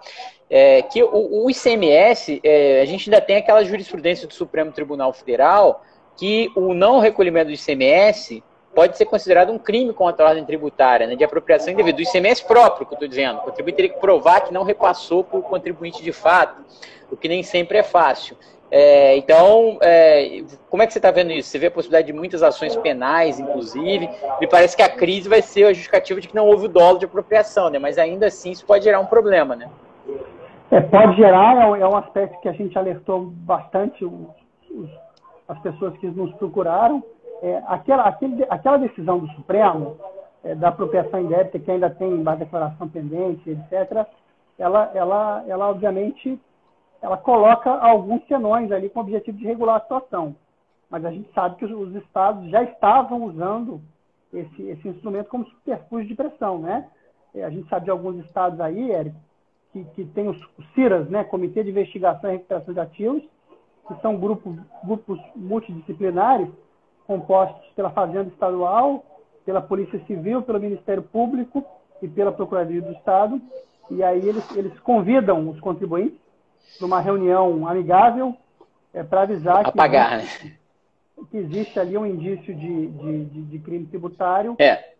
é, 0.49 0.81
que 0.81 1.03
o, 1.03 1.45
o 1.45 1.49
ICMS, 1.49 2.41
é, 2.43 2.81
a 2.81 2.85
gente 2.85 3.07
ainda 3.09 3.21
tem 3.21 3.37
aquela 3.37 3.63
jurisprudência 3.63 4.27
do 4.27 4.33
Supremo 4.33 4.71
Tribunal 4.71 5.13
Federal 5.13 5.83
que 6.17 6.51
o 6.55 6.73
não 6.73 6.99
recolhimento 6.99 7.51
do 7.51 7.53
ICMS 7.53 8.43
pode 8.77 8.95
ser 8.95 9.05
considerado 9.05 9.51
um 9.51 9.57
crime 9.57 9.91
contra 9.91 10.23
a 10.23 10.29
ordem 10.29 10.45
tributária, 10.45 11.07
né, 11.07 11.15
de 11.15 11.23
apropriação 11.23 11.73
indevida, 11.73 11.97
do 11.97 12.03
ICMS 12.03 12.45
próprio, 12.45 12.85
que 12.85 12.93
eu 12.93 12.97
estou 12.97 13.07
dizendo. 13.07 13.39
O 13.39 13.41
contribuinte 13.41 13.75
teria 13.75 13.91
que 13.91 13.99
provar 13.99 14.41
que 14.41 14.53
não 14.53 14.61
repassou 14.61 15.23
para 15.23 15.39
o 15.39 15.41
contribuinte 15.41 16.03
de 16.03 16.11
fato, 16.11 16.61
o 17.09 17.17
que 17.17 17.27
nem 17.27 17.41
sempre 17.41 17.79
é 17.79 17.81
fácil. 17.81 18.37
É, 18.69 19.17
então, 19.17 19.79
é, 19.81 20.43
como 20.69 20.83
é 20.83 20.85
que 20.85 20.93
você 20.93 20.99
está 20.99 21.09
vendo 21.09 21.31
isso? 21.31 21.49
Você 21.49 21.57
vê 21.57 21.65
a 21.65 21.71
possibilidade 21.71 22.05
de 22.05 22.13
muitas 22.13 22.43
ações 22.43 22.75
penais, 22.75 23.39
inclusive. 23.39 24.07
Me 24.39 24.45
parece 24.45 24.77
que 24.77 24.83
a 24.83 24.89
crise 24.89 25.27
vai 25.27 25.41
ser 25.41 25.63
a 25.63 25.69
justificativa 25.69 26.21
de 26.21 26.27
que 26.27 26.35
não 26.35 26.45
houve 26.45 26.65
o 26.65 26.69
dolo 26.69 26.99
de 26.99 27.05
apropriação, 27.05 27.71
né? 27.71 27.79
mas 27.79 27.97
ainda 27.97 28.27
assim 28.27 28.51
isso 28.51 28.63
pode 28.63 28.83
gerar 28.83 28.99
um 28.99 29.07
problema. 29.07 29.55
Né? 29.55 29.67
É, 30.69 30.81
pode 30.81 31.15
gerar, 31.15 31.75
é, 31.75 31.81
é 31.81 31.87
um 31.87 31.97
aspecto 31.97 32.39
que 32.41 32.47
a 32.47 32.53
gente 32.53 32.77
alertou 32.77 33.21
bastante 33.21 34.05
os, 34.05 34.13
os, 34.69 34.89
as 35.47 35.57
pessoas 35.61 35.97
que 35.97 36.05
nos 36.05 36.31
procuraram 36.35 37.03
é, 37.41 37.63
aquela, 37.67 38.03
aquele, 38.03 38.45
aquela 38.49 38.77
decisão 38.77 39.19
do 39.19 39.27
Supremo, 39.33 39.97
é, 40.43 40.55
da 40.55 40.69
apropriação 40.69 41.21
indébita, 41.21 41.59
que 41.59 41.71
ainda 41.71 41.89
tem 41.89 42.23
a 42.25 42.35
declaração 42.35 42.87
pendente, 42.89 43.49
etc., 43.49 44.05
ela, 44.57 44.91
ela, 44.95 45.43
ela 45.47 45.69
obviamente 45.69 46.39
ela 47.01 47.17
coloca 47.17 47.69
alguns 47.69 48.25
senões 48.27 48.71
ali 48.71 48.89
com 48.89 48.99
o 48.99 49.03
objetivo 49.03 49.37
de 49.37 49.45
regular 49.45 49.77
a 49.77 49.81
situação. 49.81 50.35
Mas 50.89 51.05
a 51.05 51.11
gente 51.11 51.31
sabe 51.33 51.55
que 51.57 51.65
os, 51.65 51.71
os 51.71 51.95
estados 51.95 52.49
já 52.49 52.63
estavam 52.63 53.23
usando 53.23 53.81
esse, 54.33 54.63
esse 54.63 54.87
instrumento 54.87 55.29
como 55.29 55.45
superfúgio 55.45 56.07
de 56.07 56.15
pressão, 56.15 56.59
né? 56.59 56.87
É, 57.35 57.43
a 57.43 57.49
gente 57.49 57.69
sabe 57.69 57.85
de 57.85 57.91
alguns 57.91 58.25
estados 58.25 58.59
aí, 58.59 58.91
Érico, 58.91 59.15
que, 59.71 59.83
que 59.95 60.05
tem 60.05 60.27
os, 60.27 60.37
os 60.57 60.65
CIRAS, 60.73 61.07
né? 61.09 61.23
Comitê 61.23 61.63
de 61.63 61.69
Investigação 61.69 62.29
e 62.29 62.33
Recuperação 62.33 62.73
de 62.73 62.79
Ativos, 62.79 63.23
que 63.87 64.01
são 64.01 64.17
grupos, 64.17 64.57
grupos 64.83 65.19
multidisciplinares 65.35 66.49
compostos 67.07 67.65
pela 67.75 67.89
Fazenda 67.89 68.29
Estadual, 68.29 69.03
pela 69.45 69.61
Polícia 69.61 69.99
Civil, 70.05 70.41
pelo 70.41 70.59
Ministério 70.59 71.01
Público 71.01 71.65
e 72.01 72.07
pela 72.07 72.31
Procuradoria 72.31 72.81
do 72.81 72.91
Estado. 72.91 73.41
E 73.89 74.03
aí 74.03 74.27
eles, 74.27 74.43
eles 74.55 74.77
convidam 74.81 75.49
os 75.49 75.59
contribuintes 75.61 76.19
para 76.77 76.85
uma 76.85 76.99
reunião 76.99 77.65
amigável 77.65 78.35
é, 78.93 79.01
para 79.01 79.21
avisar 79.21 79.63
que, 79.63 79.69
Apagar, 79.69 80.19
existe, 80.19 80.45
né? 80.45 80.57
que 81.31 81.37
existe 81.37 81.79
ali 81.79 81.97
um 81.97 82.05
indício 82.05 82.53
de, 82.53 82.87
de, 82.87 83.25
de, 83.25 83.41
de 83.43 83.59
crime 83.59 83.85
tributário. 83.85 84.55
É. 84.59 84.96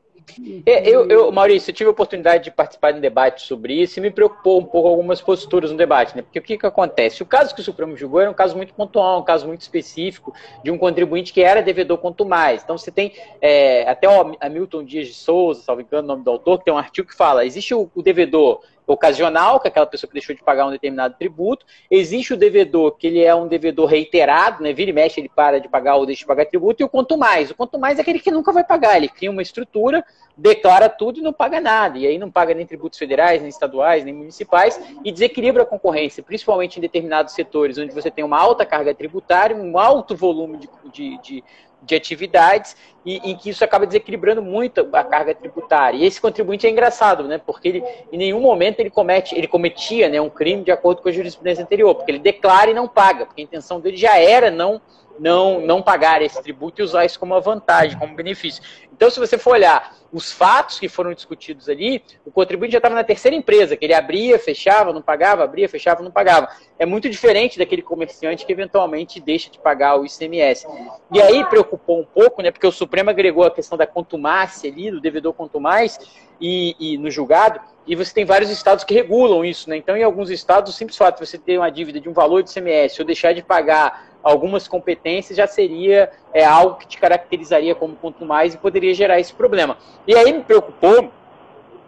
É, 0.65 0.87
eu, 0.89 1.07
eu, 1.07 1.31
Maurício, 1.31 1.71
eu 1.71 1.73
tive 1.73 1.87
a 1.87 1.91
oportunidade 1.91 2.45
de 2.45 2.51
participar 2.51 2.91
de 2.91 2.97
um 2.97 3.01
debate 3.01 3.41
sobre 3.43 3.73
isso 3.81 3.99
e 3.99 4.01
me 4.01 4.11
preocupou 4.11 4.59
um 4.59 4.65
pouco 4.65 4.87
algumas 4.87 5.21
posturas 5.21 5.71
no 5.71 5.77
debate, 5.77 6.15
né? 6.15 6.21
Porque 6.21 6.39
o 6.39 6.41
que, 6.41 6.57
que 6.57 6.65
acontece? 6.65 7.23
O 7.23 7.25
caso 7.25 7.55
que 7.55 7.61
o 7.61 7.63
Supremo 7.63 7.95
julgou 7.95 8.21
era 8.21 8.29
um 8.29 8.33
caso 8.33 8.55
muito 8.55 8.73
pontual, 8.73 9.21
um 9.21 9.23
caso 9.23 9.47
muito 9.47 9.61
específico 9.61 10.33
de 10.63 10.69
um 10.69 10.77
contribuinte 10.77 11.33
que 11.33 11.41
era 11.41 11.61
devedor 11.61 11.97
quanto 11.97 12.25
mais. 12.25 12.63
Então 12.63 12.77
você 12.77 12.91
tem 12.91 13.13
é, 13.41 13.87
até 13.89 14.07
o 14.07 14.35
Hamilton 14.39 14.83
Dias 14.83 15.07
de 15.07 15.13
Souza, 15.13 15.61
salvo 15.61 15.81
engano 15.81 16.03
o 16.03 16.07
nome 16.07 16.23
do 16.23 16.31
autor, 16.31 16.59
que 16.59 16.65
tem 16.65 16.73
um 16.73 16.77
artigo 16.77 17.07
que 17.07 17.15
fala: 17.15 17.45
existe 17.45 17.73
o, 17.73 17.89
o 17.95 18.03
devedor 18.03 18.61
ocasional, 18.87 19.59
que 19.59 19.67
é 19.67 19.69
aquela 19.69 19.85
pessoa 19.85 20.07
que 20.07 20.13
deixou 20.13 20.33
de 20.33 20.41
pagar 20.41 20.65
um 20.65 20.71
determinado 20.71 21.15
tributo. 21.19 21.65
Existe 21.91 22.33
o 22.33 22.37
devedor, 22.37 22.93
que 22.93 23.05
ele 23.05 23.21
é 23.21 23.35
um 23.35 23.47
devedor 23.47 23.85
reiterado, 23.85 24.63
né? 24.63 24.71
Vira 24.71 24.89
e 24.89 24.93
mexe, 24.93 25.19
ele 25.19 25.29
para 25.29 25.59
de 25.59 25.67
pagar 25.67 25.97
ou 25.97 26.05
deixa 26.05 26.21
de 26.21 26.25
pagar 26.25 26.45
tributo. 26.45 26.81
E 26.81 26.85
o 26.85 26.89
quanto 26.89 27.17
mais? 27.17 27.51
O 27.51 27.55
quanto 27.55 27.77
mais 27.77 27.97
é 27.97 28.01
aquele 28.01 28.19
que 28.19 28.31
nunca 28.31 28.53
vai 28.53 28.63
pagar. 28.63 28.95
Ele 28.95 29.09
cria 29.09 29.29
uma 29.29 29.41
estrutura, 29.41 30.03
declara 30.37 30.87
tudo 30.87 31.19
e 31.19 31.21
não 31.21 31.33
paga 31.33 31.59
nada. 31.59 31.97
E 31.97 32.07
aí 32.07 32.17
não 32.17 32.31
paga 32.31 32.53
nem 32.53 32.65
tributos 32.65 32.97
federais, 32.97 33.41
nem 33.41 33.49
estaduais, 33.49 34.05
nem 34.05 34.13
municipais 34.13 34.79
e 35.03 35.11
desequilibra 35.11 35.63
a 35.63 35.65
concorrência, 35.65 36.23
principalmente 36.23 36.77
em 36.77 36.81
determinados 36.81 37.33
setores 37.33 37.77
onde 37.77 37.93
você 37.93 38.09
tem 38.09 38.23
uma 38.23 38.39
alta 38.39 38.65
carga 38.65 38.95
tributária, 38.95 39.55
um 39.55 39.77
alto 39.77 40.15
volume 40.15 40.59
de, 40.59 40.69
de, 40.91 41.21
de 41.21 41.43
de 41.87 41.95
atividades 41.95 42.75
e 43.05 43.31
em 43.31 43.37
que 43.37 43.49
isso 43.49 43.63
acaba 43.63 43.87
desequilibrando 43.87 44.41
muito 44.41 44.85
a 44.91 45.03
carga 45.03 45.33
tributária. 45.33 45.97
E 45.97 46.05
esse 46.05 46.19
contribuinte 46.19 46.67
é 46.67 46.69
engraçado, 46.69 47.23
né? 47.23 47.39
Porque 47.43 47.69
ele, 47.69 47.83
em 48.11 48.17
nenhum 48.17 48.41
momento 48.41 48.81
ele 48.81 48.89
comete, 48.89 49.33
ele 49.35 49.47
cometia, 49.47 50.09
né, 50.09 50.19
um 50.19 50.29
crime 50.29 50.63
de 50.63 50.71
acordo 50.71 51.01
com 51.01 51.07
a 51.07 51.11
jurisprudência 51.11 51.63
anterior, 51.63 51.95
porque 51.95 52.11
ele 52.11 52.19
declara 52.19 52.69
e 52.69 52.73
não 52.73 52.87
paga, 52.87 53.25
porque 53.25 53.41
a 53.41 53.45
intenção 53.45 53.79
dele 53.79 53.95
já 53.95 54.17
era 54.17 54.51
não 54.51 54.81
não, 55.19 55.61
não 55.61 55.81
pagar 55.81 56.21
esse 56.21 56.41
tributo 56.41 56.81
e 56.81 56.83
usar 56.83 57.05
isso 57.05 57.19
como 57.19 57.33
uma 57.33 57.41
vantagem, 57.41 57.97
como 57.97 58.15
benefício. 58.15 58.61
Então, 58.91 59.09
se 59.09 59.19
você 59.19 59.37
for 59.37 59.51
olhar 59.51 59.95
os 60.11 60.31
fatos 60.31 60.79
que 60.79 60.89
foram 60.89 61.13
discutidos 61.13 61.69
ali, 61.69 62.03
o 62.25 62.31
contribuinte 62.31 62.71
já 62.71 62.79
estava 62.79 62.95
na 62.95 63.03
terceira 63.03 63.35
empresa, 63.35 63.77
que 63.77 63.85
ele 63.85 63.93
abria, 63.93 64.39
fechava, 64.39 64.91
não 64.91 65.01
pagava, 65.01 65.43
abria, 65.43 65.69
fechava, 65.69 66.01
não 66.01 66.09
pagava. 66.09 66.49
É 66.79 66.85
muito 66.85 67.07
diferente 67.09 67.59
daquele 67.59 67.83
comerciante 67.83 68.45
que 68.45 68.51
eventualmente 68.51 69.19
deixa 69.19 69.51
de 69.51 69.59
pagar 69.59 69.99
o 69.99 70.05
ICMS. 70.05 70.65
E 71.13 71.21
aí 71.21 71.45
preocupou 71.45 71.99
um 71.99 72.05
pouco, 72.05 72.41
né, 72.41 72.49
porque 72.49 72.65
o 72.65 72.71
Supremo 72.71 73.11
agregou 73.11 73.43
a 73.43 73.51
questão 73.51 73.77
da 73.77 73.85
contumácia 73.85 74.71
ali, 74.71 74.89
do 74.89 74.99
devedor 74.99 75.33
contumaz, 75.33 75.99
e, 76.39 76.75
e 76.79 76.97
no 76.97 77.09
julgado, 77.09 77.59
e 77.85 77.95
você 77.95 78.13
tem 78.13 78.25
vários 78.25 78.49
estados 78.49 78.83
que 78.83 78.93
regulam 78.93 79.45
isso, 79.45 79.69
né? 79.69 79.77
Então, 79.77 79.95
em 79.95 80.03
alguns 80.03 80.29
estados, 80.29 80.73
o 80.73 80.77
simples 80.77 80.97
fato 80.97 81.19
de 81.19 81.27
você 81.27 81.37
ter 81.37 81.57
uma 81.57 81.69
dívida 81.69 81.99
de 81.99 82.09
um 82.09 82.13
valor 82.13 82.43
de 82.43 82.51
ICMS 82.51 83.01
ou 83.01 83.05
deixar 83.05 83.33
de 83.33 83.41
pagar 83.41 84.16
algumas 84.27 84.67
competências 84.67 85.37
já 85.37 85.47
seria 85.47 86.11
é, 86.33 86.43
algo 86.43 86.75
que 86.75 86.87
te 86.87 86.97
caracterizaria 86.97 87.73
como 87.73 87.95
quanto 87.95 88.25
mais 88.25 88.53
e 88.53 88.57
poderia 88.57 88.93
gerar 88.93 89.19
esse 89.19 89.33
problema. 89.33 89.77
E 90.05 90.15
aí 90.15 90.33
me 90.33 90.43
preocupou, 90.43 91.09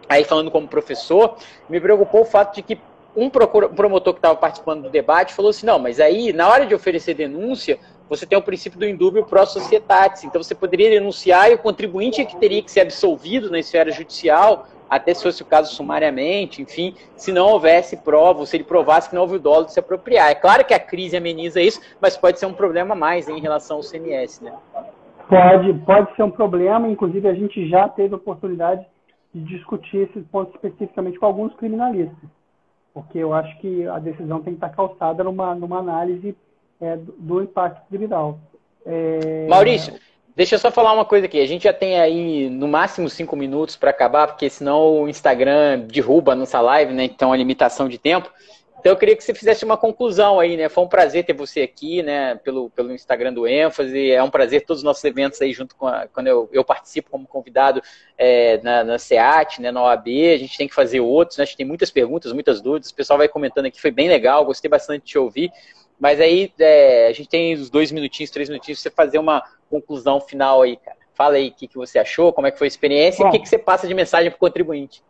aí 0.08 0.24
falando 0.24 0.50
como 0.50 0.66
professor, 0.66 1.36
me 1.68 1.78
preocupou 1.80 2.22
o 2.22 2.24
fato 2.24 2.54
de 2.54 2.62
que 2.62 2.80
um 3.14 3.28
promotor 3.28 4.14
que 4.14 4.18
estava 4.18 4.36
participando 4.36 4.84
do 4.84 4.90
debate 4.90 5.34
falou 5.34 5.50
assim, 5.50 5.66
não, 5.66 5.78
mas 5.78 6.00
aí 6.00 6.32
na 6.32 6.48
hora 6.48 6.64
de 6.64 6.74
oferecer 6.74 7.12
denúncia, 7.12 7.78
você 8.08 8.24
tem 8.24 8.38
o 8.38 8.42
princípio 8.42 8.78
do 8.78 8.86
indúbio 8.86 9.24
pro 9.24 9.44
societatis, 9.44 10.24
então 10.24 10.42
você 10.42 10.54
poderia 10.54 10.90
denunciar 10.90 11.50
e 11.50 11.54
o 11.54 11.58
contribuinte 11.58 12.20
é 12.20 12.24
que 12.24 12.36
teria 12.36 12.62
que 12.62 12.70
ser 12.70 12.80
absolvido 12.80 13.50
na 13.50 13.58
esfera 13.58 13.90
judicial 13.90 14.66
até 14.90 15.14
se 15.14 15.22
fosse 15.22 15.40
o 15.42 15.46
caso 15.46 15.72
sumariamente, 15.72 16.60
enfim, 16.60 16.94
se 17.16 17.30
não 17.30 17.46
houvesse 17.46 17.96
prova, 17.96 18.44
se 18.44 18.56
ele 18.56 18.64
provasse 18.64 19.08
que 19.08 19.14
não 19.14 19.22
houve 19.22 19.36
o 19.36 19.40
dolo 19.40 19.66
de 19.66 19.72
se 19.72 19.78
apropriar. 19.78 20.30
É 20.30 20.34
claro 20.34 20.64
que 20.64 20.74
a 20.74 20.80
crise 20.80 21.16
ameniza 21.16 21.62
isso, 21.62 21.80
mas 22.00 22.16
pode 22.16 22.40
ser 22.40 22.46
um 22.46 22.52
problema 22.52 22.94
mais 22.96 23.28
em 23.28 23.40
relação 23.40 23.76
ao 23.76 23.82
CMS, 23.84 24.42
né? 24.42 24.52
Pode, 25.28 25.72
pode 25.84 26.16
ser 26.16 26.24
um 26.24 26.30
problema, 26.30 26.88
inclusive 26.88 27.28
a 27.28 27.34
gente 27.34 27.68
já 27.68 27.88
teve 27.88 28.12
a 28.14 28.16
oportunidade 28.16 28.84
de 29.32 29.44
discutir 29.44 30.08
esse 30.08 30.20
ponto 30.22 30.52
especificamente 30.56 31.20
com 31.20 31.26
alguns 31.26 31.54
criminalistas, 31.54 32.28
porque 32.92 33.18
eu 33.18 33.32
acho 33.32 33.56
que 33.60 33.86
a 33.86 34.00
decisão 34.00 34.42
tem 34.42 34.54
que 34.54 34.56
estar 34.56 34.70
calçada 34.70 35.22
numa, 35.22 35.54
numa 35.54 35.78
análise 35.78 36.36
é, 36.80 36.96
do, 36.96 37.12
do 37.12 37.42
impacto 37.42 37.86
criminal. 37.88 38.40
É... 38.84 39.46
Maurício, 39.48 39.94
Deixa 40.40 40.54
eu 40.54 40.58
só 40.58 40.70
falar 40.70 40.94
uma 40.94 41.04
coisa 41.04 41.26
aqui. 41.26 41.38
A 41.38 41.46
gente 41.46 41.64
já 41.64 41.72
tem 41.74 42.00
aí 42.00 42.48
no 42.48 42.66
máximo 42.66 43.10
cinco 43.10 43.36
minutos 43.36 43.76
para 43.76 43.90
acabar, 43.90 44.26
porque 44.26 44.48
senão 44.48 45.02
o 45.02 45.06
Instagram 45.06 45.80
derruba 45.80 46.32
a 46.32 46.34
nossa 46.34 46.58
live, 46.62 46.94
né? 46.94 47.04
Então 47.04 47.30
a 47.30 47.36
limitação 47.36 47.90
de 47.90 47.98
tempo. 47.98 48.32
Então 48.78 48.90
eu 48.90 48.96
queria 48.96 49.14
que 49.14 49.22
você 49.22 49.34
fizesse 49.34 49.66
uma 49.66 49.76
conclusão 49.76 50.40
aí, 50.40 50.56
né? 50.56 50.70
Foi 50.70 50.82
um 50.82 50.88
prazer 50.88 51.26
ter 51.26 51.34
você 51.34 51.60
aqui, 51.60 52.02
né? 52.02 52.36
Pelo, 52.36 52.70
pelo 52.70 52.90
Instagram 52.90 53.34
do 53.34 53.46
ênfase. 53.46 54.12
É 54.12 54.22
um 54.22 54.30
prazer 54.30 54.64
todos 54.64 54.80
os 54.80 54.82
nossos 54.82 55.04
eventos 55.04 55.42
aí 55.42 55.52
junto 55.52 55.76
com 55.76 55.86
a, 55.86 56.08
quando 56.08 56.28
eu, 56.28 56.48
eu 56.50 56.64
participo 56.64 57.10
como 57.10 57.26
convidado 57.26 57.82
é, 58.16 58.58
na, 58.62 58.82
na 58.82 58.98
SEAT, 58.98 59.60
né? 59.60 59.70
Na 59.70 59.82
OAB. 59.82 60.08
A 60.34 60.38
gente 60.38 60.56
tem 60.56 60.66
que 60.66 60.74
fazer 60.74 61.00
outros, 61.00 61.36
né? 61.36 61.42
A 61.42 61.44
gente 61.44 61.58
tem 61.58 61.66
muitas 61.66 61.90
perguntas, 61.90 62.32
muitas 62.32 62.62
dúvidas. 62.62 62.88
O 62.88 62.94
pessoal 62.94 63.18
vai 63.18 63.28
comentando 63.28 63.66
aqui, 63.66 63.78
foi 63.78 63.90
bem 63.90 64.08
legal, 64.08 64.46
gostei 64.46 64.70
bastante 64.70 65.02
de 65.02 65.10
te 65.10 65.18
ouvir. 65.18 65.52
Mas 65.98 66.18
aí 66.18 66.50
é, 66.58 67.08
a 67.08 67.12
gente 67.12 67.28
tem 67.28 67.52
os 67.52 67.68
dois 67.68 67.92
minutinhos, 67.92 68.30
três 68.30 68.48
minutinhos 68.48 68.80
para 68.80 68.90
você 68.90 68.96
fazer 68.96 69.18
uma 69.18 69.44
conclusão 69.70 70.20
final 70.20 70.62
aí, 70.62 70.76
cara. 70.76 70.98
Fala 71.14 71.36
aí 71.36 71.48
o 71.48 71.54
que, 71.54 71.68
que 71.68 71.76
você 71.76 71.98
achou, 71.98 72.32
como 72.32 72.46
é 72.46 72.50
que 72.50 72.58
foi 72.58 72.66
a 72.66 72.68
experiência 72.68 73.22
Bom, 73.22 73.26
e 73.26 73.28
o 73.28 73.32
que, 73.32 73.40
que 73.40 73.48
você 73.48 73.58
passa 73.58 73.86
de 73.86 73.94
mensagem 73.94 74.30
para 74.30 74.36
o 74.36 74.40
contribuinte. 74.40 75.02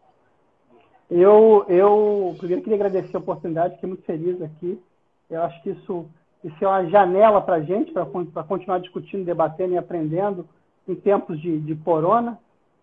Eu, 1.11 1.65
eu 1.69 2.37
primeiro 2.39 2.63
queria 2.63 2.77
agradecer 2.77 3.17
a 3.17 3.21
oportunidade, 3.21 3.75
fiquei 3.75 3.89
muito 3.89 4.05
feliz 4.05 4.41
aqui. 4.41 4.81
Eu 5.29 5.43
acho 5.43 5.61
que 5.63 5.71
isso, 5.71 6.07
isso 6.45 6.65
é 6.65 6.69
uma 6.69 6.87
janela 6.87 7.41
para 7.41 7.57
a 7.57 7.61
gente, 7.61 7.93
para 7.93 8.05
continuar 8.45 8.79
discutindo, 8.79 9.25
debatendo 9.25 9.75
e 9.75 9.79
aprendendo 9.79 10.49
em 10.87 10.95
tempos 10.95 11.41
de, 11.41 11.59
de 11.59 11.75
corona. 11.77 12.39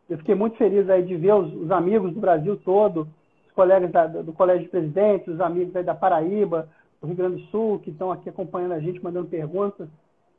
Eu 0.09 0.17
fiquei 0.17 0.35
muito 0.35 0.57
feliz 0.57 0.89
aí 0.89 1.03
de 1.03 1.15
ver 1.15 1.33
os, 1.33 1.53
os 1.53 1.71
amigos 1.71 2.13
do 2.13 2.19
Brasil 2.19 2.57
todo, 2.57 3.07
os 3.45 3.53
colegas 3.53 3.91
da, 3.91 4.07
do 4.07 4.33
Colégio 4.33 4.63
de 4.63 4.69
Presidentes, 4.69 5.27
os 5.27 5.41
amigos 5.41 5.75
aí 5.75 5.83
da 5.83 5.95
Paraíba, 5.95 6.69
do 7.01 7.07
Rio 7.07 7.15
Grande 7.15 7.41
do 7.41 7.47
Sul, 7.49 7.79
que 7.79 7.91
estão 7.91 8.11
aqui 8.11 8.29
acompanhando 8.29 8.73
a 8.73 8.79
gente, 8.79 9.03
mandando 9.03 9.27
perguntas. 9.27 9.87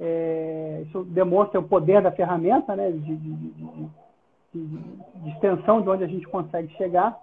É, 0.00 0.82
isso 0.86 1.04
demonstra 1.04 1.58
o 1.58 1.68
poder 1.68 2.00
da 2.00 2.12
ferramenta, 2.12 2.76
né, 2.76 2.90
de, 2.90 3.16
de, 3.16 3.16
de, 3.16 3.88
de, 4.54 5.30
extensão 5.30 5.82
de 5.82 5.88
onde 5.88 6.04
a 6.04 6.06
gente 6.06 6.26
consegue 6.28 6.72
chegar. 6.74 7.18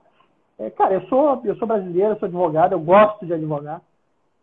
É, 0.60 0.70
cara, 0.70 0.94
eu 0.94 1.02
sou, 1.08 1.42
eu 1.46 1.56
sou 1.56 1.68
brasileiro, 1.68 2.14
eu 2.14 2.20
sou 2.20 2.28
advogado, 2.28 2.74
eu 2.74 2.80
gosto 2.80 3.26
de 3.26 3.34
advogar. 3.34 3.82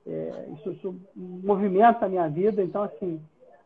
É, 0.07 0.47
isso, 0.55 0.71
isso, 0.73 0.97
movimenta 1.15 2.07
a 2.07 2.09
minha 2.09 2.29
vida, 2.29 2.63
então, 2.63 2.83
assim, 2.83 3.21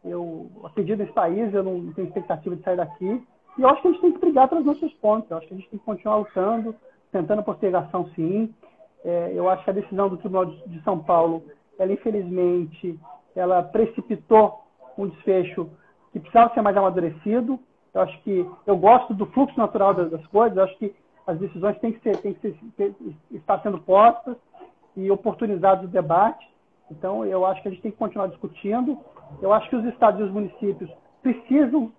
eu 0.05 0.51
acredito 0.65 0.99
nesse 0.99 1.13
país, 1.13 1.53
eu 1.55 1.63
não 1.63 1.93
tenho 1.93 2.09
expectativa 2.09 2.57
de 2.57 2.63
sair 2.63 2.77
daqui. 2.77 3.23
E 3.59 3.63
eu 3.63 3.69
acho 3.69 3.81
que 3.81 3.89
a 3.89 3.91
gente 3.93 4.01
tem 4.01 4.13
que 4.13 4.19
brigar 4.19 4.49
pelos 4.49 4.67
nossos 4.67 4.93
pontos, 4.95 5.31
eu 5.31 5.39
acho 5.39 5.47
que 5.47 5.55
a 5.55 5.57
gente 5.57 5.71
tem 5.71 5.79
que 5.79 5.85
continuar 5.85 6.17
lutando, 6.17 6.75
tentando 7.11 7.41
a 7.41 7.45
postergação, 7.45 8.09
sim. 8.15 8.53
É, 9.05 9.33
eu 9.35 9.49
acho 9.49 9.65
que 9.65 9.71
a 9.71 9.75
decisão 9.75 10.09
do 10.09 10.17
Tribunal 10.17 10.47
de 10.47 10.83
São 10.83 10.99
Paulo, 10.99 11.43
ela 11.79 11.93
infelizmente, 11.93 12.99
ela 13.37 13.63
precipitou 13.63 14.65
um 14.97 15.07
desfecho 15.09 15.69
que 16.13 16.19
precisava 16.19 16.53
ser 16.55 16.63
mais 16.63 16.77
amadurecido. 16.77 17.61
Eu 17.93 18.01
acho 18.01 18.19
que 18.23 18.49
eu 18.67 18.77
gosto 18.77 19.15
do 19.15 19.27
fluxo 19.27 19.57
natural 19.59 19.95
das, 19.95 20.27
coisas. 20.29 20.57
Eu 20.57 20.65
acho 20.65 20.79
que 20.79 20.95
as 21.27 21.39
decisões 21.39 21.79
têm 21.79 21.93
que 21.93 22.01
ser, 22.01 22.17
têm 22.19 22.35
que 22.35 22.41
ser, 22.41 22.59
ter, 22.77 22.95
estar 23.31 23.61
sendo 23.63 23.79
postas 23.79 24.37
e 24.97 25.11
oportunizados 25.11 25.85
o 25.85 25.89
debate. 25.89 26.49
Então, 26.91 27.25
eu 27.25 27.45
acho 27.45 27.61
que 27.61 27.69
a 27.69 27.71
gente 27.71 27.83
tem 27.83 27.91
que 27.91 27.99
continuar 27.99 28.29
discutindo. 28.29 28.99
Eu 29.43 29.53
acho 29.53 29.69
que 29.69 29.77
os 29.77 29.85
estados 29.85 30.21
e 30.21 30.23
os 30.23 30.33
municípios 30.33 30.91
precisam 31.23 31.93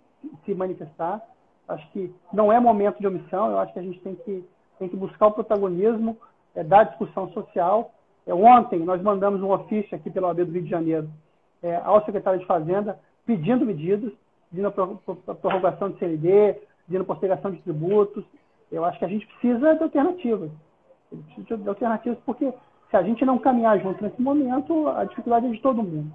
se 0.45 0.55
manifestar. 0.55 1.21
Acho 1.67 1.87
que 1.91 2.13
não 2.33 2.51
é 2.51 2.59
momento 2.59 2.99
de 2.99 3.07
omissão. 3.07 3.51
Eu 3.51 3.59
acho 3.59 3.73
que 3.73 3.79
a 3.79 3.83
gente 3.83 3.99
tem 3.99 4.15
que, 4.15 4.43
tem 4.79 4.89
que 4.89 4.95
buscar 4.95 5.27
o 5.27 5.31
protagonismo 5.31 6.17
é, 6.55 6.63
da 6.63 6.83
discussão 6.83 7.29
social. 7.33 7.91
É, 8.25 8.33
ontem 8.33 8.79
nós 8.79 9.01
mandamos 9.01 9.41
um 9.41 9.51
ofício 9.51 9.95
aqui 9.95 10.09
pela 10.09 10.29
OAB 10.29 10.45
do 10.45 10.51
Rio 10.51 10.63
de 10.63 10.69
Janeiro 10.69 11.09
é, 11.63 11.75
ao 11.83 12.03
secretário 12.05 12.39
de 12.39 12.45
Fazenda 12.45 12.99
pedindo 13.25 13.65
medidas, 13.65 14.11
pedindo 14.49 14.67
a 14.67 15.35
prorrogação 15.35 15.89
de 15.89 15.99
CLD, 15.99 16.55
pedindo 16.87 17.05
postergação 17.05 17.51
de 17.51 17.61
tributos. 17.61 18.23
Eu 18.71 18.85
acho 18.85 18.97
que 18.97 19.05
a 19.05 19.09
gente 19.09 19.27
precisa 19.27 19.75
de 19.75 19.83
alternativas. 19.83 20.49
Precisa 21.35 21.57
de 21.57 21.69
alternativas 21.69 22.17
porque 22.25 22.53
se 22.89 22.95
a 22.95 23.03
gente 23.03 23.25
não 23.25 23.37
caminhar 23.37 23.79
junto 23.79 24.01
nesse 24.03 24.21
momento, 24.21 24.87
a 24.87 25.03
dificuldade 25.03 25.45
é 25.45 25.49
de 25.49 25.59
todo 25.59 25.83
mundo. 25.83 26.11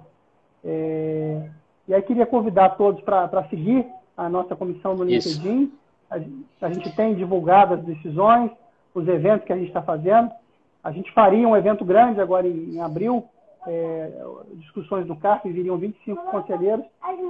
É... 0.63 1.49
E 1.87 1.93
aí 1.93 2.01
queria 2.01 2.25
convidar 2.25 2.69
todos 2.71 3.01
para 3.01 3.47
seguir 3.49 3.85
a 4.17 4.29
nossa 4.29 4.55
comissão 4.55 4.95
do 4.95 5.03
LinkedIn. 5.03 5.71
A, 6.09 6.15
a 6.65 6.73
gente 6.73 6.95
tem 6.95 7.13
divulgado 7.13 7.75
as 7.75 7.83
decisões, 7.83 8.51
os 8.93 9.07
eventos 9.07 9.45
que 9.45 9.53
a 9.53 9.57
gente 9.57 9.67
está 9.67 9.81
fazendo. 9.81 10.31
A 10.83 10.91
gente 10.91 11.11
faria 11.11 11.47
um 11.47 11.55
evento 11.55 11.83
grande 11.83 12.21
agora 12.21 12.47
em, 12.47 12.75
em 12.75 12.81
abril, 12.81 13.25
é, 13.67 14.11
discussões 14.53 15.05
do 15.05 15.15
CARF, 15.15 15.49
viriam 15.51 15.77
25 15.77 16.21
conselheiros. 16.31 16.85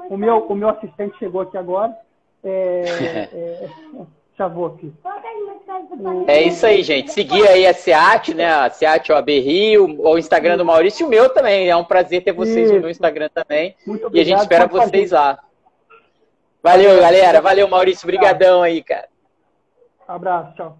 O 0.09 0.17
meu, 0.17 0.45
o 0.45 0.55
meu 0.55 0.69
assistente 0.69 1.17
chegou 1.17 1.41
aqui 1.41 1.57
agora. 1.57 1.95
É, 2.43 2.83
é, 3.33 3.69
já 4.37 4.47
vou 4.47 4.67
aqui. 4.67 4.91
É 6.27 6.41
isso 6.43 6.65
aí, 6.65 6.83
gente. 6.83 7.11
Seguir 7.11 7.47
aí 7.47 7.65
a 7.65 7.73
SEAT, 7.73 8.33
né? 8.33 8.47
A 8.47 8.69
SEAT 8.69 9.11
OAB 9.11 9.29
Rio, 9.29 10.01
o 10.01 10.17
Instagram 10.17 10.57
do 10.57 10.65
Maurício 10.65 11.03
e 11.03 11.07
o 11.07 11.09
meu 11.09 11.29
também. 11.29 11.69
É 11.69 11.75
um 11.75 11.83
prazer 11.83 12.23
ter 12.23 12.33
vocês 12.33 12.71
no 12.71 12.79
meu 12.79 12.89
Instagram 12.89 13.29
também. 13.33 13.75
e 14.11 14.19
a 14.19 14.23
gente 14.23 14.39
espera 14.39 14.67
vocês 14.67 15.11
lá. 15.11 15.39
Valeu, 16.61 16.99
galera. 16.99 17.41
Valeu, 17.41 17.67
Maurício. 17.67 18.05
Obrigadão 18.05 18.61
aí, 18.61 18.81
cara. 18.83 19.07
Abraço, 20.07 20.55
tchau. 20.55 20.77